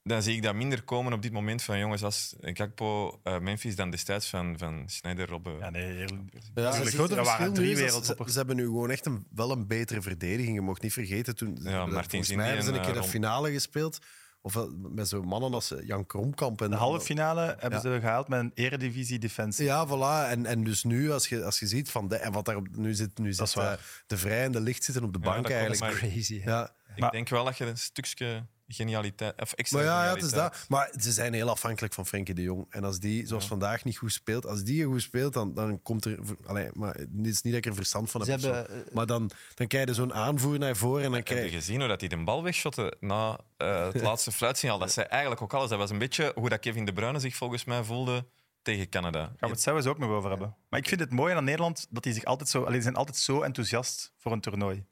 dan 0.02 0.22
zie 0.22 0.36
ik 0.36 0.42
dat 0.42 0.54
minder 0.54 0.82
komen 0.82 1.12
op 1.12 1.22
dit 1.22 1.32
moment 1.32 1.62
van 1.62 1.78
jongens 1.78 2.02
als 2.02 2.34
Gakpo, 2.40 3.20
eh, 3.22 3.38
Memphis, 3.38 3.76
dan 3.76 3.90
destijds 3.90 4.26
van, 4.28 4.58
van 4.58 4.82
Sneijder, 4.86 5.28
Robben. 5.28 5.58
Ja, 5.58 5.70
nee, 5.70 5.82
heel- 5.92 6.24
Ja, 6.54 6.72
grote 6.72 7.16
er 7.16 7.24
waren 7.24 7.52
drie 7.52 7.68
dat 7.74 7.78
wereldtoppers. 7.78 8.32
ze 8.32 8.38
hebben 8.38 8.56
nu 8.56 8.64
gewoon 8.64 8.90
echt 8.90 9.06
een, 9.06 9.26
wel 9.34 9.50
een 9.50 9.66
betere 9.66 10.02
verdediging. 10.02 10.54
Je 10.54 10.60
mocht 10.60 10.82
niet 10.82 10.92
vergeten, 10.92 11.36
toen 11.36 11.48
Ja, 11.62 11.70
volgens 11.70 11.94
Martin 11.94 12.18
mij 12.18 12.26
Zindi 12.28 12.42
hebben 12.44 12.64
ze 12.64 12.70
en, 12.70 12.76
een 12.76 12.82
keer 12.84 12.96
eh, 12.96 13.02
de 13.02 13.08
finale 13.08 13.52
gespeeld. 13.52 13.98
Of 14.42 14.54
wel 14.54 14.70
met 14.78 15.08
zo'n 15.08 15.26
mannen 15.26 15.52
als 15.54 15.70
eh, 15.72 15.86
Jan 15.86 16.06
Kromkamp. 16.06 16.62
En 16.62 16.70
De 16.70 16.76
halve 16.76 17.04
finale 17.04 17.56
hebben 17.58 17.80
ze 17.80 17.98
gehaald 18.00 18.28
met 18.28 18.40
een 18.40 18.50
eredivisie 18.54 19.18
defensie. 19.18 19.64
Ja, 19.64 19.86
voilà. 19.88 20.30
En, 20.30 20.46
en 20.46 20.64
dus 20.64 20.84
nu, 20.84 21.10
als 21.12 21.28
je, 21.28 21.44
als 21.44 21.58
je 21.58 21.66
ziet 21.66 21.90
van 21.90 22.08
de, 22.08 22.16
en 22.16 22.32
wat 22.32 22.44
daar 22.44 22.56
op, 22.56 22.68
nu 22.76 22.94
zit, 22.94 23.18
nu 23.18 23.32
zit 23.32 23.54
eh, 23.56 23.72
de 24.06 24.16
vrij 24.16 24.44
en 24.44 24.52
de 24.52 24.60
licht 24.60 24.84
zitten 24.84 25.04
op 25.04 25.12
de 25.12 25.18
Ja, 25.22 25.24
bank 25.30 25.42
dat 25.42 25.52
eigenlijk. 25.52 25.80
maar- 25.80 26.10
Crazy. 26.10 26.40
hè. 26.40 26.50
Ja, 26.50 26.74
Ik 26.94 27.00
Maar- 27.00 27.10
denk 27.10 27.28
wel 27.28 27.44
dat 27.44 27.58
je 27.58 27.66
een 27.66 27.78
stukje 27.78 28.46
genialiteit, 28.72 29.40
of 29.40 29.52
extra 29.52 29.78
maar 29.78 29.87
ja, 29.87 30.04
ja, 30.04 30.14
het 30.14 30.22
is 30.22 30.30
dat. 30.30 30.64
Maar 30.68 30.92
ze 31.00 31.12
zijn 31.12 31.33
heel 31.33 31.48
afhankelijk 31.48 31.94
van 31.94 32.06
Frenkie 32.06 32.35
de 32.35 32.42
Jong. 32.42 32.66
En 32.70 32.85
als 32.85 32.98
die, 32.98 33.26
zoals 33.26 33.46
vandaag, 33.46 33.85
niet 33.85 33.96
goed 33.96 34.12
speelt, 34.12 34.46
als 34.46 34.62
die 34.62 34.85
goed 34.85 35.02
speelt, 35.02 35.33
dan, 35.33 35.54
dan 35.54 35.83
komt 35.83 36.04
er... 36.04 36.18
Allee, 36.46 36.68
maar 36.72 36.94
het 36.94 37.09
is 37.26 37.42
niet 37.42 37.52
dat 37.52 37.64
ik 37.64 37.66
er 37.66 37.74
verstand 37.74 38.11
van 38.11 38.24
Ze 38.24 38.30
heb. 38.30 38.40
zo. 38.40 38.52
hebben, 38.52 38.87
eh, 38.87 38.94
maar 38.94 39.06
dan, 39.06 39.30
dan 39.54 39.66
krijg 39.66 39.88
je 39.88 39.94
zo'n 39.94 40.14
aanvoer 40.14 40.59
naar 40.59 40.76
voren 40.76 41.04
en 41.04 41.11
dan 41.11 41.18
Heb 41.18 41.28
je 41.28 41.35
krijg 41.35 41.52
gezien 41.52 41.78
hoe 41.78 41.88
dat 41.88 42.00
hij 42.00 42.09
de 42.09 42.24
bal 42.24 42.42
wegshotte 42.42 42.96
na 43.00 43.38
eh, 43.56 43.85
het 43.92 44.02
laatste 44.11 44.33
fluitsignaal? 44.33 44.78
Dat 44.78 44.92
zei 44.92 45.06
eigenlijk 45.06 45.42
ook 45.42 45.54
alles. 45.54 45.68
Dat 45.68 45.78
was 45.78 45.90
een 45.90 45.98
beetje 45.98 46.33
hoe 46.35 46.48
dat 46.48 46.61
Kevin 46.61 46.85
De 46.85 46.92
Bruyne 46.92 47.18
zich 47.18 47.37
volgens 47.37 47.64
mij 47.64 47.85
voelde 47.85 48.24
tegen 48.62 48.88
Canada. 48.88 49.20
Gaan 49.20 49.35
we 49.40 49.46
het 49.48 49.61
zelfs 49.61 49.87
ook 49.87 49.98
nog 49.98 50.11
over 50.11 50.30
hebben. 50.30 50.56
Maar 50.68 50.80
ik 50.80 50.88
vind 50.88 51.00
het 51.00 51.12
mooi 51.12 51.35
aan 51.35 51.44
Nederland 51.44 51.87
dat 51.90 52.02
die 52.02 52.12
zich 52.12 52.24
altijd 52.24 52.48
zo, 52.48 52.59
allee, 52.61 52.72
die 52.72 52.83
zijn 52.83 52.94
altijd 52.94 53.16
zo 53.16 53.40
enthousiast 53.40 54.12
voor 54.18 54.33
een 54.33 54.40
toernooi. 54.40 54.85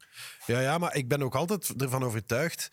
Ja, 0.47 0.61
ja, 0.61 0.79
maar 0.79 0.97
ik 0.97 1.09
ben 1.09 1.23
ook 1.23 1.35
altijd 1.35 1.83
ervan 1.83 2.05
overtuigd. 2.05 2.71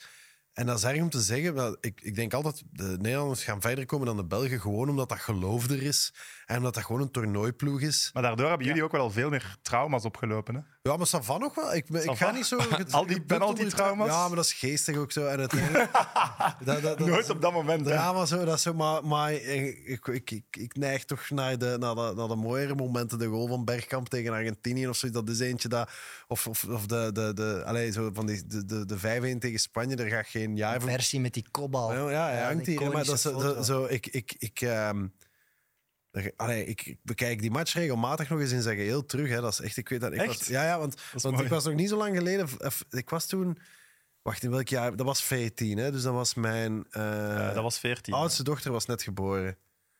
En 0.55 0.65
dat 0.65 0.77
is 0.77 0.83
erg 0.83 1.01
om 1.01 1.09
te 1.09 1.21
zeggen. 1.21 1.77
Ik, 1.81 2.01
ik 2.01 2.15
denk 2.15 2.33
altijd, 2.33 2.63
de 2.71 2.95
Nederlanders 2.99 3.43
gaan 3.43 3.61
verder 3.61 3.85
komen 3.85 4.05
dan 4.05 4.17
de 4.17 4.25
Belgen. 4.25 4.61
Gewoon 4.61 4.89
omdat 4.89 5.09
dat 5.09 5.19
geloof 5.19 5.69
er 5.69 5.83
is. 5.83 6.13
En 6.45 6.57
omdat 6.57 6.73
dat 6.73 6.83
gewoon 6.83 7.01
een 7.01 7.11
toernooiploeg 7.11 7.81
is. 7.81 8.09
Maar 8.13 8.23
daardoor 8.23 8.49
hebben 8.49 8.67
jullie 8.67 8.83
ook 8.83 8.91
wel 8.91 9.01
al 9.01 9.11
veel 9.11 9.29
meer 9.29 9.57
trauma's 9.61 10.05
opgelopen. 10.05 10.55
Hè? 10.55 10.61
Ja, 10.81 10.97
maar 10.97 11.07
Savan 11.07 11.39
nog 11.39 11.55
wel. 11.55 11.75
Ik, 11.75 11.89
ik 11.89 12.17
ga 12.17 12.31
niet 12.31 12.45
zo... 12.45 12.57
Al 12.89 13.05
die 13.05 13.21
penalty-trauma's? 13.21 14.07
Ja, 14.07 14.27
maar 14.27 14.35
dat 14.35 14.45
is 14.45 14.53
geestig 14.53 14.97
ook 14.97 15.11
zo. 15.11 15.25
En 15.25 15.39
uiteindelijk... 15.39 15.91
dat, 16.65 16.81
dat, 16.81 16.97
dat, 16.97 16.99
Nooit 16.99 17.29
op 17.29 17.41
dat 17.41 17.53
moment. 17.53 17.85
Hè? 17.85 17.91
Drama 17.91 18.25
zo, 18.25 18.45
dat 18.45 18.61
zo, 18.61 18.73
maar, 18.73 19.05
maar 19.05 19.33
ik, 19.33 20.07
ik, 20.07 20.31
ik, 20.31 20.43
ik, 20.51 20.75
neig 20.75 21.05
toch 21.05 21.29
naar 21.29 21.57
de, 21.57 21.75
naar, 21.79 21.95
de, 21.95 22.13
naar 22.15 22.27
de 22.27 22.35
mooiere 22.35 22.75
momenten. 22.75 23.19
De 23.19 23.25
goal 23.25 23.47
van 23.47 23.65
Bergkamp 23.65 24.09
tegen 24.09 24.33
Argentinië 24.33 24.87
of 24.87 24.95
zo. 24.95 25.09
Dat 25.09 25.29
is 25.29 25.39
eentje 25.39 25.67
dat. 25.67 25.89
Of, 26.27 26.47
of, 26.47 26.63
of 26.63 26.85
de, 26.85 27.09
de, 27.13 27.33
de, 27.33 27.63
allee, 27.65 27.91
zo 27.91 28.09
van 28.13 28.25
die, 28.25 28.47
de, 28.47 28.65
de, 28.65 28.85
de 28.85 29.35
5-1 29.35 29.37
tegen 29.37 29.59
Spanje. 29.59 29.95
Daar 29.95 30.07
gaat 30.07 30.27
geen 30.27 30.55
jaar 30.55 30.81
voor. 30.81 30.89
Versie 30.89 31.19
met 31.19 31.33
die 31.33 31.45
kopbal. 31.51 31.93
Ja, 31.93 32.09
ja, 32.09 32.27
hij 32.27 32.43
hangt 32.43 32.65
die 32.65 32.77
hier. 32.79 32.91
Maar 32.91 33.05
dat 33.05 33.19
zo, 33.65 33.85
ik, 33.85 34.07
ik, 34.07 34.35
ik, 34.37 34.61
ehm, 34.61 35.07
allee, 36.35 36.65
ik, 36.65 36.95
bekijk 37.01 37.41
die 37.41 37.51
match 37.51 37.73
regelmatig 37.73 38.29
nog 38.29 38.39
eens 38.39 38.51
in 38.51 38.61
zijn 38.61 38.75
geheel 38.75 39.05
terug. 39.05 39.29
Hè. 39.29 39.41
Dat 39.41 39.51
is 39.51 39.59
echt, 39.59 39.77
ik 39.77 39.89
weet 39.89 40.01
dat. 40.01 40.13
Ik 40.13 40.19
Echt? 40.19 40.37
Was, 40.37 40.47
ja, 40.47 40.63
ja, 40.63 40.79
want, 40.79 40.95
want 41.21 41.39
ik 41.39 41.47
was 41.47 41.65
nog 41.65 41.73
niet 41.73 41.89
zo 41.89 41.97
lang 41.97 42.17
geleden. 42.17 42.47
Ik 42.89 43.09
was 43.09 43.25
toen. 43.25 43.57
Wacht, 44.21 44.43
in 44.43 44.51
welk 44.51 44.67
jaar? 44.67 44.95
Dat 44.95 45.05
was 45.05 45.23
14, 45.23 45.77
hè? 45.77 45.91
dus 45.91 46.01
dat 46.01 46.13
was 46.13 46.33
mijn. 46.33 46.85
Eh, 46.89 47.53
dat 47.53 47.63
was 47.63 47.79
14. 47.79 48.13
oudste 48.13 48.43
dochter 48.43 48.71
was 48.71 48.85
net 48.85 49.03
geboren. 49.03 49.57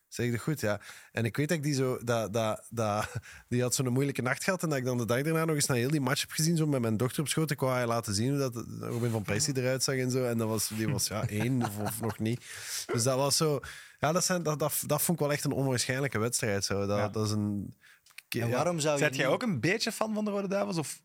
Zeg 0.07 0.25
ik 0.25 0.31
dat 0.31 0.41
goed, 0.41 0.59
ja. 0.59 0.81
En 1.11 1.25
ik 1.25 1.37
weet 1.37 1.47
dat 1.47 1.57
ik 1.57 1.63
die 1.63 1.73
zo... 1.73 1.97
Dat, 2.03 2.33
dat, 2.33 2.67
dat, 2.69 3.11
die 3.49 3.61
had 3.61 3.75
zo'n 3.75 3.87
moeilijke 3.93 4.21
nacht 4.21 4.43
gehad 4.43 4.63
en 4.63 4.69
dat 4.69 4.77
ik 4.77 4.85
dan 4.85 4.97
de 4.97 5.05
dag 5.05 5.21
daarna 5.21 5.45
nog 5.45 5.55
eens 5.55 5.65
naar 5.65 5.77
heel 5.77 5.89
die 5.89 6.01
match 6.01 6.21
heb 6.21 6.31
gezien, 6.31 6.57
zo 6.57 6.67
met 6.67 6.81
mijn 6.81 6.97
dochter 6.97 7.21
op 7.21 7.27
schoot. 7.27 7.51
Ik 7.51 7.59
wou 7.59 7.71
haar 7.73 7.87
laten 7.87 8.13
zien 8.13 8.29
hoe 8.29 8.37
dat 8.37 8.65
Robin 8.79 9.11
van 9.11 9.23
Persie 9.23 9.57
eruit 9.57 9.83
zag 9.83 9.95
en 9.95 10.11
zo. 10.11 10.23
En 10.25 10.37
dat 10.37 10.47
was, 10.47 10.67
die 10.67 10.89
was 10.89 11.07
ja, 11.07 11.27
één 11.27 11.61
of, 11.67 11.77
of 11.79 12.01
nog 12.01 12.19
niet. 12.19 12.45
Dus 12.91 13.03
dat 13.03 13.17
was 13.17 13.37
zo... 13.37 13.59
Ja, 13.99 14.11
dat, 14.11 14.25
zijn, 14.25 14.43
dat, 14.43 14.59
dat, 14.59 14.83
dat 14.85 15.01
vond 15.01 15.19
ik 15.19 15.23
wel 15.25 15.33
echt 15.33 15.43
een 15.43 15.51
onwaarschijnlijke 15.51 16.19
wedstrijd. 16.19 16.65
Zo. 16.65 16.85
Dat, 16.85 16.97
Ja. 16.97 17.09
dat 17.09 17.25
is 17.25 17.31
een... 17.31 17.75
En 18.29 18.49
waarom 18.49 18.79
zou 18.79 18.97
je 18.97 19.03
Zet 19.03 19.15
jij 19.15 19.25
niet- 19.25 19.33
ook 19.33 19.43
een 19.43 19.59
beetje 19.59 19.91
fan 19.91 20.13
van 20.13 20.25
de 20.25 20.31
Rode 20.31 20.47
Duivels? 20.47 20.77
Of? 20.77 21.01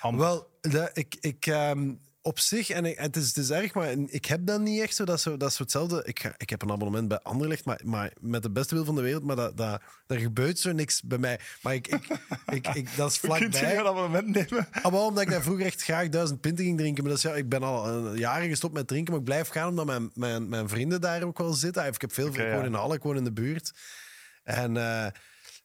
Wel, 0.00 0.58
dat, 0.60 0.90
ik, 0.96 1.16
ik, 1.20 1.46
ehm, 1.46 1.94
op 2.26 2.38
zich, 2.38 2.70
en, 2.70 2.84
het, 2.84 3.16
is, 3.16 3.26
het 3.26 3.36
is 3.36 3.50
erg, 3.50 3.74
maar 3.74 3.90
ik 4.06 4.24
heb 4.24 4.46
dat 4.46 4.60
niet 4.60 4.80
echt 4.80 4.94
zo. 4.94 5.04
Dat 5.04 5.16
is 5.16 5.22
zo, 5.22 5.36
dat 5.36 5.50
is 5.50 5.58
hetzelfde. 5.58 6.02
Ik, 6.04 6.20
ga, 6.20 6.34
ik 6.36 6.50
heb 6.50 6.62
een 6.62 6.70
abonnement 6.70 7.08
bij 7.08 7.20
Anderlecht, 7.22 7.64
maar, 7.64 7.80
maar 7.84 8.12
met 8.20 8.42
de 8.42 8.50
beste 8.50 8.74
wil 8.74 8.84
van 8.84 8.94
de 8.94 9.02
wereld, 9.02 9.22
maar 9.22 9.36
dat, 9.36 9.56
dat, 9.56 9.82
daar 10.06 10.18
gebeurt 10.18 10.58
zo 10.58 10.72
niks 10.72 11.02
bij 11.02 11.18
mij. 11.18 11.40
Maar 11.62 11.74
ik, 11.74 11.86
ik, 11.86 12.06
ik, 12.46 12.66
ik, 12.66 12.88
dat 12.96 13.10
is 13.10 13.20
Hoe 13.20 13.38
kun 13.38 13.46
je 13.46 13.52
vlakbij. 13.52 13.78
een 13.78 13.86
abonnement 13.86 14.26
nemen? 14.26 14.68
Ah, 14.72 14.92
maar 14.92 15.00
omdat 15.00 15.22
ik 15.22 15.30
daar 15.30 15.42
vroeger 15.42 15.66
echt 15.66 15.82
graag 15.82 16.08
duizend 16.08 16.40
pinten 16.40 16.64
ging 16.64 16.78
drinken. 16.78 17.02
Maar 17.02 17.12
dat 17.12 17.24
is, 17.24 17.30
ja, 17.30 17.36
ik 17.36 17.48
ben 17.48 17.62
al 17.62 17.86
eh, 17.86 18.18
jaren 18.18 18.48
gestopt 18.48 18.74
met 18.74 18.88
drinken, 18.88 19.10
maar 19.10 19.20
ik 19.20 19.26
blijf 19.26 19.48
gaan 19.48 19.68
omdat 19.68 19.86
mijn, 19.86 20.10
mijn, 20.14 20.48
mijn 20.48 20.68
vrienden 20.68 21.00
daar 21.00 21.22
ook 21.22 21.38
wel 21.38 21.52
zitten. 21.52 21.86
Ik 21.86 22.00
heb 22.00 22.12
veel 22.12 22.28
Oké, 22.28 22.42
ik 22.42 22.50
woon 22.50 22.60
ja. 22.60 22.66
in 22.66 22.74
Halle, 22.74 22.94
ik 22.94 23.02
woon 23.02 23.16
in 23.16 23.24
de 23.24 23.32
buurt. 23.32 23.72
En, 24.44 24.76
eh, 24.76 25.06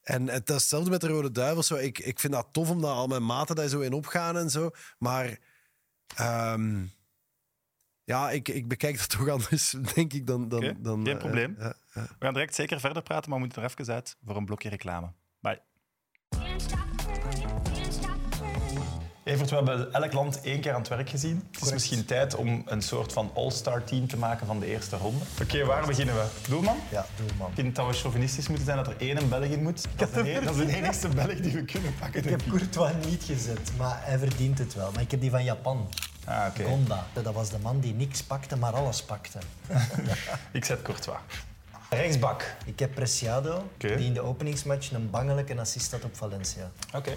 en 0.03 0.27
het 0.27 0.49
is 0.49 0.55
hetzelfde 0.55 0.89
met 0.89 1.01
de 1.01 1.07
Rode 1.07 1.31
Duivels. 1.31 1.67
Zo. 1.67 1.75
Ik, 1.75 1.99
ik 1.99 2.19
vind 2.19 2.33
dat 2.33 2.47
tof 2.51 2.69
omdat 2.69 2.91
al 2.91 3.07
mijn 3.07 3.25
maten 3.25 3.55
daar 3.55 3.67
zo 3.67 3.79
in 3.79 3.93
opgaan 3.93 4.37
en 4.37 4.49
zo. 4.49 4.69
Maar 4.97 5.37
ehm, 6.15 6.83
ja, 8.03 8.31
ik, 8.31 8.47
ik 8.47 8.67
bekijk 8.67 8.97
dat 8.97 9.09
toch 9.17 9.29
anders, 9.29 9.75
denk 9.95 10.13
ik, 10.13 10.27
dan... 10.27 10.49
dan, 10.49 10.77
dan 10.79 11.03
geen 11.05 11.13
eh, 11.13 11.19
probleem. 11.19 11.55
ja, 11.59 11.73
ja. 11.93 12.01
We 12.01 12.25
gaan 12.25 12.33
direct 12.33 12.55
zeker 12.55 12.79
verder 12.79 13.03
praten, 13.03 13.29
maar 13.29 13.39
we 13.39 13.45
moeten 13.45 13.63
er 13.63 13.69
even 13.69 13.93
uit 13.93 14.17
voor 14.25 14.35
een 14.35 14.45
blokje 14.45 14.69
reclame. 14.69 15.13
Bye. 15.39 15.61
Evert, 19.23 19.49
we 19.49 19.55
hebben 19.55 19.93
elk 19.93 20.13
land 20.13 20.41
één 20.41 20.61
keer 20.61 20.73
aan 20.73 20.79
het 20.79 20.89
werk 20.89 21.09
gezien. 21.09 21.47
Het 21.51 21.65
is 21.65 21.71
misschien 21.71 22.05
tijd 22.05 22.35
om 22.35 22.63
een 22.65 22.81
soort 22.81 23.13
van 23.13 23.31
all-star 23.33 23.83
team 23.83 24.07
te 24.07 24.17
maken 24.17 24.47
van 24.47 24.59
de 24.59 24.65
eerste 24.65 24.97
ronde. 24.97 25.23
Oké, 25.41 25.65
waar 25.65 25.85
beginnen 25.85 26.15
we? 26.15 26.25
Doelman? 26.47 26.77
Ja, 26.89 27.05
doe 27.15 27.27
man. 27.37 27.49
Ik 27.49 27.55
vind 27.55 27.75
dat 27.75 27.87
we 27.87 27.93
chauvinistisch 27.93 28.47
moeten 28.47 28.65
zijn 28.65 28.77
dat 28.77 28.87
er 28.87 28.95
één 28.97 29.29
Belg 29.29 29.43
in 29.43 29.63
moet. 29.63 29.87
Dat 29.95 30.09
is, 30.09 30.13
de, 30.13 30.41
dat 30.43 30.55
is 30.55 30.65
de 30.65 30.75
enigste 30.75 31.07
Belg 31.07 31.39
die 31.39 31.51
we 31.53 31.65
kunnen 31.65 31.95
pakken. 31.99 32.23
Ik 32.23 32.29
heb 32.29 32.41
Courtois 32.49 32.93
niet 33.05 33.23
gezet, 33.23 33.71
maar 33.77 33.99
hij 34.03 34.17
verdient 34.17 34.57
het 34.57 34.73
wel. 34.73 34.91
Maar 34.91 35.01
ik 35.01 35.11
heb 35.11 35.21
die 35.21 35.29
van 35.29 35.43
Japan. 35.43 35.89
Ah, 36.25 36.45
oké. 36.49 36.63
Gonda. 36.63 37.05
Dat 37.13 37.33
was 37.33 37.49
de 37.49 37.59
man 37.59 37.79
die 37.79 37.93
niks 37.93 38.23
pakte, 38.23 38.55
maar 38.55 38.73
alles 38.73 39.03
pakte. 39.03 39.39
Ik 40.51 40.65
zet 40.65 40.81
Courtois. 40.81 41.19
Rechtsbak. 41.89 42.55
Ik 42.65 42.79
heb 42.79 42.93
Preciado, 42.93 43.69
die 43.77 44.05
in 44.05 44.13
de 44.13 44.21
openingsmatch 44.21 44.91
een 44.91 45.09
bangelijke 45.09 45.59
assist 45.59 45.91
had 45.91 46.03
op 46.03 46.17
Valencia. 46.17 46.71
Oké. 46.93 47.11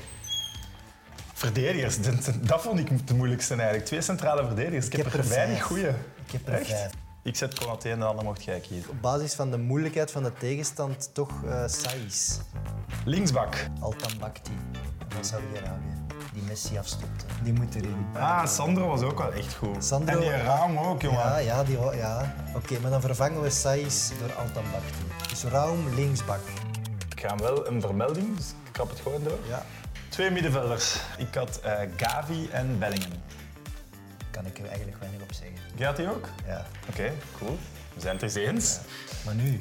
Verdedigers, 1.34 1.98
dat, 2.40 2.62
vond 2.62 2.78
ik 2.78 3.08
de 3.08 3.14
moeilijkste 3.14 3.54
eigenlijk. 3.54 3.84
Twee 3.86 4.00
centrale 4.00 4.44
verdedigers. 4.46 4.86
Ik, 4.86 4.92
heb, 4.92 5.12
er 5.14 5.28
weinig 5.28 5.62
goeie. 5.62 5.88
Ik 5.88 6.32
heb 6.32 6.46
er 6.46 6.52
Echt? 6.54 6.66
vijf. 6.66 6.90
Ik 7.22 7.36
zet 7.36 7.58
Konaté 7.58 7.90
en 7.90 7.98
de 7.98 8.04
ander 8.04 8.24
mocht 8.24 8.44
jij 8.44 8.60
kiezen. 8.60 8.90
Op 8.90 9.00
basis 9.00 9.34
van 9.34 9.50
de 9.50 9.58
moeilijkheid 9.58 10.10
van 10.10 10.22
de 10.22 10.32
tegenstand 10.38 11.10
toch 11.12 11.44
eh 11.44 11.62
Saiz. 11.66 12.38
Linksbak. 13.04 13.66
Altan 13.80 14.18
Bakti 14.18 14.50
van 15.08 15.24
Saudi-Arabië. 15.24 16.02
Die 16.32 16.42
Messi 16.42 16.78
afstopte. 16.78 17.24
Die 17.42 17.52
moet 17.52 17.74
erin. 17.74 18.06
Ah, 18.14 18.46
Sandro 18.46 18.88
was 18.88 19.00
ook 19.02 19.18
wel 19.18 19.32
echt 19.32 19.54
goed. 19.54 19.84
Sandro- 19.84 20.14
en 20.14 20.20
die 20.20 20.30
Raum 20.30 20.78
ook, 20.78 21.02
jongen. 21.02 21.18
Ja, 21.18 21.38
ja, 21.38 21.64
die, 21.64 21.78
ja. 21.78 22.34
Oké, 22.54 22.78
maar 22.80 22.90
dan 22.90 23.00
vervangen 23.00 23.42
we 23.42 23.50
Saiz 23.50 24.08
door 24.18 24.32
Altan 24.34 24.64
Bakti. 24.72 25.28
Dus 25.28 25.44
Raum 25.44 25.94
linksbak. 25.94 26.40
Ik 27.14 27.20
ga 27.20 27.28
hem 27.28 27.38
wel 27.38 27.66
een 27.68 27.80
vermelding, 27.80 28.36
dus 28.36 28.48
ik 28.48 28.72
krap 28.72 28.90
het 28.90 29.00
gewoon 29.00 29.22
door. 29.22 29.38
Ja, 29.48 29.62
Twee 30.14 30.30
middenvelders. 30.30 30.96
Ik 31.18 31.34
had 31.34 31.60
eh, 31.60 31.72
Gavi 31.96 32.48
en 32.52 32.78
Bellingham. 32.78 33.12
kan 34.30 34.46
ik 34.46 34.58
er 34.58 34.66
eigenlijk 34.66 34.98
weinig 34.98 35.22
op 35.22 35.32
zeggen. 35.32 35.56
Gaat 35.78 35.96
die 35.96 36.10
ook? 36.10 36.28
Ja. 36.46 36.66
Oké, 36.88 37.12
cool. 37.38 37.58
We 37.94 38.00
zijn 38.00 38.16
het 38.18 38.36
er 38.36 38.48
eens. 38.48 38.78
Maar 39.24 39.34
nu, 39.34 39.58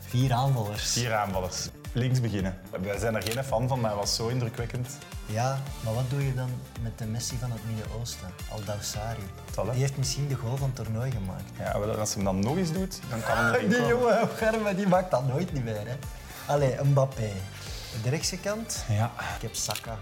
vier 0.00 0.32
aanvallers. 0.32 0.92
Vier 0.92 1.14
aanvallers. 1.14 1.68
Links 1.92 2.20
beginnen. 2.20 2.58
Wij 2.80 2.98
zijn 2.98 3.14
er 3.14 3.22
geen 3.22 3.44
fan 3.44 3.68
van, 3.68 3.80
maar 3.80 3.90
hij 3.90 3.98
was 3.98 4.14
zo 4.14 4.28
indrukwekkend. 4.28 4.88
Ja, 5.26 5.58
maar 5.84 5.94
wat 5.94 6.10
doe 6.10 6.26
je 6.26 6.34
dan 6.34 6.50
met 6.82 6.98
de 6.98 7.04
Messi 7.04 7.36
van 7.40 7.50
het 7.50 7.60
Midden-Oosten? 7.66 8.28
Al-Dawsari. 8.50 9.22
Die 9.72 9.80
heeft 9.80 9.96
misschien 9.96 10.28
de 10.28 10.34
goal 10.34 10.56
van 10.56 10.72
het 10.74 10.76
toernooi 10.76 11.10
gemaakt. 11.10 11.50
Ja, 11.58 11.78
wel, 11.78 11.98
als 11.98 12.14
hij 12.14 12.22
hem 12.22 12.32
dan 12.32 12.44
nog 12.44 12.56
eens 12.56 12.72
doet, 12.72 13.00
dan 13.10 13.22
kan 13.22 13.36
hij 13.36 13.52
erin 13.54 13.68
Die 13.68 13.86
jongen, 13.86 14.28
Germe, 14.36 14.74
die 14.74 14.86
maakt 14.86 15.10
dat 15.10 15.26
nooit 15.26 15.52
niet 15.52 15.64
meer. 15.64 15.86
Hè. 15.86 15.96
Allee, 16.46 16.76
Mbappé. 16.82 17.30
De 18.02 18.08
rechtse 18.08 18.38
kant, 18.38 18.84
Ja. 18.88 19.12
ik 19.36 19.42
heb 19.42 19.54
Saka. 19.54 19.98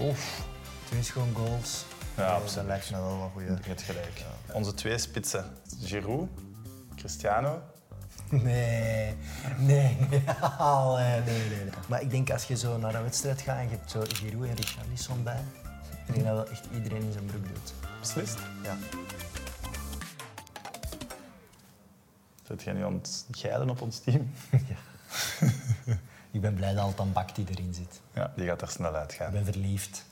Oef. 0.00 0.40
Twee 0.84 1.02
schoon 1.02 1.34
goals. 1.34 1.84
Ja, 2.16 2.22
Eh, 2.26 2.32
absoluut. 2.32 2.54
Dat 2.54 2.64
lijkt 2.64 2.90
me 2.90 2.96
wel 2.96 3.18
wat 3.18 3.30
goeie. 3.32 3.46
Je 3.50 3.58
hebt 3.62 3.82
gelijk. 3.82 4.22
Onze 4.52 4.74
twee 4.74 4.98
spitsen. 4.98 5.44
Giroud, 5.82 6.28
Cristiano. 6.96 7.62
Nee, 8.30 9.14
nee, 9.58 9.96
nee. 10.10 10.24
Allee, 10.58 11.20
nee, 11.20 11.38
nee, 11.48 11.48
nee. 11.48 11.70
Maar 11.88 12.00
ik 12.02 12.10
denk 12.10 12.30
als 12.30 12.44
je 12.44 12.56
zo 12.56 12.78
naar 12.78 12.94
een 12.94 13.02
wedstrijd 13.02 13.40
gaat 13.40 13.56
en 13.58 13.62
je 13.64 13.70
hebt 13.76 13.90
zo 13.90 14.02
Giroud 14.08 14.48
en 14.48 14.54
Richarlison 14.54 15.22
bij, 15.22 15.42
ik 16.06 16.14
denk 16.14 16.26
dat 16.26 16.34
wel 16.34 16.48
echt 16.48 16.64
iedereen 16.74 17.02
in 17.02 17.12
zijn 17.12 17.24
broek 17.26 17.46
doet. 17.48 17.72
Beslist. 18.00 18.38
Ja. 18.62 18.76
Zet 22.46 22.62
jij 22.62 22.72
nu 22.72 22.84
aan 22.84 22.92
het 22.94 23.26
geilen 23.30 23.70
op 23.70 23.80
ons 23.80 23.98
team? 23.98 24.32
Ik 26.34 26.40
ben 26.40 26.54
blij 26.54 26.74
dat 26.74 26.82
Altan 26.84 27.12
Bakti 27.12 27.44
erin 27.50 27.74
zit. 27.74 28.00
Ja, 28.14 28.32
die 28.36 28.46
gaat 28.46 28.62
er 28.62 28.68
snel 28.68 28.90
Ik 28.90 28.96
uitgaan. 28.96 29.32
ben 29.32 29.44
verliefd. 29.44 30.04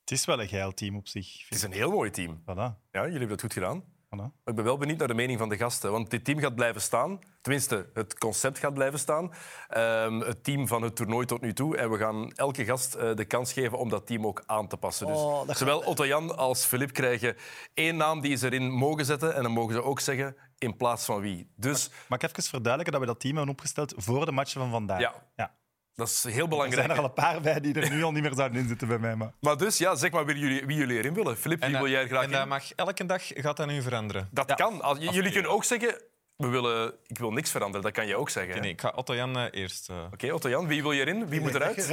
Het 0.00 0.10
is 0.10 0.24
wel 0.24 0.40
een 0.40 0.48
geil 0.48 0.74
team 0.74 0.96
op 0.96 1.08
zich. 1.08 1.48
Het 1.48 1.58
is 1.58 1.62
een 1.62 1.72
heel 1.72 1.90
mooi 1.90 2.10
team. 2.10 2.40
Voilà, 2.42 2.46
Ja, 2.54 2.76
jullie 2.92 3.10
hebben 3.10 3.28
dat 3.28 3.40
goed 3.40 3.52
gedaan. 3.52 3.82
Voilà. 4.14 4.32
Ik 4.44 4.54
ben 4.54 4.64
wel 4.64 4.78
benieuwd 4.78 4.98
naar 4.98 5.08
de 5.08 5.14
mening 5.14 5.38
van 5.38 5.48
de 5.48 5.56
gasten. 5.56 5.92
Want 5.92 6.10
dit 6.10 6.24
team 6.24 6.38
gaat 6.38 6.54
blijven 6.54 6.80
staan. 6.80 7.18
Tenminste, 7.40 7.90
het 7.94 8.18
concept 8.18 8.58
gaat 8.58 8.74
blijven 8.74 8.98
staan. 8.98 9.32
Ehm, 9.68 10.20
het 10.20 10.44
team 10.44 10.66
van 10.68 10.82
het 10.82 10.96
toernooi 10.96 11.26
tot 11.26 11.40
nu 11.40 11.52
toe. 11.52 11.76
En 11.76 11.90
we 11.90 11.98
gaan 11.98 12.30
elke 12.32 12.64
gast 12.64 12.94
eh, 12.94 13.14
de 13.14 13.24
kans 13.24 13.52
geven 13.52 13.78
om 13.78 13.88
dat 13.88 14.06
team 14.06 14.26
ook 14.26 14.42
aan 14.46 14.68
te 14.68 14.76
passen. 14.76 15.06
Dus 15.06 15.16
Oh, 15.16 15.48
zowel 15.50 15.80
Otto-Jan 15.80 16.36
als 16.36 16.64
Filip 16.64 16.92
krijgen 16.92 17.36
één 17.74 17.96
naam 17.96 18.20
die 18.20 18.36
ze 18.36 18.46
erin 18.46 18.70
mogen 18.70 19.04
zetten. 19.04 19.34
En 19.34 19.42
dan 19.42 19.52
mogen 19.52 19.74
ze 19.74 19.82
ook 19.82 20.00
zeggen 20.00 20.36
in 20.58 20.76
plaats 20.76 21.04
van 21.04 21.20
wie. 21.20 21.52
Dus 21.56 21.90
Mag 22.08 22.18
ik 22.18 22.30
even 22.30 22.42
verduidelijken 22.42 22.92
dat 22.92 23.00
we 23.00 23.06
dat 23.12 23.20
team 23.20 23.36
hebben 23.36 23.54
opgesteld 23.54 23.94
voor 23.96 24.24
de 24.24 24.32
matchen 24.32 24.60
van 24.60 24.70
vandaag? 24.70 25.00
Ja. 25.00 25.14
ja. 25.36 25.54
Dat 25.98 26.08
is 26.08 26.22
heel 26.22 26.32
Er 26.32 26.36
zijn 26.38 26.48
belangrijk. 26.48 26.90
er 26.90 26.98
al 26.98 27.04
een 27.04 27.12
paar 27.12 27.40
bij 27.40 27.60
die 27.60 27.74
er 27.74 27.90
nu 27.90 28.02
al 28.02 28.12
niet 28.12 28.22
meer 28.22 28.34
zouden 28.34 28.60
inzitten 28.60 28.88
bij 28.88 28.98
mij. 28.98 29.16
Maar... 29.16 29.32
Maar 29.40 29.56
dus, 29.56 29.78
ja, 29.78 29.94
zeg 29.94 30.10
maar 30.10 30.26
wie 30.26 30.38
jullie, 30.38 30.66
wie 30.66 30.76
jullie 30.76 30.98
erin 30.98 31.14
willen. 31.14 31.36
Filip, 31.36 31.64
wie 31.64 31.74
En, 31.74 31.82
wil 31.82 31.90
jij 31.90 32.02
eh, 32.02 32.08
graag 32.08 32.22
en 32.22 32.30
dat 32.30 32.42
in? 32.42 32.48
mag, 32.48 32.72
elke 32.74 33.06
dag 33.06 33.22
gaat 33.26 33.56
dat 33.56 33.66
nu 33.66 33.82
veranderen. 33.82 34.28
Dat 34.30 34.54
kan. 34.54 34.82
Als, 34.82 34.98
jullie 34.98 35.32
kunnen 35.32 35.50
ook 35.50 35.64
zeggen... 35.64 36.00
We 36.38 36.46
willen, 36.48 36.92
ik 37.06 37.18
wil 37.18 37.32
niks 37.32 37.50
veranderen, 37.50 37.82
dat 37.82 37.92
kan 37.92 38.06
je 38.06 38.16
ook 38.16 38.30
zeggen. 38.30 38.60
Nee, 38.60 38.70
ik 38.70 38.80
ga 38.80 38.92
Otto 38.96 39.14
Jan 39.14 39.36
eh, 39.38 39.60
eerst. 39.60 39.88
eh. 39.88 39.96
Oké, 40.12 40.32
Otto-Jan, 40.32 40.66
wie 40.66 40.82
wil 40.82 40.92
je 40.92 41.00
erin? 41.00 41.28
Wie 41.28 41.40
moet 41.40 41.54
eruit? 41.54 41.76
Dat 41.76 41.86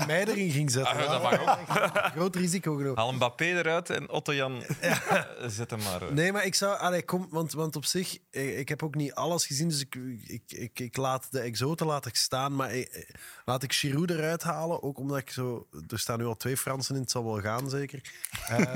je 0.00 0.06
mij 0.06 0.26
erin 0.26 0.50
ging 0.50 0.70
zetten. 0.70 0.92
Ah, 0.92 0.98
dat 0.98 1.10
Ja, 1.10 1.18
mag 1.18 1.40
ook. 1.40 1.96
Groot 2.12 2.36
risico 2.36 2.74
genomen. 2.74 2.96
Haal 2.98 3.12
Mbappé 3.12 3.44
eruit 3.44 3.90
en 3.90 4.10
Otto 4.10 4.34
Jan 4.34 4.62
eh, 4.80 5.22
zet 5.46 5.70
hem 5.70 5.82
maar. 5.82 6.02
eh. 6.02 6.08
Nee, 6.08 6.32
maar 6.32 6.44
ik 6.44 6.54
zou... 6.54 6.78
Allee, 6.78 7.02
kom, 7.04 7.26
want, 7.30 7.52
want 7.52 7.76
op 7.76 7.84
zich, 7.84 8.18
ik, 8.30 8.56
ik 8.56 8.68
heb 8.68 8.82
ook 8.82 8.94
niet 8.94 9.14
alles 9.14 9.46
gezien, 9.46 9.68
dus 9.68 9.80
ik, 9.80 9.94
ik, 10.26 10.42
ik, 10.46 10.80
ik 10.80 10.96
laat 10.96 11.26
de 11.32 11.40
exoten 11.40 11.86
laat 11.86 12.06
ik 12.06 12.16
staan, 12.16 12.56
maar 12.56 12.74
ik- 12.74 13.12
laat 13.44 13.62
ik 13.62 13.72
Giroud 13.72 14.10
eruit 14.10 14.42
halen, 14.42 14.82
ook 14.82 14.98
omdat 14.98 15.18
ik 15.18 15.30
zo... 15.30 15.66
Er 15.88 15.98
staan 15.98 16.18
nu 16.18 16.24
al 16.24 16.36
twee 16.36 16.56
Fransen 16.56 16.94
in, 16.94 17.00
het 17.00 17.10
zal 17.10 17.24
wel 17.24 17.40
gaan, 17.40 17.70
zeker. 17.70 18.00
Eh, 18.48 18.74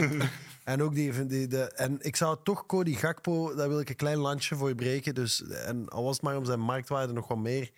en 0.65 0.83
ook 0.83 0.95
die... 0.95 1.27
die 1.27 1.47
de, 1.47 1.63
en 1.73 1.99
ik 2.01 2.17
zou 2.17 2.37
toch 2.43 2.67
Cody 2.67 2.95
Gakpo, 2.95 3.55
daar 3.55 3.69
wil 3.69 3.81
ik 3.81 3.89
een 3.89 3.97
klein 3.97 4.19
landje 4.19 4.57
voor 4.57 4.75
breken, 4.75 5.14
dus... 5.15 5.43
En 5.43 5.89
al 5.89 6.05
was 6.05 6.15
het 6.15 6.25
maar 6.25 6.37
om 6.37 6.45
zijn 6.45 6.61
marktwaarde 6.61 7.13
nog 7.13 7.29
wat 7.29 7.39
meer... 7.39 7.71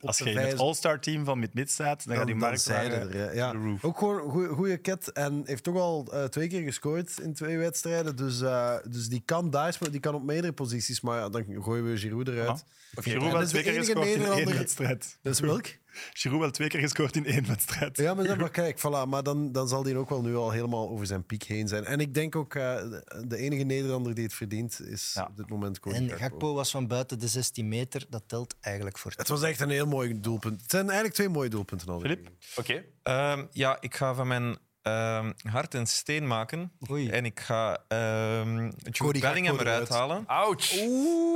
op 0.00 0.08
Als 0.08 0.18
je 0.18 0.30
in 0.30 0.36
het. 0.36 0.58
All-Star 0.58 1.00
team 1.00 1.24
van 1.24 1.38
mid-mid 1.38 1.70
staat, 1.70 2.06
dan 2.06 2.16
gaat 2.16 2.26
die 2.26 2.34
markt 2.34 2.60
zijde 2.60 2.94
er, 2.94 3.34
ja. 3.34 3.54
Ook 3.80 3.98
gewoon 3.98 4.38
een 4.38 4.54
goede 4.54 4.80
cat. 4.80 5.08
En 5.08 5.42
heeft 5.44 5.62
toch 5.62 5.76
al 5.76 6.06
eh, 6.12 6.24
twee 6.24 6.48
keer 6.48 6.62
gescoord 6.62 7.18
in 7.18 7.34
twee 7.34 7.58
wedstrijden. 7.58 8.16
Dus, 8.16 8.40
eh, 8.40 8.76
dus 8.88 9.08
die 9.08 9.22
kan 9.24 9.50
daar 9.50 9.72
spelen, 9.72 9.92
die 9.92 10.00
kan 10.00 10.14
op 10.14 10.22
meerdere 10.22 10.52
posities. 10.52 11.00
Maar 11.00 11.18
ja, 11.18 11.28
dan 11.28 11.44
gooien 11.62 11.84
we 11.84 11.96
Giroud 11.96 12.28
eruit. 12.28 12.64
Giroud 12.94 13.32
wel 13.32 13.40
is 13.40 13.50
de 13.50 13.52
twee 13.52 13.62
keer 13.62 13.84
gescoord 13.84 14.06
in 14.06 14.24
één 14.24 14.56
wedstrijd. 14.56 15.18
Dat 15.22 15.32
is 15.32 15.40
welk? 15.40 15.66
Giroud 16.12 16.40
wel 16.40 16.50
twee 16.50 16.68
keer 16.68 16.80
gescoord 16.80 17.16
in 17.16 17.26
één 17.26 17.46
wedstrijd. 17.46 17.96
Ja, 17.96 18.14
maar, 18.14 18.24
dan, 18.26 18.38
maar 18.38 18.50
kijk, 18.62 18.78
voilà, 18.78 19.08
maar 19.08 19.22
dan, 19.22 19.52
dan 19.52 19.68
zal 19.68 19.82
die 19.82 19.96
ook 19.96 20.08
wel 20.08 20.22
nu 20.22 20.36
al 20.36 20.50
helemaal 20.50 20.88
over 20.90 21.06
zijn 21.06 21.24
piek 21.26 21.42
heen 21.42 21.68
zijn. 21.68 21.84
En 21.84 22.00
ik 22.00 22.14
denk 22.14 22.36
ook, 22.36 22.54
eh, 22.54 22.82
de, 23.26 23.36
enige 23.36 23.62
Nederlander 23.62 24.14
die 24.14 24.24
het 24.24 24.34
verdient, 24.34 24.80
is 24.86 25.12
Ja. 25.14 25.26
op 25.30 25.36
dit 25.36 25.48
moment 25.48 25.80
Cody 25.80 25.96
En 25.96 26.10
Gakpo. 26.10 26.54
Was 26.54 26.70
van 26.70 26.86
buiten 26.86 27.18
de 27.18 27.28
16 27.28 27.68
meter. 27.68 28.06
Dat 28.08 28.22
telt 28.26 28.54
eigenlijk 28.60 28.98
voor. 28.98 29.12
Het 29.16 29.28
was 29.28 29.42
echt 29.42 29.60
een 29.60 29.70
heel 29.70 29.86
mooi 29.86 30.20
doelpunt. 30.20 30.60
Het 30.60 30.70
zijn 30.70 30.84
eigenlijk 30.84 31.14
twee 31.14 31.28
mooie 31.28 31.48
doelpunten 31.48 31.88
al. 31.88 32.00
Filip? 32.00 32.28
Oké. 32.56 32.84
Ehm, 33.02 33.44
ja, 33.50 33.76
ik 33.80 33.94
ga 33.94 34.14
van 34.14 34.26
mijn 34.26 34.58
ehm, 34.84 35.32
hart 35.42 35.74
een 35.74 35.86
steen 35.86 36.26
maken. 36.26 36.72
Oei. 36.90 37.10
En 37.10 37.24
ik 37.24 37.40
ga 37.40 37.78
ehm 37.88 38.62
Jude 38.64 38.98
Cody 38.98 39.20
Bellingham 39.20 39.58
eruit 39.58 39.88
halen. 39.88 40.24
Ouch. 40.26 40.72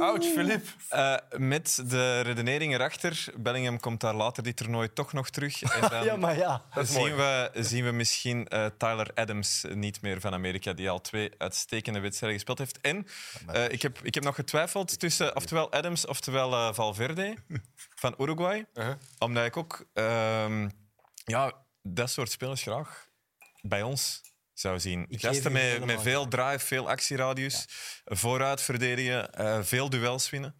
Ouch, 0.01 0.25
Filip. 0.25 0.67
Eh, 0.89 1.15
met 1.37 1.83
de 1.89 2.21
redenering 2.21 2.75
erachter. 2.75 3.25
Bellingham 3.37 3.81
komt 3.81 4.01
daar 4.01 4.15
later 4.15 4.43
dit 4.43 4.57
toernooi 4.57 4.93
toch 4.93 5.13
nog 5.13 5.31
terug. 5.31 5.63
En 5.63 5.89
dan 5.91 6.05
Ja, 6.05 6.17
maar 6.17 6.37
ja. 6.37 6.63
zien, 6.83 7.17
we, 7.17 7.51
zien 7.55 7.85
we 7.85 7.91
misschien 7.91 8.49
eh, 8.49 8.67
Tyler 8.79 9.11
Adams 9.15 9.65
niet 9.75 10.01
meer 10.03 10.21
van 10.21 10.33
Amerika, 10.33 10.73
die 10.73 10.91
al 10.91 11.01
twee 11.01 11.31
uitstekende 11.39 12.01
wedstrijden 12.01 12.39
gespeeld 12.39 12.59
heeft. 12.59 12.81
En 12.81 13.07
eh, 13.47 13.69
ik, 13.69 13.83
heb, 13.83 13.99
ik 14.03 14.15
heb 14.15 14.25
nog 14.25 14.35
getwijfeld 14.35 14.99
tussen 14.99 15.37
oftewel 15.37 15.73
Adams 15.73 16.07
oftewel 16.07 16.53
eh, 16.53 16.73
Valverde 16.73 17.37
van 18.03 18.15
Uruguay. 18.19 18.67
Uh-huh. 18.75 18.95
Omdat 19.19 19.45
ik 19.45 19.57
ook 19.57 19.87
ehm, 19.95 20.69
ja, 21.25 21.53
dat 21.83 22.11
soort 22.11 22.31
spelers 22.31 22.63
graag 22.63 23.08
bij 23.69 23.83
ons 23.83 24.21
zou 24.53 24.81
zien. 24.81 25.07
Ik 25.09 25.21
Gasten 25.21 25.53
met, 25.53 25.85
met 25.85 26.03
veel 26.03 26.29
drive, 26.29 26.67
veel 26.67 26.89
actieradius, 26.89 27.67
vooruit 28.05 28.61
verdedigen, 28.61 29.33
eh, 29.35 29.59
veel 29.63 29.91
duels 29.91 30.31
winnen. 30.31 30.55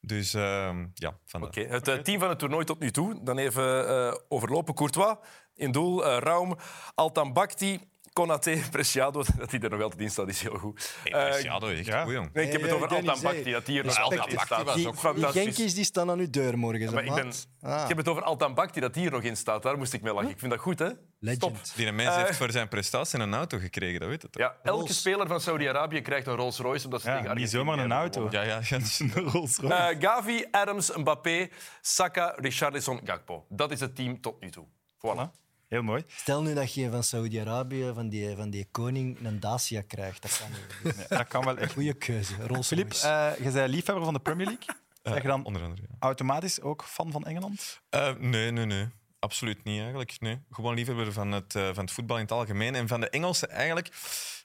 Dus 0.00 0.34
ehm, 0.34 0.86
ja, 0.94 1.18
vandaar. 1.24 1.50
Oké, 1.50 1.60
het 1.60 1.88
eh, 1.88 1.96
team 1.96 2.20
van 2.20 2.28
het 2.28 2.38
toernooi 2.38 2.64
tot 2.64 2.78
nu 2.78 2.90
toe. 2.90 3.20
Dan 3.22 3.38
even 3.38 3.88
eh, 3.88 4.14
overlopen. 4.28 4.74
Courtois 4.74 5.16
in 5.54 5.72
doel, 5.72 6.06
eh 6.06 6.18
Raum, 6.18 6.56
Altan 6.94 7.32
Bakti, 7.32 7.80
Konaté, 8.18 8.60
Preciado. 8.70 9.22
Dat 9.38 9.50
hij 9.50 9.60
er 9.60 9.70
nog 9.70 9.82
altijd 9.82 10.00
in 10.00 10.10
staat, 10.10 10.28
is 10.28 10.42
heel 10.42 10.58
goed. 10.58 10.94
Hey, 11.02 11.12
Eh, 11.12 11.30
Preciado, 11.30 11.68
echt 11.68 11.86
ja. 11.86 12.04
goed, 12.04 12.12
jong. 12.12 12.30
nee, 12.32 12.46
ik 12.46 12.52
heb 12.52 12.60
het 12.60 12.70
Eh, 12.70 12.76
over 12.76 12.88
Altan. 12.88 13.20
Bakti, 13.22 13.50
dat 13.52 13.66
hier 13.66 13.84
nog 13.84 13.98
altijd 14.00 14.32
in 14.32 14.38
staat. 14.38 14.74
Die, 14.74 14.90
die. 15.14 15.26
Genkies 15.26 15.74
die 15.74 15.84
staan 15.84 16.10
aan 16.10 16.18
uw 16.18 16.30
deur 16.30 16.58
morgen. 16.58 16.80
Ja, 16.80 16.86
zo, 16.88 16.92
maar 16.94 17.04
ik, 17.04 17.14
ben. 17.14 17.32
Ah, 17.60 17.82
ik 17.82 17.88
heb 17.88 17.96
het 17.96 18.08
over 18.08 18.22
Altan 18.22 18.54
Bakti, 18.54 18.80
dat 18.80 18.94
hij 18.94 19.02
hier 19.02 19.12
nog 19.12 19.22
in 19.22 19.36
staat. 19.36 19.62
Daar 19.62 19.78
moest 19.78 19.92
ik 19.92 20.02
mee 20.02 20.12
lachen. 20.14 20.30
Ik 20.30 20.38
vind 20.38 20.50
dat 20.50 20.60
goed, 20.60 20.78
hè? 20.78 20.86
Stop. 20.86 21.00
Legend. 21.20 21.72
Die 21.76 21.92
mens 21.92 22.08
Eh. 22.08 22.24
heeft 22.24 22.36
voor 22.38 22.50
zijn 22.50 22.68
prestatie 22.68 23.18
een 23.20 23.34
auto 23.34 23.58
gekregen, 23.58 24.00
dat 24.00 24.08
weet 24.08 24.22
het 24.22 24.32
toch? 24.32 24.42
Ja, 24.42 24.56
elke 24.62 24.78
Rolls. 24.78 24.98
speler 24.98 25.26
van 25.26 25.40
Saudi-Arabië 25.40 26.00
krijgt 26.00 26.26
een 26.26 26.36
Rolls 26.36 26.58
Royce. 26.58 26.84
Omdat 26.84 27.00
ze 27.02 27.10
Ja, 27.10 27.20
tegen 27.20 27.36
niet 27.36 27.50
zomaar 27.50 27.78
een 27.78 27.92
auto. 27.92 28.28
Ja, 28.30 28.42
ja, 28.42 28.60
ja. 28.68 28.78
Rolls 29.14 29.56
Royce. 29.56 29.74
Eh, 29.74 29.96
Gavi, 30.00 30.44
Adams, 30.50 30.96
Mbappé, 30.96 31.48
Saka, 31.80 32.32
Richarlison, 32.36 33.00
Gakpo. 33.04 33.46
Dat 33.48 33.70
is 33.70 33.80
het 33.80 33.96
team 33.96 34.20
tot 34.20 34.40
nu 34.40 34.50
toe. 34.50 34.66
Voilà. 34.98 35.46
Heel 35.68 35.82
mooi. 35.82 36.04
Stel 36.06 36.42
nu 36.42 36.54
dat 36.54 36.74
je 36.74 36.90
van 36.90 37.02
Saudi-Arabië, 37.02 37.90
van 37.94 38.08
die, 38.08 38.36
van 38.36 38.50
die 38.50 38.68
koning, 38.70 39.18
een 39.24 39.40
Dacia 39.40 39.82
krijgt. 39.82 40.22
Dat 40.22 40.38
kan 40.38 40.50
niet. 40.50 40.96
Nee, 40.96 41.06
dat 41.08 41.28
kan 41.28 41.44
wel 41.44 41.58
echt. 41.58 41.72
Goeie 41.72 41.94
keuze. 41.94 42.62
Filip, 42.62 42.92
eh, 42.92 43.30
je 43.42 43.50
bent 43.50 43.70
liefhebber 43.70 44.04
van 44.04 44.14
de 44.14 44.20
Premier 44.20 44.46
League. 44.46 44.66
Zeg 45.02 45.22
je 45.22 45.28
dan 45.28 45.44
Onder 45.44 45.62
andere, 45.62 45.82
ja. 45.90 45.96
automatisch 45.98 46.60
ook 46.60 46.84
fan 46.84 47.12
van 47.12 47.24
Engeland? 47.24 47.80
Eh, 47.90 48.14
nee, 48.18 48.50
nee, 48.50 48.64
nee. 48.64 48.88
Absoluut 49.18 49.64
niet 49.64 49.80
eigenlijk. 49.80 50.20
Nee. 50.20 50.40
Gewoon 50.50 50.74
liefhebber 50.74 51.12
van 51.12 51.32
het, 51.32 51.54
eh, 51.54 51.64
van 51.74 51.84
het 51.84 51.92
voetbal 51.92 52.16
in 52.16 52.22
het 52.22 52.32
algemeen. 52.32 52.74
En 52.74 52.88
van 52.88 53.00
de 53.00 53.10
Engelsen 53.10 53.50
eigenlijk. 53.50 53.90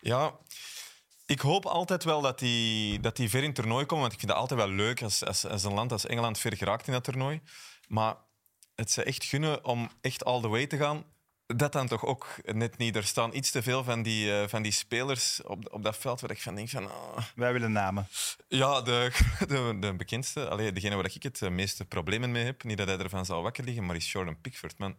Ja, 0.02 0.32
ik 1.26 1.40
hoop 1.40 1.66
altijd 1.66 2.04
wel 2.04 2.22
dat 2.22 2.40
die, 2.40 3.00
dat 3.00 3.16
die 3.16 3.30
ver 3.30 3.40
in 3.40 3.46
het 3.46 3.56
toernooi 3.56 3.86
komen. 3.86 4.02
Want 4.02 4.14
ik 4.14 4.20
vind 4.20 4.32
het 4.32 4.40
altijd 4.40 4.60
wel 4.60 4.70
leuk 4.70 5.02
als, 5.02 5.26
als, 5.26 5.46
als 5.46 5.64
een 5.64 5.74
land 5.74 5.92
als 5.92 6.06
Engeland 6.06 6.38
ver 6.38 6.58
geraakt 6.58 6.88
in 6.88 6.94
dat 6.94 7.04
toernooi. 7.04 7.42
Maar 7.88 8.16
het 8.76 8.92
ze 8.92 9.04
echt 9.04 9.24
gunnen 9.24 9.66
om 9.66 9.90
echt 10.02 10.26
all 10.26 10.42
the 10.42 10.48
way 10.48 10.68
te 10.68 10.78
gaan. 10.78 11.04
Dat 11.56 11.72
dan 11.72 11.88
toch 11.88 12.06
ook 12.06 12.28
net 12.46 12.78
niet. 12.78 12.96
Er 12.96 13.04
staan 13.04 13.36
iets 13.36 13.52
te 13.52 13.64
veel 13.64 13.84
van 13.84 14.02
die, 14.02 14.40
eh, 14.42 14.48
van 14.48 14.62
die 14.62 14.72
spelers 14.72 15.42
op, 15.44 15.68
op 15.72 15.84
dat 15.84 15.98
veld 15.98 16.22
waar 16.22 16.32
ik 16.32 16.42
van 16.42 16.56
denk 16.56 16.70
van... 16.70 16.92
ah, 16.92 17.24
Wij 17.36 17.54
willen 17.54 17.72
namen. 17.72 18.08
ja, 18.48 18.82
de, 18.82 19.12
de, 19.48 19.78
de 19.80 19.94
bekendste, 19.96 20.50
allee, 20.50 20.72
degene 20.72 20.96
waar 20.96 21.06
ik 21.14 21.24
het 21.24 21.42
eh, 21.42 21.50
meeste 21.50 21.86
problemen 21.86 22.32
mee 22.32 22.46
heb, 22.46 22.64
niet 22.64 22.78
dat 22.78 22.88
hij 22.88 22.98
ervan 22.98 23.26
zal 23.26 23.42
wakker 23.42 23.64
liggen, 23.64 23.86
maar 23.86 23.96
is 23.96 24.12
Jordan 24.12 24.42
Pickford. 24.42 24.78
Man. 24.78 24.96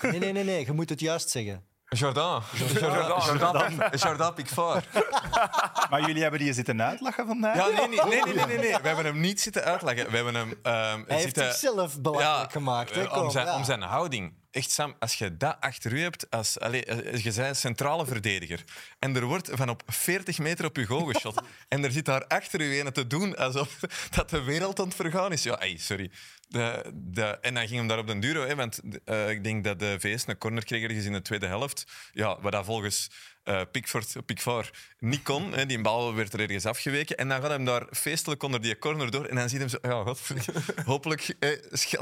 Nee, 0.00 0.18
nee, 0.18 0.32
nee, 0.32 0.44
nee. 0.44 0.64
Je 0.66 0.72
moet 0.72 0.88
het 0.88 1.00
juist 1.00 1.30
zeggen. 1.30 1.64
Jordan. 1.88 2.42
Jordan, 2.52 3.36
Jordan, 3.38 3.90
Jordan 3.92 4.34
Pickford. 4.34 4.86
Maar 5.90 6.00
jullie 6.00 6.22
hebben 6.22 6.40
die 6.40 6.52
zitten 6.52 6.82
uitlachen 6.82 7.26
vandaag? 7.26 7.56
Ja, 7.56 7.66
nee, 7.66 7.88
nee, 7.88 8.24
nee, 8.24 8.46
nee, 8.46 8.58
nee. 8.58 8.76
We 8.82 8.86
hebben 8.86 9.04
hem 9.04 9.20
niet 9.20 9.40
zitten 9.40 9.64
uitleggen. 9.64 10.10
We 10.10 10.16
hebben 10.16 10.34
hem 10.34 10.54
ehm, 10.62 11.02
Hij 11.06 11.18
heeft 11.18 11.36
zichzelf 11.36 12.00
belachelijk 12.00 12.52
gemaakt. 12.52 12.94
Hè? 12.94 13.04
om, 13.04 13.30
zijn, 13.30 13.46
ja. 13.46 13.56
om 13.56 13.64
zijn 13.64 13.82
houding. 13.82 14.34
Echt, 14.56 14.70
Sam, 14.70 14.94
als 14.98 15.14
je 15.14 15.36
dat 15.36 15.56
achter 15.60 15.92
u 15.92 16.00
hebt, 16.00 16.30
als, 16.30 16.60
allee, 16.60 16.84
eh, 16.84 17.22
je 17.22 17.32
bent 17.32 17.56
centrale 17.56 18.06
verdediger, 18.06 18.64
en 18.98 19.16
er 19.16 19.24
wordt 19.24 19.50
van 19.52 19.68
op 19.68 19.82
40 19.86 20.38
meter 20.38 20.64
op 20.64 20.76
je 20.76 20.86
goal 20.86 21.04
geschot, 21.04 21.42
en 21.68 21.84
er 21.84 21.92
zit 21.92 22.04
daar 22.04 22.26
achter 22.26 22.60
u 22.60 22.78
een 22.78 22.92
te 22.92 23.06
doen 23.06 23.36
alsof 23.36 23.80
dat 24.16 24.30
de 24.30 24.42
wereld 24.42 24.80
aan 24.80 24.86
het 24.86 24.94
vergaan 24.94 25.32
is. 25.32 25.42
Ja, 25.42 25.60
ey, 25.60 25.76
sorry. 25.76 26.10
De, 26.48 26.92
de, 26.94 27.22
en 27.22 27.54
dan 27.54 27.66
ging 27.66 27.78
hem 27.78 27.88
daar 27.88 27.98
op 27.98 28.06
den 28.06 28.20
hè, 28.24 28.54
want 28.54 28.80
eh, 29.04 29.30
ik 29.30 29.44
denk 29.44 29.64
dat 29.64 29.78
de 29.78 29.96
VS 30.00 30.26
een 30.26 30.38
corner 30.38 30.64
kreeg 30.64 30.82
ergens 30.82 31.04
in 31.04 31.12
de 31.12 31.22
tweede 31.22 31.46
helft. 31.46 31.84
Ja, 32.12 32.40
wat 32.40 32.52
dat 32.52 32.64
volgens 32.64 33.10
eh 33.46 33.60
Pickford, 33.70 34.16
Pickford 34.26 34.70
niet 34.98 35.22
kon. 35.22 35.52
Hè, 35.52 35.66
die 35.66 35.80
bal 35.80 36.14
werd 36.14 36.32
er 36.32 36.40
ergens 36.40 36.66
afgeweken. 36.66 37.16
En 37.16 37.28
dan 37.28 37.40
gaat 37.40 37.50
hem 37.50 37.64
daar 37.64 37.86
feestelijk 37.90 38.42
onder 38.42 38.62
die 38.62 38.78
corner 38.78 39.10
door. 39.10 39.24
En 39.24 39.36
dan 39.36 39.48
ziet 39.48 39.58
hem 39.58 39.68
zo... 39.68 39.78
Ja, 39.82 40.14
hopelijk 40.84 41.36
eh, 41.38 41.50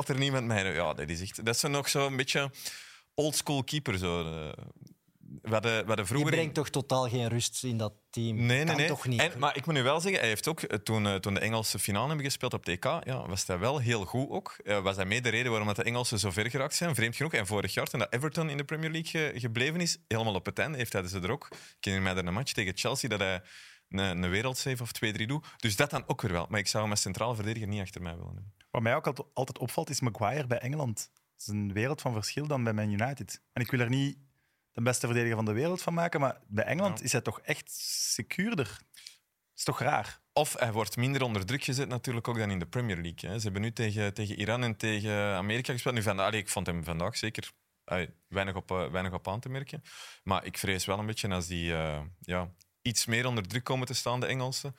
er 0.09 0.18
niemand 0.18 0.46
mij. 0.46 0.74
Ja, 0.74 0.94
dat 0.94 1.09
is 1.09 1.20
echt... 1.20 1.44
Dat 1.44 1.54
is 1.54 1.62
nog 1.62 1.88
zo 1.88 2.07
een 2.07 2.16
beetje 2.16 2.50
oldschool 3.14 3.64
keeper. 3.64 3.98
Zo. 3.98 4.52
We 5.42 5.51
hadden, 5.53 5.73
we 5.73 5.87
hadden 5.87 5.97
Je 5.97 6.05
vroeger... 6.05 6.31
in- 6.33 6.37
brengt 6.38 6.55
toch 6.55 6.68
totaal 6.68 7.09
geen 7.09 7.29
rust 7.29 7.64
in 7.64 7.77
dat 7.79 7.92
team? 8.11 8.37
Nee, 8.37 8.47
nee, 8.47 8.64
Kan 8.64 8.77
nee. 8.77 8.87
toch 8.87 9.07
niet? 9.07 9.20
En, 9.20 9.38
maar 9.38 9.57
ik 9.57 9.66
moet 9.66 9.75
nu 9.75 9.83
wel 9.83 10.01
zeggen, 10.01 10.20
hij 10.20 10.29
heeft 10.29 10.49
ook, 10.49 10.61
eh, 10.61 10.79
toen, 10.79 11.07
eh, 11.07 11.14
toen 11.14 11.35
de 11.35 11.40
Engelse 11.40 11.79
finale 11.79 12.07
hebben 12.07 12.25
gespeeld 12.25 12.55
op 12.55 12.64
TK, 12.64 12.85
ja, 12.85 13.27
was 13.27 13.47
hij 13.47 13.59
wel 13.59 13.79
heel 13.79 14.05
goed 14.05 14.31
ook. 14.31 14.57
Eh, 14.64 14.83
was 14.83 14.97
hij 14.97 15.05
mee 15.05 15.20
de 15.20 15.29
reden 15.29 15.49
waarom 15.51 15.66
dat 15.68 15.77
de 15.77 15.83
Engelsen 15.85 16.18
zo 16.18 16.31
ver 16.31 16.51
geraakt 16.51 16.75
zijn, 16.75 16.94
vreemd 16.94 17.16
genoeg. 17.16 17.33
En 17.33 17.47
vorig 17.47 17.75
jaar, 17.75 17.87
toen 17.87 18.01
dat 18.01 18.12
Everton 18.12 18.51
in 18.51 18.57
de 18.57 18.64
Premier 18.64 18.90
League 18.90 19.11
ge- 19.31 19.40
gebleven 19.40 19.81
is, 19.81 19.99
helemaal 20.09 20.35
op 20.35 20.47
het 20.47 20.59
einde, 20.59 20.79
heeft 20.79 20.92
hij 20.92 21.07
ze 21.09 21.20
er 21.20 21.31
ook. 21.31 21.49
Ik 21.51 21.59
herinner 21.81 22.12
mij 22.12 22.23
er 22.23 22.29
een 22.29 22.35
match 22.35 22.53
tegen 22.53 22.77
Chelsea, 22.77 23.09
dat 23.09 23.18
hij 23.20 23.42
een, 23.88 23.99
een 24.23 24.31
wereldsave 24.31 24.83
of 24.83 24.90
2-3 24.92 25.27
doet. 25.27 25.47
Dus 25.57 25.77
dat 25.77 25.90
dan 25.90 26.05
ook 26.07 26.23
weer 26.23 26.33
wel. 26.33 26.47
Maar 26.49 26.61
ik 26.61 26.66
zou 26.66 26.83
hem 26.83 26.92
als 26.92 27.01
centraal 27.01 27.35
verdediger 27.35 27.68
niet 27.68 27.81
achter 27.81 28.03
mij 28.03 28.12
willen 28.12 28.27
hebben. 28.35 28.53
Wat 28.70 28.83
mij 28.83 28.94
ook 28.94 29.07
altijd- 29.07 29.29
altijd 29.35 29.59
opvalt, 29.59 29.90
is 29.90 30.01
Maguire 30.01 30.47
bij 30.47 30.59
Engeland. 30.59 31.11
Dat 31.14 31.40
is 31.40 31.47
een 31.47 31.73
wereld 31.73 32.01
van 32.01 32.12
verschil 32.12 32.47
dan 32.47 32.64
bij 32.64 32.73
Man 32.73 32.90
United. 32.90 33.40
En 33.53 33.62
ik 33.62 33.70
wil 33.70 33.81
er 33.81 33.88
niet 33.88 34.16
de 34.74 34.82
beste 34.82 35.06
verdediger 35.06 35.37
van 35.37 35.44
de 35.44 35.52
wereld 35.52 35.82
van 35.82 35.94
maken, 35.94 36.20
maar 36.20 36.40
bij 36.46 36.64
Engeland 36.64 36.98
Ja. 36.98 37.04
is 37.04 37.12
hij 37.12 37.20
toch 37.20 37.40
echt 37.40 37.70
secuurder. 38.12 38.66
Dat 38.66 39.56
is 39.56 39.64
toch 39.64 39.80
raar? 39.80 40.20
Of 40.32 40.54
hij 40.58 40.72
wordt 40.72 40.96
minder 40.96 41.22
onder 41.22 41.46
druk 41.46 41.64
gezet 41.64 41.88
natuurlijk 41.88 42.28
ook 42.28 42.38
dan 42.38 42.50
in 42.50 42.58
de 42.58 42.66
Premier 42.66 42.96
League. 42.96 43.30
Hè. 43.30 43.37
Ze 43.37 43.44
hebben 43.44 43.62
nu 43.62 43.72
tegen, 43.72 44.14
tegen 44.14 44.38
Iran 44.38 44.62
en 44.62 44.76
tegen 44.76 45.14
Amerika 45.14 45.72
gespeeld. 45.72 45.94
Nu, 45.94 46.02
van, 46.02 46.18
allee, 46.18 46.40
ik 46.40 46.48
vond 46.48 46.66
hem 46.66 46.84
vandaag 46.84 47.16
zeker 47.16 47.52
allee, 47.84 48.08
weinig, 48.28 48.54
op, 48.54 48.70
eh, 48.70 48.90
weinig 48.90 49.12
op 49.12 49.28
aan 49.28 49.40
te 49.40 49.48
merken. 49.48 49.82
Maar 50.22 50.44
ik 50.44 50.58
vrees 50.58 50.84
wel 50.84 50.98
een 50.98 51.06
beetje 51.06 51.28
als 51.28 51.46
die 51.46 51.72
eh, 51.72 52.00
ja, 52.20 52.50
iets 52.82 53.06
meer 53.06 53.26
onder 53.26 53.48
druk 53.48 53.64
komen 53.64 53.87
te 53.87 53.94
staan, 53.94 54.20
de 54.20 54.26
Engelsen, 54.26 54.76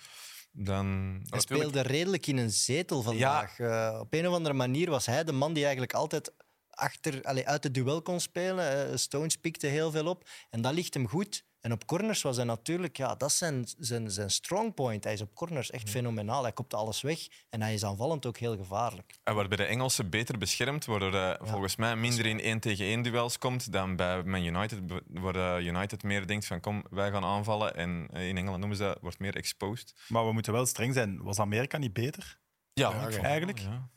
dan... 0.51 1.19
Hij 1.29 1.39
speelde 1.39 1.81
redelijk 1.81 2.27
in 2.27 2.38
een 2.38 2.51
zetel 2.51 3.01
vandaag. 3.01 3.60
Eh, 3.60 3.97
op 3.99 4.13
een 4.13 4.27
of 4.27 4.34
andere 4.34 4.55
manier 4.55 4.89
was 4.89 5.05
hij 5.05 5.23
de 5.23 5.31
man 5.31 5.53
die 5.53 5.63
eigenlijk 5.63 5.93
altijd 5.93 6.34
achter, 6.76 7.24
allee, 7.24 7.48
uit 7.48 7.64
het 7.64 7.74
duel 7.74 8.02
kon 8.02 8.20
spelen. 8.20 8.90
Eh, 8.90 8.98
Stones 8.98 9.36
pikte 9.36 9.68
heel 9.68 9.92
veel 9.92 10.08
op. 10.08 10.30
En 10.50 10.62
dat 10.62 10.74
ligt 10.74 10.94
hem 10.94 11.08
goed. 11.08 11.44
En 11.66 11.72
op 11.72 11.86
corners 11.86 12.22
was 12.22 12.36
hij 12.36 12.46
natuurlijk, 12.46 12.98
ja, 12.98 13.15
dat 13.15 13.30
is 13.30 13.38
zijn, 13.38 13.67
zijn, 13.78 14.12
zijn 14.12 14.30
strong 14.30 14.73
point. 14.73 15.04
Hij 15.04 15.13
is 15.13 15.21
op 15.21 15.34
corners 15.34 15.71
echt 15.71 15.90
fenomenaal. 15.90 16.44
Hij 16.44 16.52
kopt 16.52 16.73
alles 16.73 17.02
weg 17.02 17.28
en 17.50 17.62
hij 17.62 17.73
is 17.73 17.84
aanvallend 17.84 18.26
ook 18.26 18.38
heel 18.38 18.58
gevaarlijk. 18.58 19.19
En 19.23 19.36
waarbij 19.36 19.58
de 19.58 19.63
Engelsen 19.63 20.10
beter 20.10 20.38
beschermd, 20.38 20.86
waardoor 20.86 21.13
hij 21.13 21.38
volgens 21.42 21.76
mij 21.76 21.96
minder 21.96 22.26
in 22.26 22.40
één 22.40 22.60
tegen 22.60 22.86
één 22.86 23.02
duels 23.02 23.38
komt 23.38 23.71
dan 23.71 23.96
bij 23.96 24.23
Man 24.23 24.44
United, 24.44 24.80
waar 25.08 25.36
eh, 25.36 25.65
United 25.65 26.04
meer 26.04 26.28
denkt 26.28 26.46
van 26.46 26.60
kom, 26.60 26.86
wij 26.90 27.12
gaan 27.12 27.23
aanvallen. 27.23 27.76
En 27.76 28.08
eh, 28.12 28.28
in 28.28 28.38
Engeland 28.38 28.60
noemen 28.60 28.78
ze 28.78 28.84
dat, 28.84 28.98
wordt 29.02 29.19
meer 29.19 29.36
exposed. 29.36 29.94
Maar 30.08 30.26
we 30.26 30.34
moeten 30.34 30.54
wel 30.54 30.65
streng 30.65 30.94
zijn. 30.94 31.23
Was 31.23 31.40
Amerika 31.40 31.78
niet 31.78 31.94
beter? 31.94 32.40
Ja, 32.73 33.10
eigenlijk. 33.10 33.60
Ja. 33.60 33.90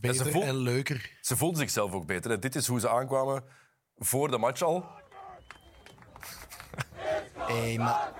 Beter 0.00 0.30
voelt- 0.30 0.44
en 0.44 0.56
leuker. 0.56 1.18
ze 1.20 1.36
voelden 1.36 1.58
zichzelf 1.58 1.92
ook 1.92 2.06
beter. 2.06 2.30
hè. 2.30 2.38
Dit 2.38 2.54
is 2.54 2.66
hoe 2.66 2.80
ze 2.80 2.88
aankwamen 2.88 3.44
voor 3.96 4.30
de 4.30 4.38
match 4.38 4.62
al. 4.62 4.84
Hé, 7.38 7.76
maar 7.78 8.12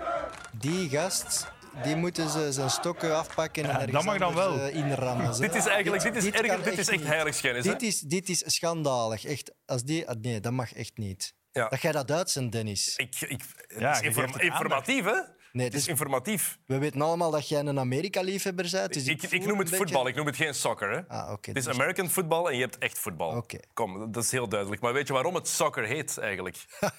die 0.57 0.89
gast, 0.89 1.51
die 1.83 1.95
moeten 1.95 2.29
ze 2.29 2.51
zijn 2.51 2.69
stokken 2.69 3.15
afpakken 3.17 3.63
en 3.63 3.69
Ja, 3.69 3.75
ergens 3.75 3.91
dat 3.93 4.03
mag 4.03 4.17
dan 4.17 4.33
wel. 4.33 4.59
eh, 4.59 4.75
inrammen. 4.75 5.39
Dit 5.41 5.55
is 5.55 5.65
eigenlijk 5.65 6.03
dit 6.03 6.15
is 6.15 6.23
dit 6.23 6.35
erger, 6.41 6.63
dit 6.63 6.77
is 6.77 6.89
echt 6.89 7.03
heiligschennis. 7.03 7.63
Dit 7.63 7.81
is, 7.81 7.99
dit 7.99 8.29
is 8.29 8.43
schandalig. 8.55 9.25
Echt, 9.25 9.51
als 9.65 9.83
die, 9.83 10.07
ah, 10.09 10.15
nee, 10.21 10.39
dat 10.39 10.51
mag 10.51 10.73
echt 10.73 10.97
niet. 10.97 11.33
Ja. 11.51 11.67
Dat 11.69 11.81
jij 11.81 11.91
dat 11.91 12.11
uitzendt, 12.11 12.51
Dennis. 12.51 12.95
Ik, 12.95 13.21
ik, 13.21 13.43
Ja, 13.77 13.91
is 13.91 14.01
inform- 14.01 14.39
informatief, 14.39 15.03
hè? 15.05 15.19
Nee, 15.51 15.65
Het 15.65 15.73
is 15.73 15.79
dus 15.79 15.89
informatief. 15.89 16.57
we 16.65 16.77
weten 16.77 17.01
allemaal 17.01 17.31
dat 17.31 17.47
jij 17.49 17.59
een 17.59 17.79
Amerika-liefhebber 17.79 18.69
bent. 18.71 18.93
Dus 18.93 19.07
Ik, 19.07 19.23
ik 19.23 19.45
noem 19.45 19.59
het 19.59 19.69
voetbal, 19.69 19.87
beetje- 20.03 20.09
ik 20.09 20.15
noem 20.15 20.25
het 20.25 20.35
geen 20.35 20.53
soccer. 20.53 20.91
Hè? 20.91 21.07
Ah, 21.07 21.31
oké. 21.31 21.49
Het 21.49 21.57
is 21.57 21.63
dus- 21.65 21.73
American 21.73 22.09
voetbal 22.09 22.49
en 22.49 22.55
je 22.55 22.61
hebt 22.61 22.77
echt 22.77 22.99
voetbal. 22.99 23.35
Oké. 23.35 23.57
Kom, 23.73 24.11
dat 24.11 24.23
is 24.23 24.31
heel 24.31 24.47
duidelijk. 24.49 24.81
Maar 24.81 24.93
weet 24.93 25.07
je 25.07 25.13
waarom 25.13 25.35
het 25.35 25.47
soccer 25.47 25.83
heet 25.83 26.17
eigenlijk? 26.17 26.65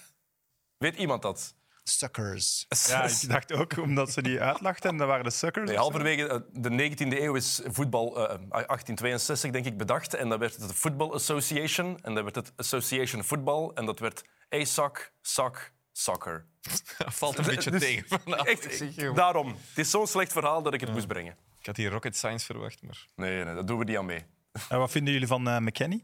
weet 0.77 0.95
iemand 0.95 1.21
dat? 1.21 1.55
Suckers. 1.85 2.65
Ja, 2.87 3.03
ik 3.03 3.29
dacht 3.29 3.53
ook 3.53 3.77
omdat 3.77 4.11
ze 4.11 4.21
die 4.21 4.39
uitlachten 4.41 4.89
en 4.89 4.97
dat 4.97 5.07
waren 5.07 5.23
de 5.23 5.29
suckers. 5.29 5.69
Nee, 5.69 5.77
halverwege 5.77 6.27
eh, 6.27 6.39
de 6.51 6.69
19e 6.69 7.21
eeuw 7.21 7.35
is 7.35 7.61
voetbal, 7.65 8.15
eh, 8.17 8.23
1862 8.49 9.51
denk 9.51 9.65
ik, 9.65 9.77
bedacht. 9.77 10.13
En 10.13 10.29
dan 10.29 10.39
werd 10.39 10.55
het 10.55 10.67
de 10.67 10.73
Football 10.73 11.09
Association. 11.11 11.99
En 12.01 12.13
dan 12.13 12.23
werd 12.23 12.35
het 12.35 12.51
Association 12.55 13.23
Football. 13.23 13.71
En 13.73 13.85
dat 13.85 13.99
werd 13.99 14.21
ASOC, 14.49 15.11
SOC, 15.21 15.71
Soccer. 15.91 16.45
Valt 17.19 17.37
een 17.37 17.45
beetje 17.45 17.71
Dus- 17.71 17.81
tegen 17.81 18.07
vandaag. 18.07 18.45
Echt, 18.45 18.65
Ik 18.65 18.71
zeg 18.71 18.95
je, 18.95 19.11
daarom. 19.13 19.47
Het 19.47 19.77
is 19.77 19.89
zo'n 19.89 20.07
slecht 20.07 20.31
verhaal 20.31 20.61
dat 20.63 20.73
ik 20.73 20.79
het 20.81 20.91
moest 20.91 21.07
brengen. 21.07 21.37
Ik 21.59 21.65
had 21.65 21.77
hier 21.77 21.89
rocket 21.91 22.15
science 22.17 22.45
verwacht, 22.45 22.81
maar... 22.81 23.05
Nee, 23.15 23.43
nee, 23.43 23.55
dat 23.55 23.67
doen 23.67 23.77
we 23.77 23.83
niet 23.83 23.97
aan 23.97 24.05
mee. 24.05 24.23
En 24.69 24.77
wat 24.79 24.91
vinden 24.91 25.13
jullie 25.13 25.27
van 25.27 25.47
eh 25.47 25.57
McKenny? 25.57 26.03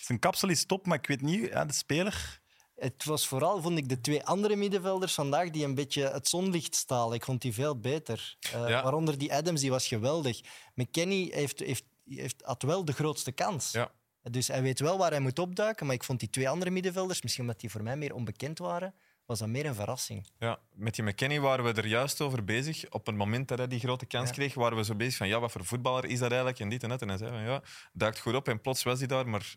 Zijn 0.00 0.18
kapsel 0.18 0.48
is 0.48 0.66
top, 0.66 0.86
maar 0.86 0.98
ik 0.98 1.06
weet 1.06 1.20
niet, 1.22 1.48
ja, 1.48 1.64
de 1.64 1.72
speler... 1.72 2.40
Het 2.76 3.04
was 3.04 3.28
vooral, 3.28 3.62
vond 3.62 3.78
ik, 3.78 3.88
de 3.88 4.00
twee 4.00 4.24
andere 4.24 4.56
middenvelders 4.56 5.14
vandaag 5.14 5.50
die 5.50 5.64
een 5.64 5.74
beetje 5.74 6.08
het 6.10 6.28
zonlicht 6.28 6.74
stalen. 6.74 7.14
Ik 7.14 7.24
vond 7.24 7.42
die 7.42 7.52
veel 7.52 7.80
beter. 7.80 8.36
Eh, 8.40 8.68
Ja. 8.68 8.82
Waaronder 8.82 9.18
die 9.18 9.34
Adams, 9.34 9.60
die 9.60 9.70
was 9.70 9.86
geweldig. 9.86 10.40
McKenny 10.74 11.30
heeft, 11.32 11.58
heeft, 11.58 11.84
heeft, 12.08 12.42
had 12.44 12.62
wel 12.62 12.84
de 12.84 12.92
grootste 12.92 13.32
kans. 13.32 13.70
Ja. 13.72 13.90
Dus 14.22 14.48
hij 14.48 14.62
weet 14.62 14.80
wel 14.80 14.98
waar 14.98 15.10
hij 15.10 15.20
moet 15.20 15.38
opduiken. 15.38 15.86
Maar 15.86 15.94
ik 15.94 16.04
vond 16.04 16.20
die 16.20 16.30
twee 16.30 16.48
andere 16.48 16.70
middenvelders, 16.70 17.22
misschien 17.22 17.44
omdat 17.44 17.60
die 17.60 17.70
voor 17.70 17.82
mij 17.82 17.96
meer 17.96 18.14
onbekend 18.14 18.58
waren, 18.58 18.94
was 19.26 19.38
dat 19.38 19.48
meer 19.48 19.66
een 19.66 19.74
verrassing. 19.74 20.26
Ja, 20.38 20.58
met 20.74 20.94
die 20.94 21.04
McKenny 21.04 21.40
waren 21.40 21.64
we 21.64 21.72
er 21.72 21.86
juist 21.86 22.20
over 22.20 22.44
bezig. 22.44 22.88
Op 22.90 23.06
het 23.06 23.16
moment 23.16 23.48
dat 23.48 23.58
hij 23.58 23.66
die 23.66 23.80
grote 23.80 24.06
kans 24.06 24.28
Ja. 24.28 24.34
kreeg, 24.34 24.54
waren 24.54 24.76
we 24.76 24.84
zo 24.84 24.94
bezig 24.94 25.16
van 25.16 25.28
ja, 25.28 25.40
wat 25.40 25.52
voor 25.52 25.64
voetballer 25.64 26.04
is 26.04 26.18
dat 26.18 26.28
eigenlijk 26.28 26.60
en 26.60 26.68
dit 26.68 26.82
en 26.82 26.88
dat. 26.88 27.02
En 27.02 27.08
hij 27.08 27.16
zei 27.18 27.30
van 27.30 27.40
ja, 27.42 27.62
duikt 27.92 28.18
goed 28.18 28.34
op 28.34 28.48
en 28.48 28.60
plots 28.60 28.82
was 28.82 28.98
hij 28.98 29.06
daar. 29.06 29.28
Maar 29.28 29.56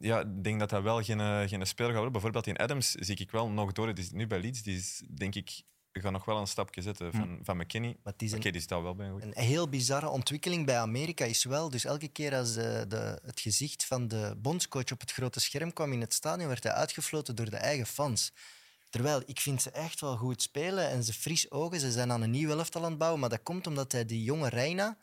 ja, 0.00 0.20
ik 0.20 0.44
denk 0.44 0.58
dat 0.58 0.70
hij 0.70 0.82
wel 0.82 1.02
geen, 1.02 1.20
eh, 1.20 1.40
geen 1.48 1.66
speler 1.66 1.86
gaat 1.90 1.94
worden. 1.94 2.12
Bijvoorbeeld 2.12 2.46
in 2.46 2.56
Adams 2.56 2.90
zie 2.90 3.16
ik 3.16 3.30
wel 3.30 3.48
nog 3.48 3.72
door. 3.72 3.94
Die 3.94 4.04
is 4.04 4.10
nu 4.10 4.26
bij 4.26 4.40
Leeds. 4.40 4.62
Die 4.62 4.76
is, 4.76 5.02
denk 5.08 5.34
ik, 5.34 5.62
gaat 5.92 6.12
nog 6.12 6.24
wel 6.24 6.38
een 6.38 6.46
stapje 6.46 6.82
zetten 6.82 7.12
van, 7.12 7.38
van 7.42 7.56
McKenny. 7.56 7.96
Maar 8.02 8.12
is 8.16 8.32
een, 8.32 8.40
die 8.40 8.60
staat 8.60 8.82
wel 8.82 8.94
bij. 8.94 9.10
goed. 9.10 9.22
een 9.22 9.32
heel 9.34 9.68
bizarre 9.68 10.08
ontwikkeling 10.08 10.66
bij 10.66 10.78
Amerika 10.78 11.24
is 11.24 11.44
wel. 11.44 11.70
Dus 11.70 11.84
elke 11.84 12.08
keer 12.08 12.34
als 12.34 12.54
de, 12.54 12.84
de, 12.88 13.20
het 13.22 13.40
gezicht 13.40 13.84
van 13.84 14.08
de 14.08 14.34
bondscoach 14.38 14.92
op 14.92 15.00
het 15.00 15.12
grote 15.12 15.40
scherm 15.40 15.72
kwam 15.72 15.92
in 15.92 16.00
het 16.00 16.14
stadion, 16.14 16.48
werd 16.48 16.62
hij 16.62 16.72
uitgefloten 16.72 17.36
door 17.36 17.50
de 17.50 17.56
eigen 17.56 17.86
fans. 17.86 18.32
Terwijl 18.94 19.22
ik 19.26 19.40
vind 19.40 19.62
ze 19.62 19.70
echt 19.70 20.00
wel 20.00 20.16
goed 20.16 20.42
spelen 20.42 20.88
en 20.88 21.04
ze 21.04 21.12
fris 21.12 21.50
ogen. 21.50 21.80
Ze 21.80 21.92
zijn 21.92 22.12
aan 22.12 22.22
een 22.22 22.30
nieuw 22.30 22.50
elftal 22.50 22.82
aan 22.84 22.88
het 22.88 22.98
bouwen, 22.98 23.20
maar 23.20 23.28
dat 23.28 23.42
komt 23.42 23.66
omdat 23.66 23.92
hij 23.92 24.04
die 24.04 24.22
jonge 24.22 24.48
Reina 24.48 24.98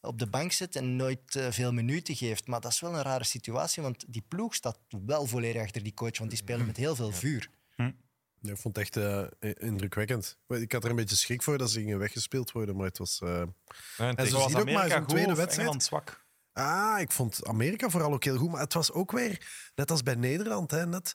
op 0.00 0.18
de 0.18 0.26
bank 0.26 0.52
zet 0.52 0.76
en 0.76 0.96
nooit 0.96 1.36
eh, 1.36 1.50
veel 1.50 1.72
minuten 1.72 2.16
geeft. 2.16 2.46
Maar 2.46 2.60
dat 2.60 2.72
is 2.72 2.80
wel 2.80 2.94
een 2.94 3.02
rare 3.02 3.24
situatie, 3.24 3.82
want 3.82 4.04
die 4.08 4.24
ploeg 4.28 4.54
staat 4.54 4.78
wel 5.06 5.26
volledig 5.26 5.62
achter 5.62 5.82
die 5.82 5.94
coach, 5.94 6.18
want 6.18 6.30
die 6.30 6.38
spelen 6.38 6.66
met 6.66 6.76
heel 6.76 6.94
veel 6.94 7.12
vuur. 7.12 7.50
Ja, 7.76 8.50
ik 8.50 8.56
vond 8.56 8.76
het 8.76 8.84
echt 8.84 8.96
eh, 8.96 9.50
indrukwekkend. 9.68 10.36
Ik 10.48 10.72
had 10.72 10.84
er 10.84 10.90
een 10.90 10.96
beetje 10.96 11.16
schrik 11.16 11.42
voor 11.42 11.58
dat 11.58 11.70
ze 11.70 11.78
gingen 11.80 11.98
weggespeeld 11.98 12.52
worden, 12.52 12.76
maar 12.76 12.86
het 12.86 12.98
was... 12.98 13.20
eh, 13.20 13.42
Ja, 13.96 14.14
en 14.14 14.26
zo 14.26 14.36
Zoals 14.36 14.54
ook 14.54 14.70
maar 14.70 14.90
zo'n 14.90 15.06
tweede 15.06 15.34
wedstrijd. 15.34 15.58
Engeland 15.58 15.82
zwak. 15.82 16.24
Ah, 16.52 17.00
ik 17.00 17.10
vond 17.12 17.46
Amerika 17.46 17.88
vooral 17.90 18.12
ook 18.12 18.24
heel 18.24 18.36
goed. 18.36 18.50
Maar 18.50 18.60
het 18.60 18.72
was 18.72 18.92
ook 18.92 19.12
weer, 19.12 19.46
net 19.74 19.90
als 19.90 20.02
bij 20.02 20.14
Nederland, 20.14 20.70
hè, 20.70 20.86
net. 20.86 21.14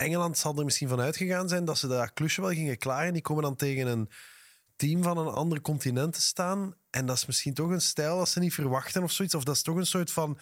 Engeland 0.00 0.38
zal 0.38 0.58
er 0.58 0.64
misschien 0.64 0.88
van 0.88 1.00
uitgegaan 1.00 1.48
zijn 1.48 1.64
dat 1.64 1.78
ze 1.78 1.86
dat 1.86 2.12
klusje 2.12 2.40
wel 2.40 2.50
gingen 2.50 2.78
klaren. 2.78 3.12
Die 3.12 3.22
komen 3.22 3.42
dan 3.42 3.56
tegen 3.56 3.86
een 3.86 4.08
team 4.76 5.02
van 5.02 5.18
een 5.18 5.28
ander 5.34 5.60
continent 5.60 6.12
te 6.14 6.20
staan. 6.20 6.74
En 6.90 7.06
dat 7.06 7.16
is 7.16 7.26
misschien 7.26 7.54
toch 7.54 7.70
een 7.70 7.80
stijl 7.80 8.18
dat 8.18 8.28
ze 8.28 8.38
niet 8.38 8.54
verwachten 8.54 9.02
of 9.02 9.12
zoiets. 9.12 9.34
Of 9.34 9.44
dat 9.44 9.54
is 9.56 9.62
toch 9.62 9.76
een 9.76 9.86
soort 9.86 10.12
van 10.12 10.38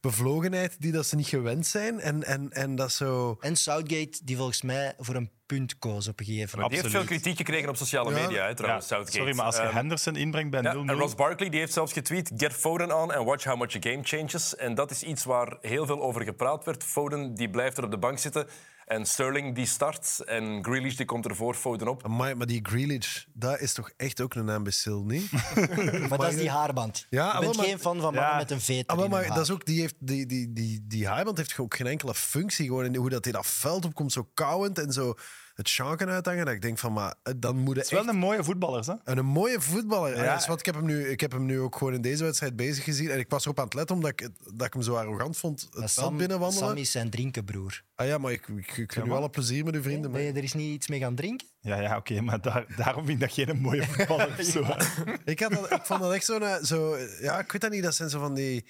bevlogenheid 0.00 0.80
die 0.80 0.92
dat 0.92 1.06
ze 1.06 1.16
niet 1.16 1.26
gewend 1.26 1.66
zijn. 1.66 2.00
En, 2.00 2.24
en, 2.24 2.50
en 2.50 2.74
dat 2.74 2.92
zo... 2.92 3.36
En 3.40 3.56
Southgate, 3.56 4.20
die 4.24 4.36
volgens 4.36 4.62
mij 4.62 4.94
voor 4.98 5.14
een 5.14 5.30
punt 5.46 5.78
koos 5.78 6.08
op 6.08 6.20
een 6.20 6.24
gegeven 6.26 6.58
moment. 6.58 6.70
die 6.70 6.80
heeft 6.82 6.94
veel 6.94 7.04
kritiek 7.16 7.36
gekregen 7.36 7.68
op 7.68 7.76
sociale 7.76 8.10
Ja. 8.14 8.20
media, 8.22 8.42
hè, 8.42 8.48
Ja, 8.48 8.54
trouwens, 8.54 8.86
Southgate. 8.86 9.16
sorry, 9.16 9.34
maar 9.34 9.44
als 9.44 9.56
je 9.56 9.62
Ehm, 9.62 9.74
Henderson 9.74 10.16
inbrengt 10.16 10.50
bij 10.50 10.60
0-0... 10.60 10.64
Ja, 10.64 10.92
en 10.92 10.98
Ross 10.98 11.14
Barkley 11.14 11.48
die 11.48 11.60
heeft 11.60 11.72
zelfs 11.72 11.92
getweet: 11.92 12.30
Get 12.36 12.52
Foden 12.52 12.96
on 12.96 13.14
and 13.14 13.26
watch 13.26 13.44
how 13.44 13.58
much 13.58 13.76
a 13.76 13.78
game 13.80 14.00
changes. 14.02 14.56
En 14.56 14.74
dat 14.74 14.90
is 14.90 15.02
iets 15.02 15.24
waar 15.24 15.56
heel 15.60 15.86
veel 15.86 16.02
over 16.02 16.22
gepraat 16.22 16.64
werd. 16.64 16.84
Foden 16.84 17.34
die 17.34 17.50
blijft 17.50 17.76
er 17.78 17.84
op 17.84 17.90
de 17.90 17.98
bank 17.98 18.18
zitten. 18.18 18.46
En 18.86 19.06
Sterling 19.06 19.54
die 19.54 19.66
start. 19.66 20.20
En 20.24 20.64
Grealish 20.64 20.94
die 20.96 21.06
komt 21.06 21.24
er 21.24 21.36
voor 21.36 21.54
Foden 21.54 21.88
op. 21.88 22.04
Amai, 22.04 22.34
maar 22.34 22.46
die 22.46 22.60
Grealish, 22.62 23.24
dat 23.32 23.60
is 23.60 23.72
toch 23.72 23.90
echt 23.96 24.20
ook 24.20 24.34
een 24.34 24.48
imbecile, 24.48 25.02
niet? 25.04 25.30
Maar 26.08 26.18
dat 26.18 26.32
is 26.32 26.36
die 26.36 26.50
haarband. 26.50 27.06
Ja, 27.10 27.34
ik 27.34 27.40
ben 27.46 27.56
maar- 27.56 27.64
geen 27.64 27.78
fan 27.78 28.00
van 28.00 28.14
mannen 28.14 28.22
Ja. 28.22 28.36
met 28.36 28.50
een 28.50 28.60
veter. 28.60 28.96
Maar 29.10 29.24
haar. 29.24 29.34
dat 29.34 29.44
is 29.44 29.50
ook, 29.50 29.66
die, 29.66 29.80
heeft, 29.80 29.94
die, 29.98 30.26
die, 30.26 30.52
die, 30.52 30.84
die 30.86 31.06
haarband 31.08 31.36
heeft 31.36 31.58
ook 31.58 31.76
geen 31.76 31.86
enkele 31.86 32.14
functie. 32.14 32.66
Gewoon 32.66 32.84
in 32.84 32.96
hoe 32.96 33.10
dat 33.10 33.24
hij 33.24 33.32
dat 33.32 33.46
veld 33.46 33.84
opkomt, 33.84 34.12
zo 34.12 34.28
kauwend 34.34 34.78
en 34.78 34.92
zo 34.92 35.14
het 35.54 35.70
chanken 35.70 36.08
uithangen. 36.08 36.44
Dat 36.44 36.54
ik 36.54 36.62
denk 36.62 36.78
van, 36.78 36.92
maar 36.92 37.14
eh, 37.22 37.32
dan 37.36 37.56
moet 37.56 37.76
Het 37.76 37.84
is 37.84 37.90
wel 37.90 38.08
een 38.08 38.16
mooie 38.16 38.44
voetballer, 38.44 38.84
hè? 38.86 38.94
En 39.04 39.18
een 39.18 39.26
mooie 39.26 39.60
voetballer. 39.60 40.16
Ja. 40.24 40.42
Wat, 40.46 40.58
ik, 40.58 40.66
heb 40.66 40.74
hem 40.74 40.84
nu, 40.84 41.08
ik 41.08 41.20
heb 41.20 41.32
hem 41.32 41.44
nu 41.44 41.60
ook 41.60 41.76
gewoon 41.76 41.94
in 41.94 42.00
deze 42.02 42.24
wedstrijd 42.24 42.56
bezig 42.56 42.84
gezien. 42.84 43.10
En 43.10 43.18
ik 43.18 43.28
was 43.30 43.44
erop 43.44 43.58
aan 43.58 43.64
het 43.64 43.74
letten, 43.74 43.96
omdat 43.96 44.10
ik, 44.10 44.28
dat 44.54 44.66
ik 44.66 44.72
hem 44.72 44.82
zo 44.82 44.94
arrogant 44.94 45.36
vond 45.36 45.68
het 45.70 45.90
Sam, 45.90 46.16
binnenwandelen. 46.16 46.68
Sam 46.68 46.76
is 46.76 46.90
zijn 46.90 47.10
drinkenbroer. 47.10 47.82
Ah 47.94 48.06
ja, 48.06 48.18
maar 48.18 48.32
ik, 48.32 48.48
ik, 48.48 48.76
ik 48.76 48.96
u 48.96 49.10
alle 49.10 49.30
plezier 49.30 49.64
met 49.64 49.74
uw 49.74 49.82
vrienden. 49.82 50.10
Maar- 50.10 50.20
je 50.20 50.32
er 50.32 50.42
is 50.42 50.52
niet 50.54 50.74
iets 50.74 50.86
mee 50.88 51.00
gaan 51.00 51.14
drinken? 51.14 51.46
Ja, 51.60 51.80
ja 51.80 51.96
oké, 51.96 52.20
maar 52.20 52.40
daar, 52.40 52.64
daarom 52.76 53.06
vind 53.06 53.22
ik 53.22 53.28
dat 53.28 53.46
geen 53.46 53.60
mooie 53.60 53.82
voetballer 53.86 54.28
of 54.38 54.44
zo. 54.44 54.66
Ik, 55.24 55.40
had 55.40 55.50
dat, 55.52 55.70
ik 55.70 55.82
vond 55.82 56.00
dat 56.00 56.12
echt 56.12 56.24
zo'n... 56.24 56.42
eh, 56.42 56.62
Zo, 56.62 56.96
ja, 57.20 57.38
ik 57.38 57.52
weet 57.52 57.60
dat 57.60 57.70
niet. 57.70 57.82
Dat 57.82 57.94
zijn 57.94 58.10
zo 58.10 58.18
van 58.20 58.34
die... 58.34 58.66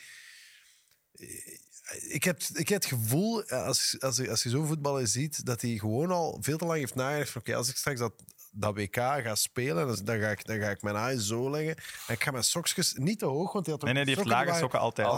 Ik 2.01 2.25
heb, 2.25 2.41
ik 2.55 2.69
heb 2.69 2.83
het 2.83 2.91
gevoel, 2.93 3.43
eh, 3.45 3.65
als, 3.67 3.97
als, 4.01 4.17
je- 4.17 4.31
als 4.31 4.43
je 4.43 4.49
zo'n 4.49 4.67
voetballer 4.67 5.07
ziet, 5.07 5.47
dat 5.47 5.61
hij 5.61 5.71
gewoon 5.71 6.11
al 6.11 6.39
veel 6.41 6.59
te 6.59 6.65
lang 6.65 6.79
heeft 6.79 6.95
nagedacht 6.95 7.31
van 7.31 7.41
oké, 7.41 7.55
als 7.57 7.69
ik 7.69 7.77
straks 7.77 7.99
dat, 7.99 8.13
dat 8.53 8.75
WK 8.75 8.95
ga 8.97 9.35
spelen, 9.35 10.05
dan, 10.05 10.19
ga 10.21 10.29
ik, 10.31 10.47
dan 10.47 10.59
ga 10.61 10.71
ik 10.71 10.83
mijn 10.83 10.97
aaien 10.97 11.21
zo 11.21 11.51
leggen. 11.51 11.77
En 12.07 12.15
ik 12.15 12.23
ga 12.23 12.31
mijn 12.31 12.45
sokjes 12.45 12.93
niet 12.97 13.19
te 13.19 13.25
hoog, 13.25 13.53
want 13.53 13.67
hij 13.67 13.75
had 13.75 13.85
ook 13.85 13.95
Nee, 13.95 14.05
nee, 14.05 14.05
die 14.05 14.15
heeft 14.15 14.27
lage 14.29 14.47
sokken 14.61 14.79
altijd. 14.81 15.07
Oh, 15.09 15.13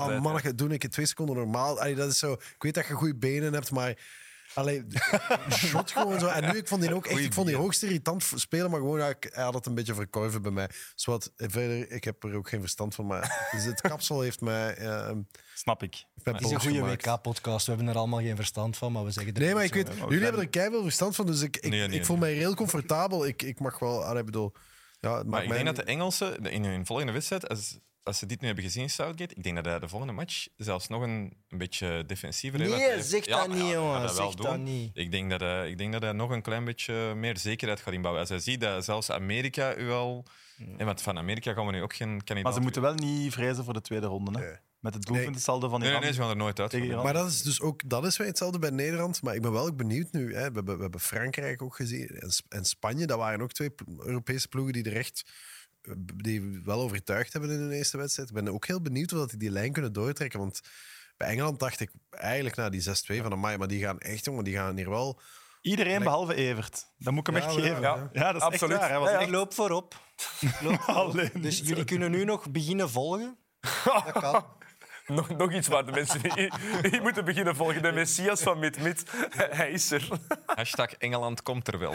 doe 0.55 0.68
ik 0.68 0.85
in 0.85 0.91
twee 0.91 1.07
seconden 1.07 1.37
normaal. 1.37 1.81
Allee, 1.81 1.95
dat 1.95 2.11
is 2.11 2.18
zo, 2.18 2.33
ik 2.33 2.55
weet 2.59 2.75
dat 2.75 2.87
je 2.87 2.93
goede 2.93 3.14
benen 3.16 3.53
hebt, 3.53 3.70
maar... 3.70 4.22
Allee, 4.55 4.85
shot 5.51 5.91
gewoon 5.91 6.21
zo. 6.21 6.27
En 6.27 6.53
nu, 6.53 6.59
ik 6.59 6.69
vond 6.69 6.81
die 6.83 6.95
ook 6.95 7.07
echt, 7.07 7.21
ik 7.21 7.33
vond 7.33 7.47
die 7.47 7.57
hoogst 7.57 7.83
irritant 7.83 8.33
spelen, 8.35 8.71
maar 8.71 8.81
gewoon, 8.81 8.99
ja, 8.99 9.09
ik, 9.09 9.31
hij 9.33 9.45
had 9.45 9.55
het 9.55 9.67
een 9.67 9.75
beetje 9.75 9.95
verkorven 9.95 10.43
bij 10.43 10.51
mij. 10.51 10.67
Dus 10.95 11.05
wat, 11.05 11.33
verder, 11.37 11.91
ik 11.91 12.05
heb 12.05 12.25
er 12.25 12.35
ook 12.35 12.49
geen 12.49 12.61
verstand 12.61 12.95
van, 12.95 13.07
maar 13.07 13.49
dus 13.53 13.65
het 13.65 13.81
kapsel 13.81 14.21
heeft 14.21 14.41
mij, 14.41 14.75
eh, 14.75 15.07
heeft 15.07 15.17
Snap 15.55 15.83
ik. 15.83 16.05
Het 16.23 16.41
is 16.41 16.51
een 16.51 16.61
goede. 16.61 16.81
WK-podcast. 16.81 17.67
We 17.67 17.73
hebben 17.73 17.93
er 17.93 17.99
allemaal 17.99 18.21
geen 18.21 18.37
verstand 18.37 18.77
van, 18.77 18.93
maar 18.93 19.05
we 19.05 19.11
zeggen 19.11 19.35
er 19.35 19.41
Nee, 19.41 19.55
maar 19.55 19.65
ik 19.65 19.75
weet, 19.75 19.87
maar 19.87 19.97
jullie 19.97 20.19
we 20.19 20.25
hebben 20.25 20.43
er 20.43 20.49
keihard 20.49 20.83
verstand 20.83 21.15
van, 21.15 21.27
dus 21.27 21.41
ik, 21.41 21.57
ik, 21.57 21.71
Nee, 21.71 21.89
nee, 21.89 21.99
ik 21.99 22.05
voel 22.05 22.17
nee. 22.17 22.31
mij 22.31 22.39
heel 22.39 22.55
comfortabel. 22.55 23.27
Ik, 23.27 23.43
ik 23.43 23.61
mag 23.61 23.79
wel, 23.79 24.19
ik 24.19 24.25
bedoel, 24.25 24.53
ja, 25.01 25.19
het 25.19 25.27
Maar 25.27 25.43
ik 25.43 25.49
mij 25.49 25.63
denk 25.63 25.77
dat 25.77 25.87
de 25.87 25.93
Engelsen 25.93 26.45
in 26.47 26.65
hun 26.65 26.87
volgende 26.87 27.13
wedstrijd, 27.13 27.49
als, 27.49 27.79
als 28.05 28.19
ze 28.19 28.27
dit 28.27 28.41
nu 28.41 28.47
hebben 28.47 28.65
gezien, 28.65 28.91
Southgate, 28.91 29.35
ik 29.35 29.43
denk 29.43 29.55
dat 29.57 29.65
hij 29.65 29.79
de 29.79 29.89
volgende 29.89 30.13
match 30.15 30.47
zelfs 30.57 30.89
nog 30.89 31.03
een, 31.03 31.37
een 31.49 31.59
beetje 31.59 32.05
defensiever 32.07 32.59
Nee, 32.59 32.73
heeft. 32.73 32.89
Heeft- 32.91 33.09
zeg 33.09 33.25
dat 33.25 33.49
niet, 33.49 33.71
jongen, 33.71 34.01
dat 34.01 34.17
wel 34.17 34.27
zeg 34.31 34.35
dat 34.35 34.55
doen. 34.55 34.63
niet. 34.63 34.91
Ik 34.95 35.11
denk 35.11 35.31
dat, 35.31 35.41
hij, 35.41 35.71
ik 35.71 35.79
denk 35.79 35.93
dat 35.93 36.03
hij 36.03 36.13
nog 36.13 36.31
een 36.31 36.43
klein 36.43 36.65
beetje 36.65 37.15
meer 37.15 37.39
zekerheid 37.39 37.81
gaat 37.81 37.95
inbouwen. 37.95 38.21
Als 38.23 38.31
hij 38.31 38.39
ziet 38.41 38.61
dat 38.61 38.85
zelfs 38.85 39.11
Amerika 39.11 39.77
u 39.77 39.91
al... 39.91 40.25
En 40.77 40.87
want 40.87 41.03
van 41.03 41.19
Amerika 41.19 41.53
gaan 41.53 41.67
we 41.67 41.73
nu 41.73 41.83
ook 41.83 41.95
geen 41.95 42.09
kandidaat... 42.09 42.43
Maar 42.43 42.53
ze 42.53 42.61
moeten 42.61 42.83
wel 42.83 42.95
niet 42.95 43.33
vrezen 43.33 43.65
voor 43.65 43.73
de 43.75 43.81
tweede 43.81 44.07
ronde. 44.07 44.39
Hè? 44.39 44.47
Nee. 44.47 44.57
Met 44.81 44.95
het 44.95 45.03
doelpuntensaldo 45.07 45.69
van 45.69 45.79
Nee, 45.81 45.89
Iran. 45.89 46.01
nee, 46.01 46.11
nee, 46.11 46.19
ze 46.19 46.23
gaan 46.25 46.37
er 46.37 46.43
nooit 46.43 46.61
uit. 46.61 47.03
Maar 47.03 47.13
dat 47.13 47.29
is 47.31 47.43
dus 47.43 47.61
ook 47.61 47.89
dat 47.89 48.05
is 48.07 48.17
weer 48.17 48.27
hetzelfde 48.27 48.59
bij 48.59 48.71
Nederland. 48.71 49.23
Maar 49.23 49.35
ik 49.35 49.43
ben 49.43 49.53
wel 49.53 49.67
ook 49.67 49.77
benieuwd 49.77 50.13
nu. 50.13 50.25
Hè. 50.35 50.49
We, 50.49 50.55
hebben, 50.55 50.77
we 50.77 50.83
hebben 50.83 51.01
Frankrijk 51.01 51.63
ook 51.63 51.77
gezien 51.77 52.07
en, 52.09 52.31
Sp- 52.31 52.53
en 52.53 52.65
Spanje. 52.65 53.07
Dat 53.07 53.19
waren 53.19 53.41
ook 53.41 53.53
twee 53.53 53.71
Europese 53.99 54.49
ploegen 54.49 54.73
die 54.73 54.85
er 54.85 54.97
echt 54.97 55.23
die 56.14 56.61
wel 56.64 56.80
overtuigd 56.80 57.32
hebben 57.32 57.51
in 57.51 57.59
hun 57.61 57.70
eerste 57.70 57.97
wedstrijd. 57.97 58.28
Ik 58.28 58.35
ben 58.35 58.49
ook 58.49 58.66
heel 58.66 58.80
benieuwd 58.80 59.12
of 59.12 59.18
dat 59.18 59.30
die 59.30 59.39
die 59.39 59.51
lijn 59.51 59.72
kunnen 59.72 59.93
doortrekken. 59.93 60.39
Want 60.39 60.61
bij 61.16 61.28
Engeland 61.28 61.59
dacht 61.61 61.80
ik 61.80 61.91
eigenlijk 62.11 62.57
na 62.57 62.68
die 62.68 62.82
6-2 62.82 63.22
van 63.22 63.32
Amai, 63.32 63.57
maar 63.59 63.68
die 63.68 63.85
gaan 63.85 63.99
echt, 63.99 64.24
jongen, 64.24 64.45
die 64.45 64.55
gaan 64.55 64.76
hier 64.76 64.91
wel... 64.91 65.20
Iedereen 65.61 66.03
behalve 66.03 66.35
Evert. 66.35 66.87
Dat 66.99 67.12
moet 67.12 67.28
ik 67.28 67.35
hem 67.35 67.43
Ja, 67.43 67.49
echt 67.49 67.61
geven. 67.61 67.80
ja. 67.80 68.11
Ja, 68.12 68.32
dat 68.32 68.41
is 68.43 68.49
Absoluut. 68.49 68.72
echt 68.72 68.80
waar. 68.80 68.91
Hij 68.91 68.99
was 68.99 69.09
Ja, 69.09 69.14
ja. 69.14 69.18
echt... 69.20 69.28
Ik 69.28 69.35
loop 69.35 69.55
voorop. 69.55 69.95
Ik 70.41 70.61
loop 70.61 70.80
voorop. 70.85 71.11
Alleen 71.12 71.30
Dus 71.41 71.59
jullie 71.59 71.85
kunnen 71.85 72.11
nu 72.11 72.24
nog 72.24 72.51
beginnen 72.51 72.91
volgen. 72.91 73.37
Dat 73.85 74.12
kan. 74.12 74.45
Nog, 75.17 75.37
nog 75.37 75.53
iets 75.53 75.69
waar 75.69 75.87
de 75.87 75.93
mensen 75.93 76.23
die, 76.35 76.51
die 76.91 77.01
moeten 77.01 77.25
beginnen 77.25 77.57
volgen. 77.57 77.83
De 77.83 77.93
Messias 77.93 78.43
van 78.43 78.59
Mid-Mid, 78.59 79.05
hij 79.61 79.71
is 79.71 79.91
er. 79.91 80.09
Hashtag 80.47 80.93
Engeland 80.93 81.43
komt 81.43 81.69
er 81.69 81.79
wel. 81.79 81.95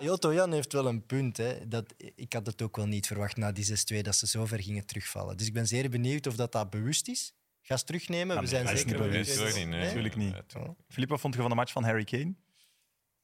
Joto 0.00 0.34
Jan 0.34 0.52
heeft 0.52 0.72
wel 0.72 0.86
een 0.86 1.06
punt. 1.06 1.36
Hè. 1.36 1.68
Dat, 1.68 1.94
ik 2.14 2.32
had 2.32 2.46
het 2.46 2.62
ook 2.62 2.76
wel 2.76 2.86
niet 2.86 3.06
verwacht 3.06 3.36
na 3.36 3.52
die 3.52 3.66
6-2 3.94 4.00
dat 4.00 4.16
ze 4.16 4.26
zo 4.26 4.46
ver 4.46 4.62
gingen 4.62 4.86
terugvallen. 4.86 5.36
Dus 5.36 5.46
ik 5.46 5.52
ben 5.52 5.66
zeer 5.66 5.90
benieuwd 5.90 6.26
of 6.26 6.34
dat, 6.34 6.52
dat 6.52 6.70
bewust 6.70 7.08
is. 7.08 7.34
Ga 7.62 7.74
eens 7.74 7.82
terugnemen. 7.82 8.34
Ja, 8.34 8.42
We 8.42 8.48
zijn 8.48 8.66
zeker 8.68 8.86
niet 8.86 8.96
bewust. 8.96 9.38
Natuurlijk 9.38 10.16
niet. 10.16 10.32
Nee, 10.32 10.46
tuurlijk. 10.46 10.72
Filip, 10.88 11.08
wat 11.08 11.20
vond 11.20 11.34
je 11.34 11.40
van 11.40 11.50
de 11.50 11.56
match 11.56 11.72
van 11.72 11.84
Harry 11.84 12.04
Kane? 12.04 12.34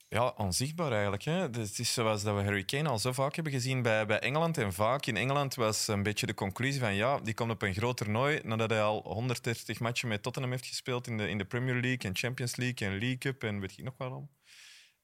Ja, 0.09 0.29
onzichtbaar 0.37 0.93
eigenlijk. 0.93 1.23
Hè. 1.23 1.51
Dus 1.51 1.69
Het 1.69 1.79
is 1.79 1.93
zoals 1.93 2.23
dat 2.23 2.37
we 2.37 2.43
Harry 2.43 2.65
Kane 2.65 2.89
al 2.89 2.99
zo 2.99 3.13
vaak 3.13 3.35
hebben 3.35 3.53
gezien 3.53 3.83
bij, 3.83 4.07
bij 4.07 4.19
Engeland. 4.19 4.59
En 4.59 4.73
vaak 4.73 5.07
in 5.07 5.17
Engeland 5.17 5.55
was 5.55 5.89
een 5.89 6.03
beetje 6.03 6.27
de 6.27 6.35
conclusie 6.35 6.81
van 6.81 6.95
ja, 6.95 7.21
die 7.21 7.35
komt 7.35 7.51
op 7.51 7.63
een 7.63 7.75
groot 7.75 7.97
toernooi 7.97 8.41
nadat 8.43 8.71
hij 8.71 8.83
al 8.83 9.03
130 9.03 9.81
matchen 9.81 10.09
met 10.09 10.23
Tottenham 10.23 10.53
heeft 10.53 10.67
gespeeld 10.67 11.07
in 11.07 11.17
de, 11.17 11.29
in 11.29 11.39
de 11.39 11.45
Premier 11.45 11.81
League 11.81 12.11
en 12.11 12.17
Champions 12.17 12.57
League 12.57 12.89
en 12.89 12.99
League 12.99 13.19
Cup 13.19 13.43
en 13.43 13.61
weet 13.61 13.79
ik 13.79 13.85
nog 13.85 13.95
waarom. 13.97 14.31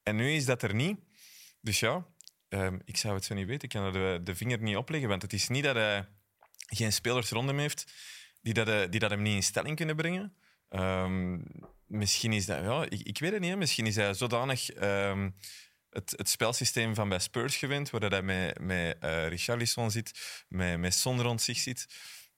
En 0.03 0.17
nu 0.17 0.33
is 0.33 0.45
dat 0.45 0.63
er 0.63 0.75
niet. 0.75 0.99
Dus 1.61 1.81
ja, 1.81 2.07
ehm, 2.49 2.79
ik 2.85 2.97
zou 2.97 3.15
het 3.15 3.25
zo 3.25 3.35
niet 3.35 3.47
weten. 3.47 3.63
Ik 3.63 3.75
kan 3.75 3.85
er 3.85 3.93
de, 3.93 4.21
de 4.23 4.35
vinger 4.35 4.63
niet 4.63 4.77
opleggen, 4.77 5.09
want 5.09 5.23
het 5.23 5.33
is 5.33 5.49
niet 5.49 5.65
dat 5.65 5.75
hij 5.75 6.09
geen 6.67 6.93
spelers 6.93 7.31
rond 7.31 7.49
hem 7.49 7.59
heeft 7.59 7.93
die 8.43 8.55
dat, 8.55 8.69
eh, 8.69 8.91
die 8.91 9.01
dat 9.01 9.11
hem 9.11 9.23
niet 9.23 9.35
in 9.35 9.43
stelling 9.43 9.77
kunnen 9.77 9.97
brengen. 9.97 10.35
Ehm, 10.69 11.39
misschien 11.91 12.33
is 12.33 12.47
dat, 12.47 12.61
ja, 12.63 12.83
ik, 12.89 13.01
ik 13.03 13.19
weet 13.19 13.33
het 13.33 13.41
niet. 13.41 13.57
Misschien 13.57 13.87
is 13.87 13.97
hij 13.97 14.15
zodanig 14.15 14.71
ehm, 14.71 15.31
het, 15.91 16.15
het 16.17 16.29
spelsysteem 16.29 16.95
van 16.95 17.09
bij 17.09 17.19
Spurs 17.19 17.57
gewend, 17.57 17.91
waar 17.91 18.01
dat 18.01 18.11
hij 18.11 18.23
met, 18.23 18.59
met 18.61 18.97
eh 19.01 19.29
Richarlison 19.29 19.91
zit, 19.91 20.45
met, 20.49 20.79
met 20.79 20.95
Son 20.95 21.23
rond 21.23 21.43
zich 21.43 21.59
zit. 21.59 21.87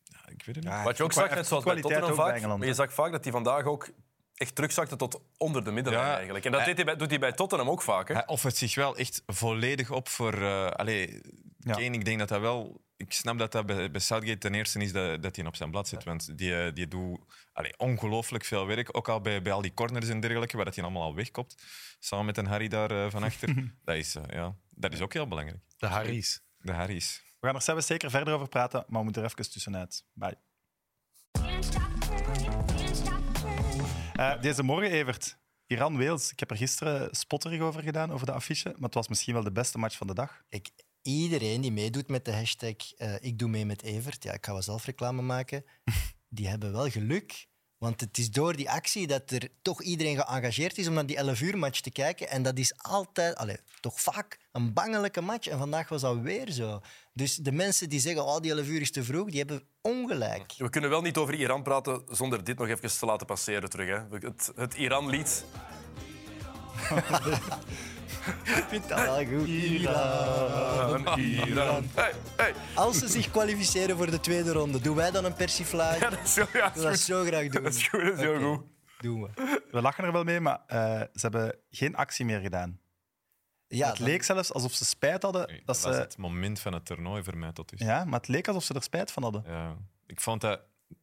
Ja, 0.04 0.18
ik 0.28 0.42
weet 0.44 0.54
het 0.56 0.64
niet. 0.64 0.82
Wat 0.84 0.96
je 0.96 1.02
ook 1.02 1.12
zag, 1.12 1.34
net 1.34 1.46
zoals 1.46 1.64
bij 1.64 1.72
kwaliteit 1.72 2.00
Tottenham 2.00 2.32
bij 2.32 2.40
vaak, 2.40 2.58
maar 2.58 2.66
je 2.66 2.74
zag 2.74 2.92
vaak 2.92 3.12
dat 3.12 3.22
hij 3.22 3.32
vandaag 3.32 3.64
ook 3.64 3.88
echt 4.34 4.54
terugzakte 4.54 4.96
tot 4.96 5.20
onder 5.36 5.64
de 5.64 5.70
middenlijn 5.72 6.06
Ja. 6.06 6.14
eigenlijk. 6.14 6.44
En 6.44 6.50
dat 6.52 6.60
Hij- 6.60 6.68
deed 6.74 6.76
hij 6.76 6.84
bij, 6.86 6.96
doet 6.96 7.10
hij 7.10 7.18
bij 7.18 7.32
Tottenham 7.32 7.70
ook 7.70 7.82
vaak. 7.82 8.08
Hè? 8.08 8.14
Hij 8.14 8.26
offert 8.26 8.56
zich 8.56 8.74
wel 8.74 8.96
echt 8.96 9.22
volledig 9.26 9.90
op 9.90 10.08
voor. 10.08 10.42
eh 10.42 10.66
allee, 10.66 11.20
Ja. 11.64 11.72
Kane, 11.72 11.96
ik 11.96 12.04
denk 12.04 12.18
dat 12.18 12.28
dat 12.28 12.40
wel. 12.40 12.84
Ik 12.96 13.12
snap 13.12 13.38
dat 13.38 13.52
dat 13.52 13.66
bij, 13.66 13.90
bij 13.90 14.00
Southgate 14.00 14.38
ten 14.38 14.54
eerste 14.54 14.78
is 14.78 14.92
dat, 14.92 15.22
dat 15.22 15.36
hij 15.36 15.46
op 15.46 15.56
zijn 15.56 15.70
blad 15.70 15.88
zit. 15.88 16.04
Want 16.04 16.38
die, 16.38 16.56
eh, 16.56 16.74
die 16.74 16.88
doet 16.88 17.20
allee, 17.52 17.78
ongelooflijk 17.78 18.44
veel 18.44 18.66
werk. 18.66 18.96
Ook 18.96 19.08
al 19.08 19.20
bij, 19.20 19.42
bij 19.42 19.52
al 19.52 19.62
die 19.62 19.74
corners 19.74 20.08
en 20.08 20.20
dergelijke, 20.20 20.56
waar 20.56 20.64
dat 20.64 20.74
hij 20.74 20.84
allemaal 20.84 21.02
al 21.02 21.14
wegkopt. 21.14 21.62
Samen 21.98 22.26
met 22.26 22.36
een 22.36 22.46
Harry 22.46 22.68
daar 22.68 22.90
eh, 22.90 23.10
van 23.10 23.22
achter. 23.22 23.54
dat, 23.84 23.96
is, 23.96 24.14
eh, 24.14 24.22
ja, 24.28 24.56
dat 24.70 24.92
is 24.92 25.00
ook 25.00 25.12
heel 25.12 25.28
belangrijk. 25.28 25.60
De 25.76 25.86
Harry's. 25.86 26.40
De 26.58 26.72
Harry's. 26.72 27.22
We 27.40 27.46
gaan 27.46 27.56
er 27.56 27.62
zelfs 27.62 27.86
zeker 27.86 28.10
verder 28.10 28.34
over 28.34 28.48
praten, 28.48 28.84
maar 28.86 28.98
we 28.98 29.04
moeten 29.04 29.22
er 29.22 29.28
even 29.28 29.50
tussenuit. 29.50 30.04
Bye. 30.12 30.38
Eh, 34.12 34.40
deze 34.40 34.62
morgen, 34.62 34.90
Evert. 34.90 35.38
Iran-Wales. 35.66 36.32
Ik 36.32 36.40
heb 36.40 36.50
er 36.50 36.56
gisteren 36.56 37.14
spotterig 37.14 37.60
over 37.60 37.82
gedaan, 37.82 38.12
over 38.12 38.26
de 38.26 38.32
affiche. 38.32 38.68
Maar 38.68 38.82
het 38.82 38.94
was 38.94 39.08
misschien 39.08 39.34
wel 39.34 39.42
de 39.42 39.52
beste 39.52 39.78
match 39.78 39.96
van 39.96 40.06
de 40.06 40.14
dag. 40.14 40.42
Ik, 40.48 40.70
iedereen 41.02 41.60
die 41.60 41.72
meedoet 41.72 42.08
met 42.08 42.24
de 42.24 42.32
hashtag 42.32 42.74
eh, 42.96 43.14
ik 43.20 43.38
doe 43.38 43.48
mee 43.48 43.66
met 43.66 43.82
Evert, 43.82 44.22
ja, 44.22 44.32
ik 44.32 44.46
ga 44.46 44.52
wel 44.52 44.62
zelf 44.62 44.84
reclame 44.84 45.22
maken, 45.22 45.64
die 46.28 46.48
hebben 46.48 46.72
wel 46.72 46.90
geluk. 46.90 47.46
Want 47.82 48.00
het 48.00 48.18
is 48.18 48.30
door 48.30 48.56
die 48.56 48.70
actie 48.70 49.06
dat 49.06 49.30
er 49.30 49.48
toch 49.62 49.82
iedereen 49.82 50.16
geëngageerd 50.16 50.78
is 50.78 50.88
om 50.88 50.94
naar 50.94 51.06
die 51.06 51.16
11 51.16 51.40
uur 51.40 51.58
match 51.58 51.80
te 51.80 51.90
kijken. 51.90 52.28
En 52.28 52.42
dat 52.42 52.58
is 52.58 52.74
altijd, 52.76 53.34
allee, 53.36 53.56
toch 53.80 54.00
vaak, 54.00 54.38
een 54.52 54.72
bangelijke 54.72 55.20
match. 55.20 55.46
En 55.46 55.58
vandaag 55.58 55.88
was 55.88 56.00
dat 56.00 56.18
weer 56.18 56.50
zo. 56.50 56.80
Dus 57.12 57.36
de 57.36 57.52
mensen 57.52 57.88
die 57.88 58.00
zeggen, 58.00 58.24
oh, 58.24 58.40
die 58.40 58.50
11 58.52 58.66
uur 58.66 58.80
is 58.80 58.90
te 58.90 59.04
vroeg, 59.04 59.28
die 59.28 59.38
hebben 59.38 59.62
ongelijk. 59.80 60.54
We 60.56 60.70
kunnen 60.70 60.90
wel 60.90 61.02
niet 61.02 61.16
over 61.16 61.34
Iran 61.34 61.62
praten 61.62 62.02
zonder 62.08 62.44
dit 62.44 62.58
nog 62.58 62.68
even 62.68 62.98
te 62.98 63.06
laten 63.06 63.26
passeren 63.26 63.70
terug. 63.70 63.88
Hè? 63.88 64.18
Het, 64.18 64.52
het 64.54 64.74
Iran-lied. 64.74 65.44
Ik 68.58 68.64
vind 68.68 68.88
dat 68.88 68.98
wel 68.98 69.24
goed. 69.26 69.48
Iran. 69.48 71.18
Iran. 71.20 71.88
Hey, 71.94 72.12
hey. 72.36 72.54
Als 72.74 72.98
ze 72.98 73.08
zich 73.08 73.30
kwalificeren 73.30 73.96
voor 73.96 74.10
de 74.10 74.20
tweede 74.20 74.52
ronde, 74.52 74.80
doen 74.80 74.96
wij 74.96 75.10
dan 75.10 75.24
een 75.24 75.34
persiflage? 75.34 75.98
Ja, 76.00 76.10
dat 76.10 76.18
is 76.24 76.34
zo, 76.34 76.46
ja, 76.52 76.68
dat 76.74 76.98
zo 76.98 77.24
graag 77.24 77.48
doen. 77.48 77.62
Dat 77.62 77.74
is 77.74 77.88
goed, 77.88 78.02
dat 78.02 78.12
is 78.12 78.18
heel 78.20 78.38
goed. 78.40 78.64
Doen 79.00 79.22
we. 79.22 79.60
We 79.70 79.80
lachen 79.80 80.04
er 80.04 80.12
wel 80.12 80.24
mee, 80.24 80.40
maar 80.40 80.60
eh, 80.66 80.78
ze 81.00 81.08
hebben 81.20 81.54
geen 81.70 81.96
actie 81.96 82.24
meer 82.24 82.40
gedaan. 82.40 82.80
Ja, 83.68 83.88
het 83.88 83.96
dan- 83.98 84.06
leek 84.06 84.22
zelfs 84.22 84.52
alsof 84.52 84.72
ze 84.72 84.84
spijt 84.84 85.22
hadden. 85.22 85.46
Dat 85.46 85.56
Dat 85.64 85.80
was 85.80 85.94
ze... 85.94 86.00
het 86.00 86.16
moment 86.16 86.60
van 86.60 86.72
het 86.72 86.84
toernooi 86.84 87.22
voor 87.22 87.36
mij 87.36 87.52
tot 87.52 87.68
dus. 87.68 87.80
Ja, 87.80 88.04
maar 88.04 88.18
het 88.18 88.28
leek 88.28 88.48
alsof 88.48 88.64
ze 88.64 88.74
er 88.74 88.82
spijt 88.82 89.10
van 89.12 89.22
hadden. 89.22 89.44
Ja, 89.46 89.76
ik 90.06 90.20
vond 90.20 90.40
dat, 90.40 90.60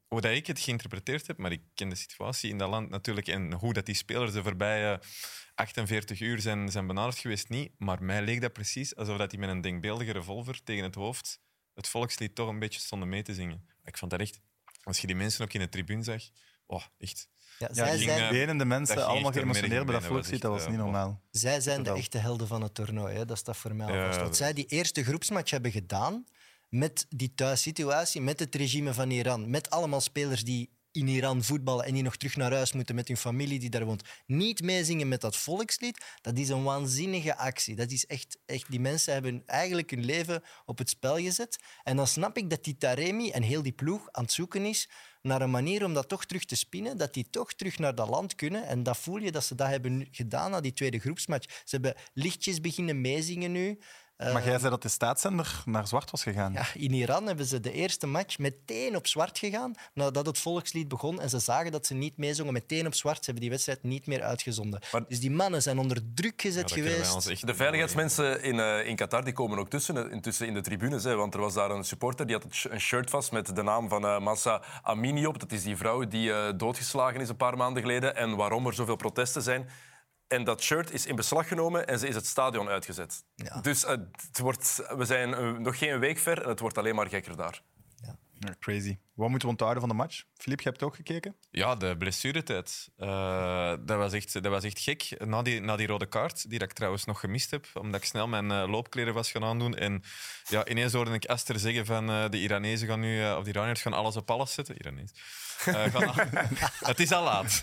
hoe 0.08 0.22
dat 0.22 0.32
ik 0.32 0.48
het 0.48 0.60
geïnterpreteerd 0.60 1.28
heb, 1.28 1.38
maar 1.38 1.52
ik 1.52 1.62
ken 1.74 1.90
de 1.90 1.96
situatie 1.96 2.50
in 2.50 2.58
dat 2.58 2.70
land 2.70 2.90
natuurlijk 2.90 3.28
en 3.28 3.54
hoe 3.54 3.74
dat 3.74 3.86
die 3.86 3.96
spelers 3.96 4.32
de 4.34 4.44
voorbije 4.44 5.00
48 5.60 6.20
uur 6.20 6.40
zijn, 6.40 6.72
zijn 6.72 6.88
benaderd 6.88 7.18
geweest, 7.18 7.50
niet. 7.50 7.72
Maar 7.78 8.04
mij 8.04 8.22
leek 8.22 8.42
dat 8.42 8.54
precies 8.54 8.96
alsof 8.96 9.18
dat 9.18 9.30
die 9.30 9.40
met 9.40 9.50
een 9.50 9.62
denkbeeldige 9.62 10.12
revolver 10.12 10.64
tegen 10.64 10.84
het 10.84 10.96
hoofd 10.96 11.40
het 11.74 11.88
volkslied 11.88 12.36
toch 12.36 12.50
een 12.50 12.60
beetje 12.60 12.80
stonden 12.80 13.10
mee 13.10 13.22
te 13.22 13.34
zingen. 13.34 13.66
Ik 13.84 13.98
vond 13.98 14.12
dat 14.12 14.20
echt, 14.20 14.40
als 14.84 15.00
je 15.00 15.08
die 15.08 15.16
mensen 15.16 15.44
ook 15.44 15.54
in 15.54 15.60
de 15.60 15.70
tribune 15.70 16.04
zag, 16.04 16.22
oh, 16.66 16.84
echt. 16.98 17.28
ja, 17.60 17.68
Ja, 17.68 17.74
zij, 17.74 17.90
ging, 17.90 18.10
zijn, 18.10 18.22
eh, 18.22 18.30
wenende 18.30 18.66
mensen, 18.66 18.96
dat 18.96 19.06
allemaal 19.06 19.32
geëmotioneerd 19.32 19.86
bij 19.86 19.94
dat 19.94 20.04
volkslied. 20.04 20.42
Dat 20.42 20.52
was 20.52 20.66
niet 20.68 20.78
eh, 20.78 20.84
normaal. 20.84 21.22
zij 21.32 21.62
zijn 21.62 21.84
de 21.84 21.92
echte 21.92 22.18
helden 22.18 22.48
van 22.48 22.62
het 22.62 22.74
toernooi. 22.74 23.16
Hè. 23.16 23.26
Dat 23.26 23.38
staat 23.38 23.58
voor 23.58 23.76
mij 23.76 23.88
al 23.88 23.94
Ja, 23.94 24.06
vast. 24.06 24.20
Wat 24.20 24.38
zij 24.38 24.54
die 24.54 24.66
eerste 24.66 25.04
groepsmatch 25.04 25.52
hebben 25.52 25.72
gedaan 25.72 26.26
met 26.70 27.06
die 27.10 27.34
thuissituatie, 27.34 28.22
met 28.22 28.40
het 28.40 28.56
regime 28.56 28.94
van 28.94 29.10
Iran, 29.10 29.50
met 29.50 29.70
allemaal 29.70 30.02
spelers 30.02 30.44
die 30.44 30.70
in 30.92 31.08
Iran 31.08 31.44
voetballen 31.44 31.86
en 31.86 31.94
die 31.94 32.04
nog 32.04 32.16
terug 32.18 32.36
naar 32.36 32.54
huis 32.54 32.74
moeten 32.74 32.96
met 32.96 33.08
hun 33.08 33.18
familie 33.18 33.60
die 33.60 33.70
daar 33.70 33.86
woont, 33.86 34.04
niet 34.26 34.62
meezingen 34.62 35.08
met 35.08 35.22
dat 35.22 35.36
volkslied, 35.36 36.06
dat 36.22 36.38
is 36.38 36.50
een 36.50 36.64
waanzinnige 36.64 37.36
actie. 37.36 37.76
Dat 37.76 37.92
is 37.92 38.06
echt, 38.06 38.38
echt, 38.46 38.70
die 38.70 38.80
mensen 38.80 39.14
hebben 39.14 39.44
eigenlijk 39.46 39.90
hun 39.90 40.06
leven 40.06 40.44
op 40.66 40.78
het 40.78 40.90
spel 40.90 41.18
gezet. 41.18 41.60
En 41.84 41.96
dan 41.96 42.08
snap 42.08 42.38
ik 42.38 42.50
dat 42.50 42.64
die 42.64 42.78
Taremi 42.78 43.30
en 43.30 43.42
heel 43.42 43.62
die 43.62 43.72
ploeg 43.72 44.08
aan 44.12 44.24
het 44.24 44.32
zoeken 44.32 44.66
is 44.66 44.90
naar 45.22 45.42
een 45.42 45.52
manier 45.52 45.86
om 45.86 45.94
dat 45.94 46.10
toch 46.10 46.26
terug 46.26 46.46
te 46.46 46.56
spinnen, 46.56 46.98
dat 46.98 47.14
die 47.14 47.30
toch 47.30 47.54
terug 47.54 47.78
naar 47.78 47.96
dat 47.96 48.10
land 48.10 48.36
kunnen. 48.36 48.68
En 48.68 48.84
dat 48.84 48.98
voel 48.98 49.18
je 49.18 49.32
dat 49.32 49.44
ze 49.44 49.56
dat 49.56 49.68
hebben 49.68 50.08
gedaan 50.12 50.52
na 50.52 50.62
die 50.62 50.74
tweede 50.74 51.00
groepsmatch. 51.00 51.62
Ze 51.64 51.76
hebben 51.76 51.96
lichtjes 52.14 52.62
beginnen 52.62 53.02
meezingen 53.02 53.52
nu. 53.52 53.80
Maar 54.20 54.46
jij 54.46 54.60
zei 54.60 54.70
dat 54.70 54.82
de 54.82 54.88
staatszender 54.90 55.62
naar 55.66 55.88
zwart 55.88 56.12
was 56.12 56.24
gegaan. 56.24 56.54
ja, 56.54 56.66
in 56.74 56.94
Iran 56.94 57.26
hebben 57.26 57.46
ze 57.46 57.60
de 57.60 57.72
eerste 57.72 58.08
match 58.08 58.38
meteen 58.38 58.96
op 58.96 59.08
zwart 59.08 59.38
gegaan 59.40 59.74
nadat 59.94 60.26
het 60.26 60.38
volkslied 60.40 60.88
begon. 60.88 61.22
En 61.22 61.30
ze 61.30 61.40
zagen 61.40 61.72
dat 61.72 61.86
ze 61.86 61.94
niet 61.94 62.18
meezongen, 62.18 62.54
meteen 62.54 62.86
op 62.86 62.94
zwart. 62.94 63.18
Ze 63.18 63.24
hebben 63.24 63.42
die 63.42 63.50
wedstrijd 63.50 63.84
niet 63.84 64.08
meer 64.08 64.24
uitgezonden. 64.24 64.82
Maar- 64.92 65.04
Dus 65.08 65.20
die 65.20 65.32
mannen 65.32 65.62
zijn 65.62 65.80
onder 65.80 65.98
druk 66.14 66.42
gezet 66.42 66.62
dat 66.62 66.72
kunnen 66.72 66.90
wij 66.92 67.00
geweest. 67.00 67.16
ons 67.16 67.28
echt 67.28 67.48
De 67.48 67.56
veiligheidsmensen 67.56 68.44
in, 68.44 68.60
eh, 68.60 68.88
in 68.88 68.96
Qatar 68.96 69.24
die 69.24 69.34
komen 69.34 69.58
ook 69.60 69.70
tussen, 69.70 70.12
intussen 70.12 70.48
in 70.48 70.54
de 70.54 70.62
tribunes. 70.62 71.04
Hè, 71.04 71.16
want 71.16 71.34
er 71.34 71.40
was 71.40 71.54
daar 71.54 71.72
een 71.72 71.84
supporter 71.84 72.26
die 72.26 72.36
had 72.36 72.46
een 72.70 72.80
shirt 72.80 73.10
vast 73.10 73.32
met 73.32 73.56
de 73.56 73.64
naam 73.64 73.90
van 73.90 74.06
eh, 74.06 74.20
Massa 74.20 74.62
Amini 74.82 75.26
op. 75.26 75.40
Dat 75.40 75.52
is 75.52 75.64
die 75.64 75.78
vrouw 75.78 76.08
die 76.08 76.34
eh, 76.34 76.54
doodgeslagen 76.58 77.22
is 77.22 77.30
een 77.30 77.36
paar 77.38 77.58
maanden 77.58 77.82
geleden. 77.82 78.16
En 78.16 78.36
waarom 78.36 78.68
er 78.68 78.74
zoveel 78.74 78.96
protesten 78.96 79.42
zijn. 79.42 79.70
En 80.30 80.44
dat 80.44 80.62
shirt 80.62 80.92
is 80.92 81.06
in 81.06 81.16
beslag 81.16 81.48
genomen 81.48 81.88
en 81.88 82.00
ze 82.00 82.08
is 82.08 82.16
het 82.16 82.26
stadion 82.26 82.68
uitgezet. 82.68 83.24
Ja. 83.36 83.62
Dus 83.62 83.86
eh, 83.86 83.92
het 84.28 84.40
wordt, 84.40 84.84
we 84.98 85.06
zijn 85.06 85.34
eh, 85.34 85.52
nog 85.52 85.78
geen 85.78 86.00
week 86.00 86.18
ver 86.18 86.42
en 86.42 86.50
het 86.50 86.60
wordt 86.60 86.78
alleen 86.78 86.96
maar 86.96 87.08
gekker 87.08 87.36
daar. 87.36 87.62
Ja, 88.40 88.56
crazy. 88.60 88.98
Wat 89.20 89.30
moeten 89.30 89.48
we 89.48 89.54
onthouden 89.54 89.80
van 89.82 89.90
de 89.90 89.96
match? 89.96 90.24
Filip, 90.34 90.62
je 90.62 90.70
hebt 90.70 90.84
ook 90.84 90.96
gekeken? 90.96 91.36
Ja, 91.50 91.76
de 91.76 91.98
blessuretijd. 91.98 92.90
Eh 92.98 93.74
dat, 93.86 93.98
was 93.98 94.14
echt, 94.14 94.34
dat 94.34 94.52
was 94.52 94.64
echt 94.64 94.80
gek. 94.80 95.16
Na 95.26 95.42
die, 95.42 95.62
na 95.62 95.76
die 95.76 95.88
rode 95.88 96.06
kaart, 96.06 96.50
die 96.50 96.60
ik 96.60 96.74
trouwens 96.74 97.06
nog 97.06 97.20
gemist 97.20 97.52
heb, 97.52 97.68
omdat 97.74 98.02
ik 98.02 98.08
snel 98.08 98.28
mijn 98.28 98.52
eh, 98.52 98.70
loopkleren 98.70 99.14
was 99.14 99.32
gaan 99.32 99.44
aandoen. 99.44 99.76
En 99.76 100.04
ja, 100.48 100.68
ineens 100.68 100.94
hoorde 100.94 101.12
ik 101.12 101.24
Esther 101.24 101.60
zeggen 101.60 101.86
van 101.86 102.10
eh, 102.10 102.30
de 102.30 102.42
Iranezen 102.42 102.88
gaan 102.88 103.00
nu, 103.00 103.32
of 103.32 103.44
de 103.44 103.50
Iraniërs 103.50 103.82
gaan 103.82 103.94
alles 103.94 104.16
op 104.16 104.32
alles 104.32 104.54
zetten. 104.54 104.78
Iranees. 104.78 105.12
Het 106.80 107.00
is 107.00 107.12
al 107.12 107.24
laat. 107.24 107.60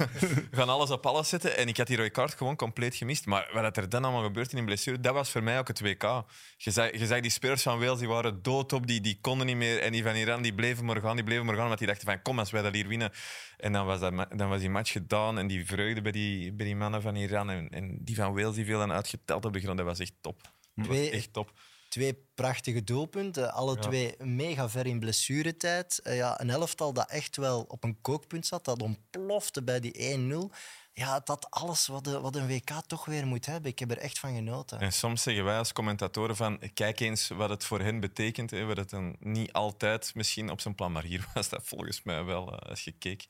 Gaan 0.50 0.68
alles 0.68 0.90
op 0.90 1.06
alles 1.06 1.28
zetten. 1.28 1.56
En 1.56 1.68
ik 1.68 1.76
had 1.76 1.86
die 1.86 1.96
rode 1.96 2.10
kaart 2.10 2.34
gewoon 2.34 2.56
compleet 2.56 2.94
gemist. 2.94 3.26
Maar 3.26 3.50
wat 3.52 3.76
er 3.76 3.88
dan 3.88 4.04
allemaal 4.04 4.22
gebeurt 4.22 4.52
in 4.52 4.58
een 4.58 4.64
blessure, 4.64 5.00
dat 5.00 5.14
was 5.14 5.30
voor 5.30 5.42
mij 5.42 5.58
ook 5.58 5.68
het 5.68 5.80
WK. 5.80 6.24
Je 6.56 6.70
zag, 6.70 6.90
je 6.92 7.06
zag 7.06 7.20
die 7.20 7.30
spelers 7.30 7.62
van 7.62 7.78
Wales, 7.78 7.98
die 7.98 8.08
waren 8.08 8.42
doodop, 8.42 8.86
die, 8.86 9.00
die 9.00 9.18
konden 9.20 9.46
niet 9.46 9.56
meer. 9.56 9.80
En 9.80 9.92
die 9.92 10.02
van 10.02 10.14
Iran, 10.14 10.42
die 10.42 10.54
bleven 10.54 10.84
maar 10.84 11.00
gaan, 11.00 11.16
die 11.16 11.24
bleven 11.24 11.45
maar 11.46 11.56
gaan. 11.56 11.66
Want 11.66 11.78
die 11.78 11.88
dachten 11.88 12.06
van, 12.06 12.22
kom, 12.22 12.38
als 12.38 12.50
wij 12.50 12.62
dat 12.62 12.74
hier 12.74 12.88
winnen. 12.88 13.12
En 13.56 13.72
dan 13.72 13.86
was, 13.86 14.00
dat, 14.00 14.26
dan 14.36 14.48
was 14.48 14.60
die 14.60 14.70
match 14.70 14.92
gedaan. 14.92 15.38
En 15.38 15.46
die 15.46 15.66
vreugde 15.66 16.02
bij 16.02 16.12
die, 16.12 16.52
bij 16.52 16.66
die 16.66 16.76
mannen 16.76 17.02
van 17.02 17.16
Iran. 17.16 17.50
En, 17.50 17.68
en 17.68 17.98
die 18.00 18.14
van 18.16 18.34
Wales, 18.34 18.54
die 18.54 18.64
veel 18.64 18.78
dan 18.78 18.92
uitgeteld 18.92 19.44
op 19.44 19.52
de 19.52 19.60
grond. 19.60 19.76
Dat 19.76 19.86
was 19.86 19.98
echt 19.98 20.14
top. 20.20 20.52
Dat 20.74 20.86
was 20.86 21.08
echt 21.08 21.32
top. 21.32 21.52
Twee 21.88 22.18
prachtige 22.34 22.84
doelpunten, 22.84 23.52
alle 23.52 23.74
Ja. 23.74 23.80
twee 23.80 24.14
mega 24.18 24.68
ver 24.68 24.86
in 24.86 24.98
blessuretijd. 25.00 26.00
Eh, 26.02 26.16
ja, 26.16 26.40
een 26.40 26.50
elftal 26.50 26.92
dat 26.92 27.10
echt 27.10 27.36
wel 27.36 27.62
op 27.68 27.84
een 27.84 28.00
kookpunt 28.00 28.46
zat, 28.46 28.64
dat 28.64 28.82
ontplofte 28.82 29.62
bij 29.62 29.80
die 29.80 29.92
1-0. 29.92 30.50
Ja, 30.98 31.20
dat 31.20 31.46
alles 31.50 31.86
wat, 31.86 32.04
de, 32.04 32.20
wat 32.20 32.36
een 32.36 32.46
WK 32.46 32.70
toch 32.86 33.04
weer 33.04 33.26
moet 33.26 33.46
hebben. 33.46 33.70
Ik 33.70 33.78
heb 33.78 33.90
er 33.90 33.98
echt 33.98 34.18
van 34.18 34.34
genoten. 34.34 34.80
En 34.80 34.92
soms 34.92 35.22
zeggen 35.22 35.44
wij 35.44 35.58
als 35.58 35.72
commentatoren 35.72 36.36
van 36.36 36.60
kijk 36.74 37.00
eens 37.00 37.28
wat 37.28 37.48
het 37.48 37.64
voor 37.64 37.80
hen 37.80 38.00
betekent. 38.00 38.50
Hè, 38.50 38.64
wat 38.64 38.76
het 38.76 38.90
dan 38.90 39.16
niet 39.20 39.52
altijd 39.52 40.14
misschien 40.14 40.50
op 40.50 40.60
zijn 40.60 40.74
plan, 40.74 40.92
maar 40.92 41.02
hier 41.02 41.26
was 41.34 41.48
dat 41.48 41.62
volgens 41.64 42.02
mij 42.02 42.24
wel, 42.24 42.52
eh, 42.52 42.68
als 42.68 42.84
je 42.84 42.92
keek 42.92 43.26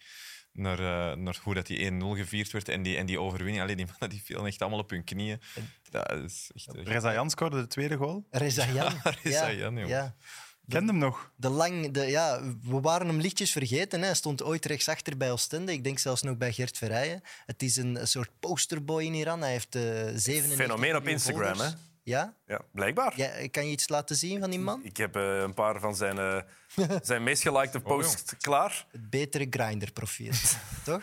naar, 0.52 0.78
eh, 0.78 1.16
naar 1.16 1.38
hoe 1.42 1.54
dat 1.54 1.66
die 1.66 1.84
1-0 1.90 2.16
gevierd 2.16 2.50
werd 2.50 2.68
en 2.68 2.82
die, 2.82 2.96
en 2.96 3.06
die 3.06 3.20
overwinning. 3.20 3.62
Allee, 3.62 3.76
die 3.76 3.86
mannen 3.86 4.10
die 4.10 4.22
vielen 4.24 4.46
echt 4.46 4.60
allemaal 4.60 4.80
op 4.80 4.90
hun 4.90 5.04
knieën. 5.04 5.40
Dat 5.90 6.10
is 6.10 6.50
echt... 6.54 6.68
Reza 6.72 7.12
Jan 7.12 7.30
scoorde 7.30 7.60
de 7.60 7.66
tweede 7.66 7.96
goal. 7.96 8.26
Reza 8.30 8.66
Jan. 8.66 8.92
Reza 9.22 9.52
Jan, 9.52 9.76
joh. 9.76 9.88
ja. 9.88 10.14
Kende 10.68 10.92
hem 10.92 11.00
nog. 11.00 11.30
De 11.36 11.48
lang, 11.48 11.90
de, 11.90 12.00
ja, 12.00 12.40
we 12.62 12.80
waren 12.80 13.06
hem 13.06 13.20
lichtjes 13.20 13.52
vergeten. 13.52 14.00
Hè. 14.00 14.06
Hij 14.06 14.14
stond 14.14 14.42
ooit 14.42 14.64
rechtsachter 14.64 15.16
bij 15.16 15.32
Oostende. 15.32 15.72
Ik 15.72 15.84
denk 15.84 15.98
zelfs 15.98 16.22
nog 16.22 16.36
bij 16.36 16.52
Gert 16.52 16.78
Verrijen. 16.78 17.22
Het 17.46 17.62
is 17.62 17.76
een, 17.76 18.00
een 18.00 18.08
soort 18.08 18.30
posterboy 18.40 19.04
in 19.04 19.14
Iran. 19.14 19.40
Hij 19.40 19.50
heeft 19.50 19.74
eh 19.74 19.82
97 19.82 20.56
Fenomeen 20.56 20.96
op 20.96 21.06
Instagram, 21.06 21.58
hè? 21.58 21.68
Ja? 22.02 22.34
Ja, 22.46 22.60
blijkbaar. 22.72 23.12
ja? 23.16 23.48
Kan 23.50 23.66
je 23.66 23.70
iets 23.72 23.88
laten 23.88 24.16
zien 24.16 24.40
van 24.40 24.50
die 24.50 24.60
man? 24.60 24.80
Ik 24.84 24.96
heb 24.96 25.16
eh, 25.16 25.38
een 25.38 25.54
paar 25.54 25.80
van 25.80 25.96
zijn, 25.96 26.18
eh, 26.18 26.40
zijn 27.02 27.22
meest 27.22 27.42
gelikte 27.42 27.80
posts 27.80 28.36
klaar. 28.40 28.86
Het 28.92 29.10
betere 29.10 29.46
grinder-profiel. 29.50 30.32
Toch? 30.84 31.02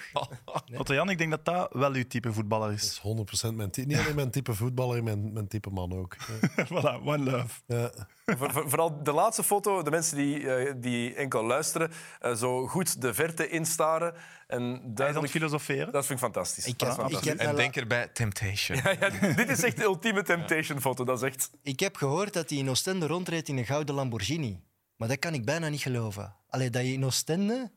Otto 0.78 0.94
Jan, 0.94 1.10
ik 1.10 1.18
denk 1.18 1.32
dat 1.32 1.46
dat 1.46 1.68
wel 1.74 1.94
uw 1.94 2.08
type 2.08 2.34
voetballer 2.34 2.70
Dat 2.70 2.78
is. 2.80 3.02
is 3.04 3.48
100% 3.50 3.54
mijn 3.54 3.70
type. 3.72 3.88
Niet 3.88 3.98
alleen 3.98 4.16
mijn 4.16 4.32
type 4.32 4.54
voetballer, 4.54 5.04
mijn, 5.04 5.34
mijn 5.34 5.48
type 5.48 5.70
man 5.70 5.94
ook. 5.94 6.16
Ja. 6.56 6.66
voilà, 6.72 7.04
one 7.06 7.32
love. 7.32 7.62
Ja. 7.66 7.92
Voor- 8.26 8.52
voor- 8.52 8.70
vooral 8.70 9.04
de 9.04 9.12
laatste 9.12 9.44
foto, 9.44 9.82
de 9.84 9.90
mensen 9.92 10.18
die, 10.18 10.54
eh, 10.54 10.74
die 10.78 11.14
enkel 11.16 11.44
luisteren, 11.44 11.92
eh, 12.20 12.34
zo 12.36 12.68
goed 12.68 13.02
de 13.02 13.14
verte 13.14 13.50
instaren. 13.50 14.14
En 14.48 14.82
duidelijk, 14.86 15.32
filosoferen. 15.32 15.92
dat 15.92 16.06
vind 16.06 16.20
ik 16.20 16.26
fantastisch. 16.26 16.66
Ik 16.66 16.80
heb- 16.80 16.90
ik 16.90 16.96
fantastisch. 16.96 17.30
heb- 17.30 17.40
En 17.40 17.56
denk 17.56 17.76
erbij, 17.76 18.08
Temptation. 18.08 18.78
Ja, 18.84 18.90
ja, 19.00 19.10
dit 19.36 19.50
is 19.50 19.64
echt 19.64 19.78
de 19.78 19.84
ultieme 19.84 20.24
temptation-foto. 20.24 21.04
Dat 21.04 21.22
is 21.24 21.30
echt... 21.30 21.50
Ik 21.64 21.80
heb 21.80 21.96
gehoord 21.96 22.34
dat 22.34 22.50
hij 22.50 22.60
in 22.60 22.70
Oostende 22.70 23.08
rondreed 23.08 23.48
in 23.50 23.58
een 23.58 23.66
gouden 23.66 23.96
Lamborghini. 23.96 24.60
Maar 24.96 25.08
dat 25.08 25.20
kan 25.20 25.34
ik 25.34 25.46
bijna 25.46 25.70
niet 25.70 25.82
geloven. 25.82 26.36
Allee, 26.50 26.70
dat 26.70 26.82
je 26.82 26.92
in 26.94 27.06
Oostende, 27.06 27.72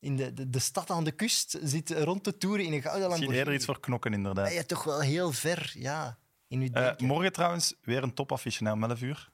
in 0.00 0.16
de, 0.16 0.32
de, 0.32 0.50
de 0.50 0.58
stad 0.58 0.90
aan 0.90 1.04
de 1.04 1.12
kust, 1.12 1.58
zit 1.62 1.90
rond 1.90 2.24
te 2.24 2.36
toeren 2.38 2.64
in 2.66 2.72
een 2.72 2.82
gouden 2.82 3.00
Misschien 3.08 3.08
Lamborghini. 3.08 3.38
eerder 3.38 3.54
iets 3.54 3.64
voor 3.64 3.80
knokken, 3.80 4.12
inderdaad. 4.12 4.44
Ben 4.44 4.54
je 4.54 4.66
toch 4.66 4.84
wel 4.84 5.00
heel 5.00 5.32
ver, 5.32 5.72
ja, 5.74 6.18
in 6.48 6.60
uw 6.60 6.68
Eh, 6.72 6.96
morgen 6.96 7.32
trouwens 7.32 7.74
weer 7.82 8.02
een 8.02 8.14
topaffiche 8.14 8.62
na 8.62 8.72
om 8.72 8.82
11 8.84 9.00
uur. 9.00 9.30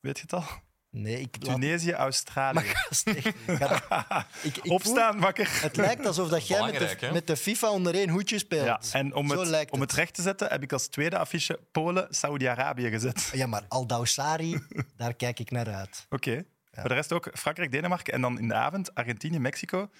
Weet 0.00 0.16
je 0.16 0.22
het 0.22 0.32
al? 0.32 0.44
nee, 0.90 1.20
ik 1.20 1.36
laat... 1.40 1.54
Tunesië, 1.54 1.92
Australië. 1.92 2.54
Maar 2.54 2.64
gast, 2.64 3.06
echt, 3.06 3.34
ga- 3.46 4.26
ik, 4.42 4.56
ik 4.56 4.62
voel- 4.62 4.74
Opstaan, 4.74 5.20
wakker. 5.20 5.62
het 5.62 5.76
lijkt 5.76 6.06
alsof 6.06 6.28
dat 6.28 6.46
jij 6.46 6.72
met 6.72 7.00
de, 7.00 7.10
met 7.12 7.26
de 7.26 7.36
FIFA 7.36 7.70
onder 7.70 7.94
één 7.94 8.08
hoedje 8.08 8.38
speelt. 8.38 8.64
Ja, 8.66 8.80
en 8.98 9.14
om 9.14 9.28
Zo 9.28 9.38
het, 9.40 9.48
lijkt 9.48 9.70
om 9.70 9.80
het 9.80 9.92
recht 9.92 10.14
te 10.14 10.22
zetten 10.22 10.48
heb 10.48 10.62
ik 10.62 10.72
als 10.72 10.86
tweede 10.86 11.18
affiche 11.18 11.60
Polen, 11.72 12.06
Saudi-Arabië 12.10 12.88
gezet. 12.90 13.30
Ja, 13.32 13.46
maar 13.46 13.64
Aldaussari, 13.68 14.60
daar 14.96 15.14
kijk 15.14 15.38
ik 15.38 15.50
naar 15.50 15.74
uit. 15.74 16.06
Oké. 16.10 16.44
Voor 16.80 16.88
de 16.88 16.94
rest 16.94 17.12
ook 17.12 17.30
Frankrijk, 17.32 17.70
Denemarken 17.70 18.12
en 18.12 18.20
dan 18.20 18.38
in 18.38 18.48
de 18.48 18.54
avond 18.54 18.94
Argentinië, 18.94 19.38
Mexico. 19.38 19.90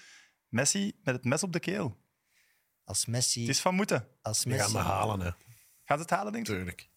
Messi 0.47 0.99
met 1.03 1.15
het 1.15 1.23
mes 1.23 1.43
op 1.43 1.53
de 1.53 1.59
keel. 1.59 1.97
Als 2.83 3.05
Messi... 3.05 3.39
Het 3.39 3.49
is 3.49 3.61
van 3.61 3.75
moeten. 3.75 4.07
Als 4.21 4.43
We 4.43 4.49
gaan 4.49 4.59
Messi 4.59 4.73
me 4.73 4.83
halen, 4.83 5.19
hè. 5.19 5.31
Gaat 5.83 5.99
het 5.99 6.09
halen, 6.09 6.31
denk 6.31 6.47
je? 6.47 6.53
Tuurlijk. 6.53 6.89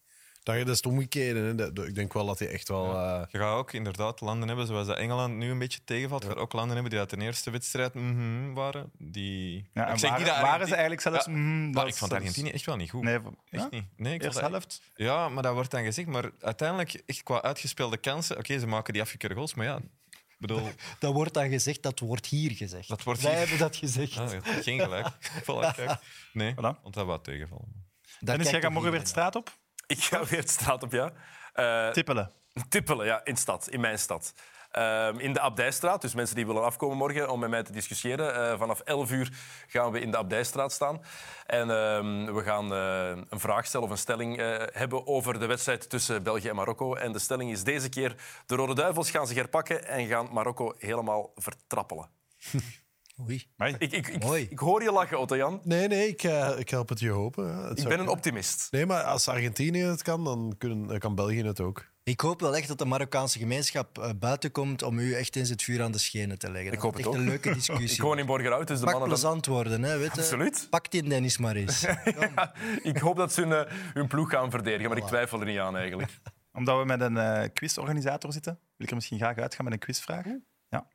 Dat 0.43 0.55
je 0.55 0.61
dat 0.63 0.69
is 0.73 0.77
het 0.83 0.85
omgekeerde. 0.85 1.39
Hè. 1.39 1.55
Dat- 1.55 1.75
dat- 1.75 1.87
Ik 1.87 1.95
denk 1.95 2.13
wel 2.13 2.25
dat 2.25 2.39
hij 2.39 2.47
echt 2.49 2.67
wel... 2.67 2.95
eh, 2.95 3.23
Je 3.29 3.37
gaat 3.37 3.55
ook 3.57 3.73
inderdaad 3.73 4.21
landen 4.21 4.47
hebben, 4.47 4.67
zoals 4.67 4.87
dat 4.87 4.97
Engeland 4.97 5.35
nu 5.35 5.49
een 5.51 5.59
beetje 5.59 5.83
tegenvalt. 5.83 6.21
Je 6.23 6.27
gaat 6.29 6.37
ook 6.37 6.53
landen 6.53 6.73
hebben 6.73 6.89
die 6.91 6.99
uit 6.99 7.09
de 7.09 7.17
eerste 7.17 7.51
wedstrijd 7.51 7.93
mhm, 7.93 8.53
waren. 8.53 8.91
Die... 8.97 9.69
Ja, 9.73 9.85
en 9.87 9.91
niet 9.93 10.01
dat 10.25 10.41
waren 10.41 10.65
ze 10.67 10.71
eigenlijk 10.71 11.01
zelfs... 11.01 11.25
Ja, 11.25 11.31
mm, 11.31 11.63
Maar 11.63 11.73
dat 11.73 11.83
ik 11.83 11.89
is- 11.89 11.97
vond 11.97 12.11
dat 12.11 12.19
is- 12.21 12.27
Argentinië 12.27 12.53
echt 12.53 12.65
wel 12.65 12.75
niet 12.75 12.89
goed. 12.89 13.03
Nee, 13.03 13.19
v- 13.19 13.23
Echt 13.49 13.63
ja? 13.63 13.67
niet. 13.71 13.85
Nee, 13.97 14.13
ik 14.13 14.21
vond 14.21 14.23
Eerste 14.23 14.41
dat- 14.41 14.49
helft. 14.51 14.81
Ja, 14.95 15.29
maar 15.29 15.43
dat 15.43 15.53
wordt 15.53 15.71
dan 15.71 15.83
gezegd. 15.83 16.07
Maar 16.07 16.31
uiteindelijk, 16.39 17.03
echt 17.05 17.23
qua 17.23 17.41
uitgespeelde 17.41 17.97
kansen... 17.97 18.37
Oké, 18.37 18.59
ze 18.59 18.67
maken 18.67 18.93
die 18.93 19.01
afgekeurde 19.01 19.35
goals, 19.35 19.53
maar 19.53 19.65
ja... 19.65 19.75
Ik 20.09 20.47
bedoel, 20.47 20.69
Dat 20.99 21.13
wordt 21.13 21.33
dan 21.33 21.49
gezegd, 21.49 21.81
dat 21.83 21.99
wordt 21.99 22.25
hier 22.25 22.51
gezegd. 22.51 22.87
Dat 22.87 23.03
wordt 23.03 23.21
Wij 23.21 23.29
hier- 23.31 23.39
hebben 23.39 23.57
dat 23.57 23.75
gezegd. 23.75 24.17
ah, 24.17 24.29
geen 24.43 24.79
gelijk. 24.79 25.07
Voilà, 25.47 25.75
kijk. 25.75 25.97
Nee, 26.33 26.51
Voilà. 26.53 26.55
want 26.81 26.93
dat 26.93 27.05
wou 27.05 27.19
tegenvallen. 27.23 27.89
Dennis, 28.19 28.49
jij 28.49 28.61
gaat 28.61 28.71
morgen 28.71 28.91
weer 28.91 28.99
de 28.99 29.07
straat 29.07 29.35
op? 29.35 29.59
Ik 29.95 30.03
ga 30.03 30.25
weer 30.25 30.41
de 30.41 30.47
straat 30.47 30.83
op, 30.83 30.91
ja. 30.91 31.11
Eh, 31.53 31.89
Tippelen. 31.89 32.31
Tippelen, 32.69 33.05
ja, 33.05 33.21
in 33.23 33.37
stad, 33.37 33.69
in 33.69 33.79
mijn 33.79 33.99
stad. 33.99 34.33
Ehm, 34.71 35.19
in 35.19 35.33
de 35.33 35.39
Abdijstraat, 35.39 36.01
dus 36.01 36.13
mensen 36.13 36.35
die 36.35 36.45
willen 36.45 36.63
afkomen 36.63 36.97
morgen 36.97 37.29
om 37.29 37.39
met 37.39 37.49
mij 37.49 37.63
te 37.63 37.71
discussiëren. 37.71 38.35
eh, 38.35 38.59
vanaf 38.59 38.79
11 38.79 39.11
uur 39.11 39.29
gaan 39.67 39.91
we 39.91 39.99
in 39.99 40.11
de 40.11 40.17
Abdijstraat 40.17 40.71
staan. 40.71 41.01
En 41.45 41.69
ehm, 41.69 42.33
we 42.33 42.43
gaan 42.43 42.73
eh, 42.73 43.23
een 43.29 43.39
vraag 43.39 43.65
stellen 43.65 43.85
of 43.85 43.91
een 43.91 43.97
stelling 43.97 44.35
hebben 44.73 45.07
over 45.07 45.39
de 45.39 45.45
wedstrijd 45.45 45.89
tussen 45.89 46.23
België 46.23 46.49
en 46.49 46.55
Marokko. 46.55 46.95
En 46.95 47.11
de 47.11 47.19
stelling 47.19 47.51
is 47.51 47.63
deze 47.63 47.89
keer, 47.89 48.15
de 48.45 48.55
Rode 48.55 48.75
Duivels 48.75 49.11
gaan 49.11 49.27
zich 49.27 49.37
herpakken 49.37 49.87
en 49.87 50.07
gaan 50.07 50.29
Marokko 50.31 50.73
helemaal 50.77 51.31
vertrappelen. 51.35 52.09
Oei. 53.27 53.45
Ik, 53.57 53.91
ik, 53.91 54.07
ik, 54.07 54.23
Mooi. 54.23 54.47
ik 54.49 54.59
hoor 54.59 54.83
je 54.83 54.91
lachen, 54.91 55.19
Otto-Jan. 55.19 55.61
Nee, 55.63 55.87
nee, 55.87 56.07
ik, 56.07 56.23
eh, 56.23 56.51
ik 56.57 56.69
help 56.69 56.89
het 56.89 56.99
je 56.99 57.09
hopen. 57.09 57.45
hè. 57.45 57.61
Het 57.61 57.71
Ik 57.71 57.77
zou 57.77 57.77
ben 57.77 57.85
een 57.85 57.95
kunnen. 57.95 58.13
optimist. 58.13 58.67
Nee, 58.71 58.85
maar 58.85 59.03
als 59.03 59.27
Argentinië 59.27 59.83
het 59.83 60.01
kan, 60.01 60.23
dan 60.23 60.55
kunnen, 60.57 60.87
dan 60.87 60.99
kan 60.99 61.15
België 61.15 61.43
het 61.43 61.59
ook. 61.59 61.89
Ik 62.03 62.19
hoop 62.19 62.39
wel 62.41 62.55
echt 62.55 62.67
dat 62.67 62.77
de 62.77 62.85
Marokkaanse 62.85 63.39
gemeenschap 63.39 63.97
eh, 63.97 64.09
buiten 64.19 64.51
komt 64.51 64.83
om 64.83 64.99
u 64.99 65.13
echt 65.13 65.35
eens 65.35 65.49
het 65.49 65.63
vuur 65.63 65.81
aan 65.83 65.91
de 65.91 65.97
schenen 65.97 66.37
te 66.39 66.51
leggen. 66.51 66.71
Ik 66.73 66.79
hoop 66.79 66.91
het 66.91 66.99
echt 66.99 67.09
ook. 67.09 67.15
een 67.15 67.23
leuke 67.23 67.53
discussie. 67.53 67.89
Ik 67.97 68.01
woon 68.01 68.19
in 68.19 68.25
Borgerhout, 68.25 68.67
dus 68.67 68.77
de 68.79 68.83
Pak 68.83 68.93
mannen... 68.93 69.09
plezant 69.11 69.45
worden, 69.45 69.83
hè, 69.83 69.97
weet 69.97 70.13
je. 70.15 70.21
Absoluut. 70.21 70.67
Pak 70.69 70.91
die 70.91 71.03
Dennis 71.03 71.37
maar 71.37 71.55
eens. 71.55 71.81
Ja, 72.35 72.53
ik 72.83 72.97
hoop 72.97 73.15
dat 73.17 73.33
ze 73.33 73.41
hun, 73.41 73.51
eh, 73.67 73.71
hun 73.93 74.07
ploeg 74.07 74.29
gaan 74.29 74.49
verdedigen, 74.51 74.89
maar 74.89 74.97
ik 74.97 75.03
twijfel 75.05 75.39
er 75.39 75.45
niet 75.45 75.59
aan 75.59 75.77
eigenlijk. 75.77 76.11
Omdat 76.53 76.79
we 76.79 76.85
met 76.85 77.01
een 77.01 77.17
eh, 77.17 77.49
quizorganisator 77.53 78.33
zitten, 78.33 78.53
wil 78.61 78.85
ik 78.85 78.89
er 78.89 78.95
misschien 78.95 79.17
graag 79.17 79.37
uitgaan 79.37 79.63
met 79.65 79.73
een 79.73 79.79
quizvraag. 79.79 80.25
Ja. 80.71 80.87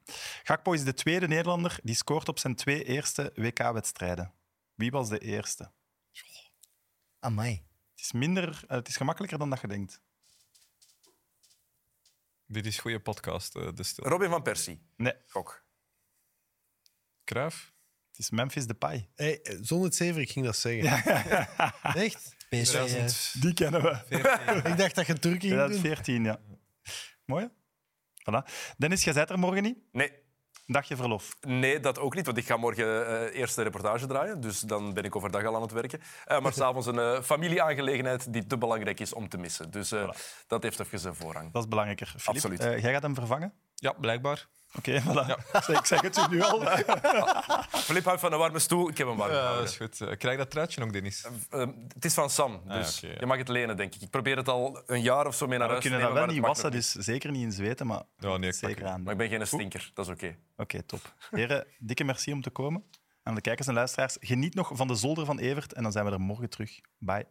Gakpo 0.43 0.72
is 0.72 0.85
de 0.85 0.95
tweede 0.95 1.29
Nederlander 1.29 1.79
die 1.83 1.95
scoort 1.95 2.29
op 2.29 2.39
zijn 2.39 2.55
twee 2.55 2.85
eerste 2.85 3.33
WK-wedstrijden. 3.35 4.33
Wie 4.74 4.91
was 4.91 5.09
de 5.09 5.18
eerste? 5.18 5.72
Amai. 7.18 7.53
Het 7.91 8.01
is, 8.05 8.12
minder, 8.12 8.64
eh, 8.68 8.77
het 8.77 8.89
is 8.89 8.97
gemakkelijker 8.97 9.39
dan 9.39 9.51
dat 9.51 9.61
je 9.61 9.66
denkt. 9.66 10.01
Dit 12.47 12.66
is 12.66 12.79
goede 12.79 13.01
podcast, 13.01 13.55
eh, 13.57 13.68
de 13.74 13.83
stil. 13.83 14.05
Robin 14.05 14.31
van 14.31 14.43
Persie, 14.43 14.83
Nee, 14.97 15.14
gok. 15.27 15.64
Kruif? 17.24 17.74
het 18.11 18.18
is 18.18 18.31
Memphis 18.31 18.66
Depay. 18.66 19.11
Hey, 19.14 19.43
eh, 19.43 19.59
zonder 19.61 19.87
het 19.87 19.97
zeven, 19.97 20.20
ik 20.20 20.31
ging 20.31 20.45
dat 20.45 20.57
zeggen. 20.57 21.05
Echt? 22.05 22.35
PSV, 22.49 22.68
2014. 22.68 23.41
Die 23.41 23.55
kennen 23.55 23.83
we. 23.83 24.05
Ik 24.68 24.77
dacht 24.77 24.95
dat 24.95 25.07
je 25.07 25.12
een 25.12 25.20
Turkije 25.20 25.55
ging 25.55 25.68
doen. 25.70 25.81
2014, 25.81 26.24
ja. 26.24 26.41
Mooi. 27.24 27.45
hè? 27.45 27.51
Voilà. 28.31 28.51
Dennis, 28.77 29.05
jij 29.05 29.12
bent 29.12 29.31
er 29.31 29.39
morgen 29.39 29.62
niet. 29.62 29.79
Nee, 29.93 30.12
dagje 30.66 30.97
verlof. 30.97 31.37
nee, 31.41 31.81
dat 31.81 31.99
ook 31.99 32.14
niet, 32.14 32.27
want 32.27 32.39
ik 32.39 32.47
ga 32.47 32.57
morgen 32.57 33.07
eh 33.07 33.39
eerst 33.41 33.57
de 33.57 33.62
reportage 33.62 34.07
draaien. 34.07 34.41
Dus 34.41 34.61
dan 34.61 34.95
ben 34.95 35.05
ik 35.05 35.16
overdag 35.16 35.45
al 35.45 35.55
aan 35.57 35.62
het 35.62 35.72
werken. 35.72 36.01
Eh, 36.24 36.41
maar 36.41 36.53
s'avonds 36.61 36.87
een 36.87 36.99
eh, 36.99 37.22
familieaangelegenheid 37.22 38.33
die 38.33 38.47
te 38.47 38.59
belangrijk 38.59 39.01
is 39.01 39.12
om 39.12 39.29
te 39.29 39.39
missen. 39.39 39.70
Dus 39.70 39.93
eh, 39.93 40.11
dat 40.47 40.62
heeft 40.62 40.81
even 40.81 40.99
zijn 40.99 41.14
voorrang. 41.14 41.53
Dat 41.53 41.62
is 41.62 41.68
belangrijker. 41.68 42.14
Absoluut. 42.24 42.61
eh, 42.61 42.83
jij 42.83 42.93
gaat 42.93 43.03
hem 43.03 43.14
vervangen? 43.14 43.53
Ja, 43.74 43.93
blijkbaar. 43.93 44.47
Oké, 44.79 45.01
voilà. 45.03 45.27
Ik 45.79 45.85
zeg 45.85 46.01
het 46.01 46.16
u 46.16 46.22
nu 46.31 46.43
al. 46.43 46.61
Flip 47.89 48.05
houdt 48.05 48.20
van 48.20 48.33
een 48.33 48.39
warme 48.39 48.59
stoel. 48.59 48.89
Ik 48.89 48.99
heb 48.99 49.07
hem 49.07 49.16
warm 49.16 49.33
Ja, 49.33 49.55
dat 49.55 49.68
is 49.68 49.77
goed. 49.77 50.01
Eh, 50.01 50.16
Krijg 50.16 50.39
dat 50.39 50.51
truitje 50.51 50.81
nog, 50.81 50.91
Dennis? 50.91 51.27
Eh, 51.51 51.66
het 51.95 52.05
is 52.05 52.14
van 52.14 52.31
Sam, 52.31 52.61
ja, 52.66 52.77
dus 52.79 53.01
ja. 53.01 53.09
je 53.18 53.27
mag 53.27 53.39
het 53.39 53.49
lenen, 53.49 53.77
denk 53.77 53.95
ik. 53.95 54.01
Ik 54.03 54.11
probeer 54.11 54.37
het 54.37 54.49
al 54.49 54.83
een 54.87 55.03
jaar 55.03 55.27
of 55.27 55.35
zo 55.35 55.47
mee 55.47 55.59
naar 55.59 55.66
we 55.66 55.72
huis 55.72 55.85
te 55.85 55.91
kunnen 55.91 56.07
dat 56.07 56.16
nemen, 56.16 56.35
wel 56.35 56.37
niet 56.37 56.47
wassen, 56.47 56.70
dus 56.70 56.93
zeker 56.93 57.31
niet 57.31 57.43
in 57.43 57.53
zweten, 57.53 57.87
maar 57.87 58.03
Ja, 58.18 58.37
nee, 58.37 58.53
zeker 58.53 58.87
aan. 58.87 59.03
Maar 59.03 59.12
ik 59.12 59.18
ben 59.18 59.29
geen 59.29 59.47
stinker, 59.47 59.91
dat 59.95 60.07
is 60.07 60.12
oké. 60.12 60.37
Oké, 60.57 60.83
top. 60.83 61.14
Heren, 61.31 61.66
dikke 61.79 62.05
merci 62.05 62.33
om 62.33 62.43
te 62.43 62.51
komen. 62.51 62.85
Aan 63.22 63.35
de 63.35 63.41
kijkers 63.41 63.68
en 63.68 63.74
luisteraars, 63.74 64.16
geniet 64.20 64.55
nog 64.55 64.70
van 64.74 64.87
de 64.87 64.95
zolder 64.95 65.24
van 65.24 65.39
Evert 65.39 65.72
en 65.72 65.83
dan 65.83 65.93
zijn 65.93 66.05
we 66.05 66.11
er 66.11 66.20
morgen 66.20 66.51
terug. 66.51 66.81
Bye. 66.99 67.27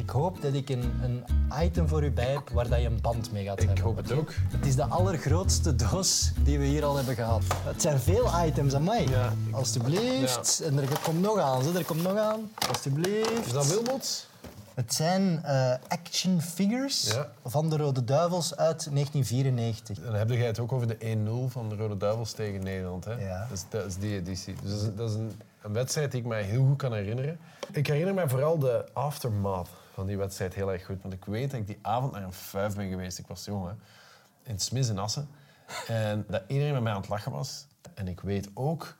Ik 0.00 0.10
hoop 0.10 0.42
dat 0.42 0.54
ik 0.54 0.68
een, 0.68 0.92
een 1.02 1.24
item 1.62 1.88
voor 1.88 2.04
u 2.04 2.10
bij 2.10 2.32
heb 2.32 2.48
waar 2.52 2.68
dat 2.68 2.80
je 2.80 2.86
een 2.86 3.00
band 3.00 3.32
mee 3.32 3.44
gaat 3.44 3.58
hebben. 3.58 3.76
Ik 3.76 3.82
hoop 3.82 3.96
het 3.96 4.12
ook. 4.12 4.32
Het 4.36 4.66
is 4.66 4.76
de 4.76 4.84
allergrootste 4.84 5.76
doos 5.76 6.32
die 6.42 6.58
we 6.58 6.64
hier 6.64 6.84
al 6.84 6.96
hebben 6.96 7.14
gehad. 7.14 7.42
Het 7.64 7.82
zijn 7.82 7.98
veel 7.98 8.28
items 8.46 8.74
aan 8.74 8.84
mij. 8.84 9.06
Ja. 9.08 9.32
Alsjeblieft. 9.50 10.60
En 10.60 10.78
er 10.78 11.00
komt 11.02 11.20
nog 11.20 11.38
aan. 11.38 11.62
zo, 11.62 11.72
Er 11.74 11.84
komt 11.84 12.02
nog 12.02 12.16
aan. 12.16 12.50
Alsjeblieft. 12.68 13.46
Is 13.46 13.52
dat 13.52 13.66
Wilmots? 13.66 14.28
Het 14.74 14.94
zijn 14.94 15.44
eh, 15.44 15.72
action 15.88 16.40
figures 16.40 17.10
Ja. 17.12 17.28
van 17.44 17.70
de 17.70 17.76
Rode 17.76 18.04
Duivels 18.04 18.56
uit 18.56 18.88
1994. 18.92 19.98
Dan 20.04 20.14
heb 20.14 20.30
jij 20.30 20.46
het 20.46 20.58
ook 20.58 20.72
over 20.72 20.86
de 20.86 20.96
1-0 21.48 21.50
van 21.52 21.68
de 21.68 21.76
Rode 21.76 21.96
Duivels 21.96 22.32
tegen 22.32 22.62
Nederland. 22.62 23.04
Hè? 23.04 23.12
Ja. 23.12 23.46
Dat, 23.48 23.58
is, 23.58 23.64
dat 23.68 23.86
is 23.86 23.96
die 23.96 24.14
editie. 24.14 24.54
Dus 24.62 24.80
dat 24.96 25.08
is 25.10 25.14
een, 25.16 25.32
een 25.62 25.72
wedstrijd 25.72 26.10
die 26.10 26.20
ik 26.20 26.26
mij 26.26 26.42
heel 26.42 26.66
goed 26.66 26.76
kan 26.76 26.92
herinneren. 26.92 27.40
Ik 27.72 27.86
herinner 27.86 28.14
me 28.14 28.28
vooral 28.28 28.58
de 28.58 28.84
aftermath 28.92 29.68
van 29.92 30.06
die 30.06 30.16
wedstrijd 30.16 30.54
heel 30.54 30.72
erg 30.72 30.84
goed. 30.84 31.02
Want 31.02 31.14
ik 31.14 31.24
weet 31.24 31.50
dat 31.50 31.60
ik 31.60 31.66
die 31.66 31.78
avond 31.82 32.12
naar 32.12 32.22
een 32.22 32.32
vijf 32.32 32.76
ben 32.76 32.88
geweest. 32.88 33.18
Ik 33.18 33.26
was 33.26 33.44
jong, 33.44 33.66
hè. 33.66 33.72
In 34.50 34.58
Smis 34.58 34.88
in 34.88 34.98
Assen. 34.98 35.28
En 35.86 36.24
dat 36.28 36.42
iedereen 36.46 36.72
met 36.72 36.82
mij 36.82 36.92
aan 36.92 37.00
het 37.00 37.08
lachen 37.08 37.32
was. 37.32 37.66
En 37.94 38.08
ik 38.08 38.20
weet 38.20 38.50
ook 38.54 38.96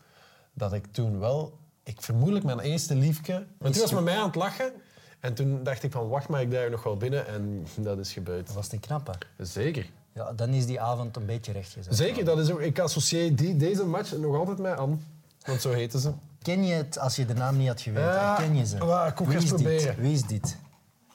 dat 0.53 0.73
ik 0.73 0.87
toen 0.91 1.19
wel... 1.19 1.59
Ik 1.83 2.03
vermoedelijk 2.03 2.45
mijn 2.45 2.61
eerste 2.61 2.95
liefke... 2.95 3.47
Want 3.59 3.73
die 3.73 3.83
was 3.83 3.93
met 3.93 4.05
mij 4.05 4.17
aan 4.17 4.27
het 4.27 4.35
lachen. 4.35 4.73
En 5.21 5.35
toen 5.35 5.63
dacht 5.63 5.83
ik 5.83 5.93
van, 5.93 6.09
wacht 6.09 6.29
maar, 6.29 6.41
ik 6.41 6.51
daar 6.51 6.71
nog 6.71 6.83
wel 6.83 6.97
binnen. 6.97 7.27
En 7.27 7.67
dat 7.77 7.99
is 7.99 8.13
gebeurd. 8.13 8.47
Dat 8.47 8.55
was 8.55 8.71
niet 8.71 8.81
knap, 8.81 9.07
hè? 9.07 9.45
Zeker. 9.45 9.91
Ja, 10.13 10.33
dan 10.33 10.49
is 10.49 10.67
die 10.67 10.81
avond 10.81 11.17
een 11.17 11.27
beetje 11.27 11.53
rechtgezet. 11.53 11.97
Zeker, 11.97 12.25
dat 12.25 12.39
is 12.39 12.51
ook, 12.51 12.61
ik 12.61 12.79
associeer 12.79 13.37
die, 13.37 13.57
deze 13.57 13.85
match 13.85 14.17
nog 14.17 14.37
altijd 14.37 14.59
met 14.59 14.77
An. 14.77 15.05
Want 15.45 15.61
zo 15.61 15.73
heten 15.73 16.01
ze. 16.01 16.13
Ken 16.43 16.65
je 16.65 16.75
het 16.75 16.99
als 16.99 17.17
je 17.17 17.25
de 17.27 17.35
naam 17.35 17.57
niet 17.57 17.69
had 17.69 17.81
geweten? 17.81 18.13
Ja, 18.13 18.35
Ken 18.37 18.57
je 18.57 18.67
ze? 18.67 18.79
wa- 18.85 19.07
ik 19.07 19.21
ook 19.21 19.27
Wie 19.27 19.37
eens 19.37 19.45
is 19.45 19.51
dit? 19.51 19.63
proberen. 19.63 19.97
Wie 20.01 20.13
is 20.13 20.23
dit? 20.23 20.57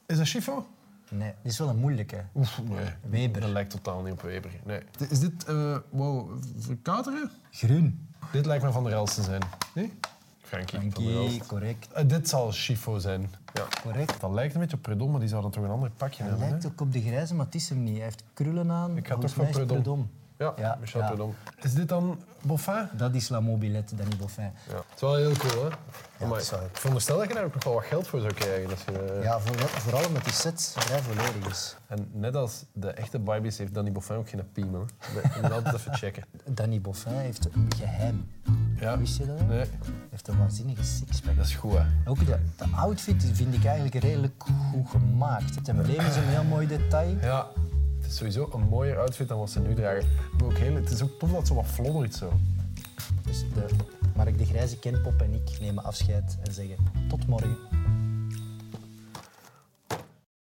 Is 0.06 0.18
dat 0.18 0.26
Schifo? 0.28 0.66
Nee, 1.10 1.34
dit 1.42 1.52
is 1.52 1.58
wel 1.58 1.70
een 1.70 1.78
moeilijke. 1.78 2.24
Oef, 2.36 2.62
nee. 2.64 2.86
Weber. 3.10 3.42
Dat 3.42 3.50
lijkt 3.50 3.70
totaal 3.70 4.02
niet 4.02 4.14
op 4.14 4.22
Weber. 4.22 4.52
Nee. 4.64 4.80
Is 5.10 5.20
dit, 5.20 5.46
eh 5.46 5.78
wow, 5.90 6.30
verkouteren? 6.60 7.32
Groen. 7.52 8.08
Dit 8.32 8.46
lijkt 8.46 8.64
me 8.64 8.72
Van 8.72 8.84
der 8.84 8.94
Elst 8.94 9.16
te 9.16 9.24
zijn. 9.24 9.42
Nee? 9.76 9.94
Frankie, 10.42 10.80
Van 10.92 11.04
der 11.04 11.46
correct. 11.48 11.92
Eh, 11.92 12.08
dit 12.08 12.30
zal 12.30 12.52
Schifo 12.52 12.98
zijn. 13.00 13.30
Ja. 13.54 13.64
Correct. 13.82 14.22
Dat 14.22 14.32
lijkt 14.32 14.54
een 14.54 14.60
beetje 14.60 14.76
op 14.76 14.82
Predom, 14.82 15.12
maar 15.12 15.20
die 15.20 15.30
zou 15.30 15.42
dan 15.42 15.52
toch 15.52 15.64
een 15.64 15.70
ander 15.70 15.92
pakje 15.98 16.22
Hij 16.22 16.30
hebben. 16.32 16.50
lijkt 16.50 16.64
hè? 16.64 16.70
ook 16.70 16.82
op 16.82 16.94
de 16.94 17.02
grijze, 17.02 17.36
maar 17.36 17.46
het 17.46 17.56
is 17.56 17.70
hem 17.70 17.84
niet. 17.84 17.94
Hij 17.96 18.04
heeft 18.04 18.24
krullen 18.34 18.72
aan. 18.72 18.98
Ik 18.98 19.08
ga 19.08 19.18
toch 19.18 19.32
voor 19.32 19.46
Predom. 19.46 20.10
Ja, 20.38 20.54
Ja, 20.58 20.78
Michel 20.80 21.02
ja. 21.02 21.14
Is 21.62 21.74
dit 21.74 21.90
dan 21.90 22.20
Boffin? 22.42 22.88
Dat 22.92 23.14
is 23.14 23.30
La 23.30 23.40
Mobilette, 23.40 23.96
Danny 23.96 24.16
Boffin. 24.16 24.44
Ja. 24.70 24.76
Het 24.76 24.84
is 24.96 25.02
wel 25.02 25.16
heel 25.16 25.32
cool, 25.32 25.64
hè? 25.64 25.70
Dat 26.30 26.44
zou 26.46 26.62
ik. 26.62 26.68
ik 26.70 26.78
veronderstel 26.78 27.18
dat 27.18 27.28
je 27.28 27.34
daar 27.34 27.44
ook 27.44 27.54
nog 27.54 27.64
wel 27.64 27.74
wat 27.74 27.84
geld 27.84 28.08
voor 28.08 28.20
zou 28.20 28.34
krijgen. 28.34 28.70
Als 28.70 28.84
je, 28.84 28.92
eh, 29.14 29.24
Ja, 29.24 29.40
voor, 29.40 29.56
vooral 29.70 30.06
omdat 30.08 30.24
die 30.24 30.34
set 30.34 30.74
vrij 30.78 31.02
volledig 31.02 31.50
is. 31.50 31.76
En 31.88 32.10
net 32.14 32.36
als 32.36 32.66
de 32.74 32.92
echte 32.92 33.20
Barbies 33.20 33.58
heeft 33.58 33.74
Danny 33.74 33.92
Boffin 33.92 34.16
ook 34.16 34.30
geen 34.30 34.52
piemel. 34.52 34.86
hè. 35.00 35.20
Je 35.36 35.42
moet 35.42 35.52
altijd 35.52 35.76
even 35.76 35.94
checken. 35.94 36.24
Danny 36.46 36.82
Boffin 36.82 37.14
heeft 37.14 37.48
een 37.54 37.70
geheim. 37.78 38.30
Ja. 38.80 38.98
Wist 38.98 39.18
je 39.18 39.26
dat? 39.26 39.48
Nee, 39.48 39.58
Hij 39.58 39.68
heeft 40.10 40.28
een 40.28 40.38
waanzinnige 40.38 40.84
sixpack. 40.84 41.36
dat 41.36 41.46
is 41.46 41.56
goed, 41.56 41.74
hè? 41.78 41.84
Ook 42.06 42.26
de, 42.26 42.40
de 42.58 42.66
outfit 42.76 43.24
vind 43.34 43.54
ik 43.54 43.66
eigenlijk 43.66 43.96
redelijk 43.96 44.44
goed 44.72 44.90
gemaakt. 44.90 45.56
Het 45.56 45.68
embleem 45.68 46.00
is 46.06 46.16
een 46.16 46.24
heel 46.24 46.44
mooi 46.44 46.68
detail. 46.68 47.16
Ja, 47.22 47.48
het 48.06 48.14
is 48.14 48.20
sowieso 48.20 48.50
een 48.54 48.68
mooier 48.68 49.00
outfit 49.00 49.28
dan 49.28 49.40
wat 49.40 49.50
ze 49.50 49.60
nu 49.60 49.74
dragen. 49.74 50.10
Maar 50.38 50.46
ook 50.46 50.58
heel, 50.58 50.76
het 50.76 50.90
is 50.90 51.02
ook 51.02 51.20
tof 51.20 51.32
dat 51.32 51.48
zo 51.48 51.56
wat 51.56 51.66
floddert 51.66 52.16
zo. 52.16 52.32
Dus 53.22 53.40
de 53.54 53.66
Mark 54.16 54.38
de 54.38 54.46
Grijze, 54.46 54.80
Kenpop 54.80 55.22
en 55.22 55.34
ik 55.34 55.60
nemen 55.60 55.84
afscheid 55.84 56.38
en 56.44 56.54
zeggen 56.54 56.78
tot 57.10 57.28
morgen. 57.28 57.58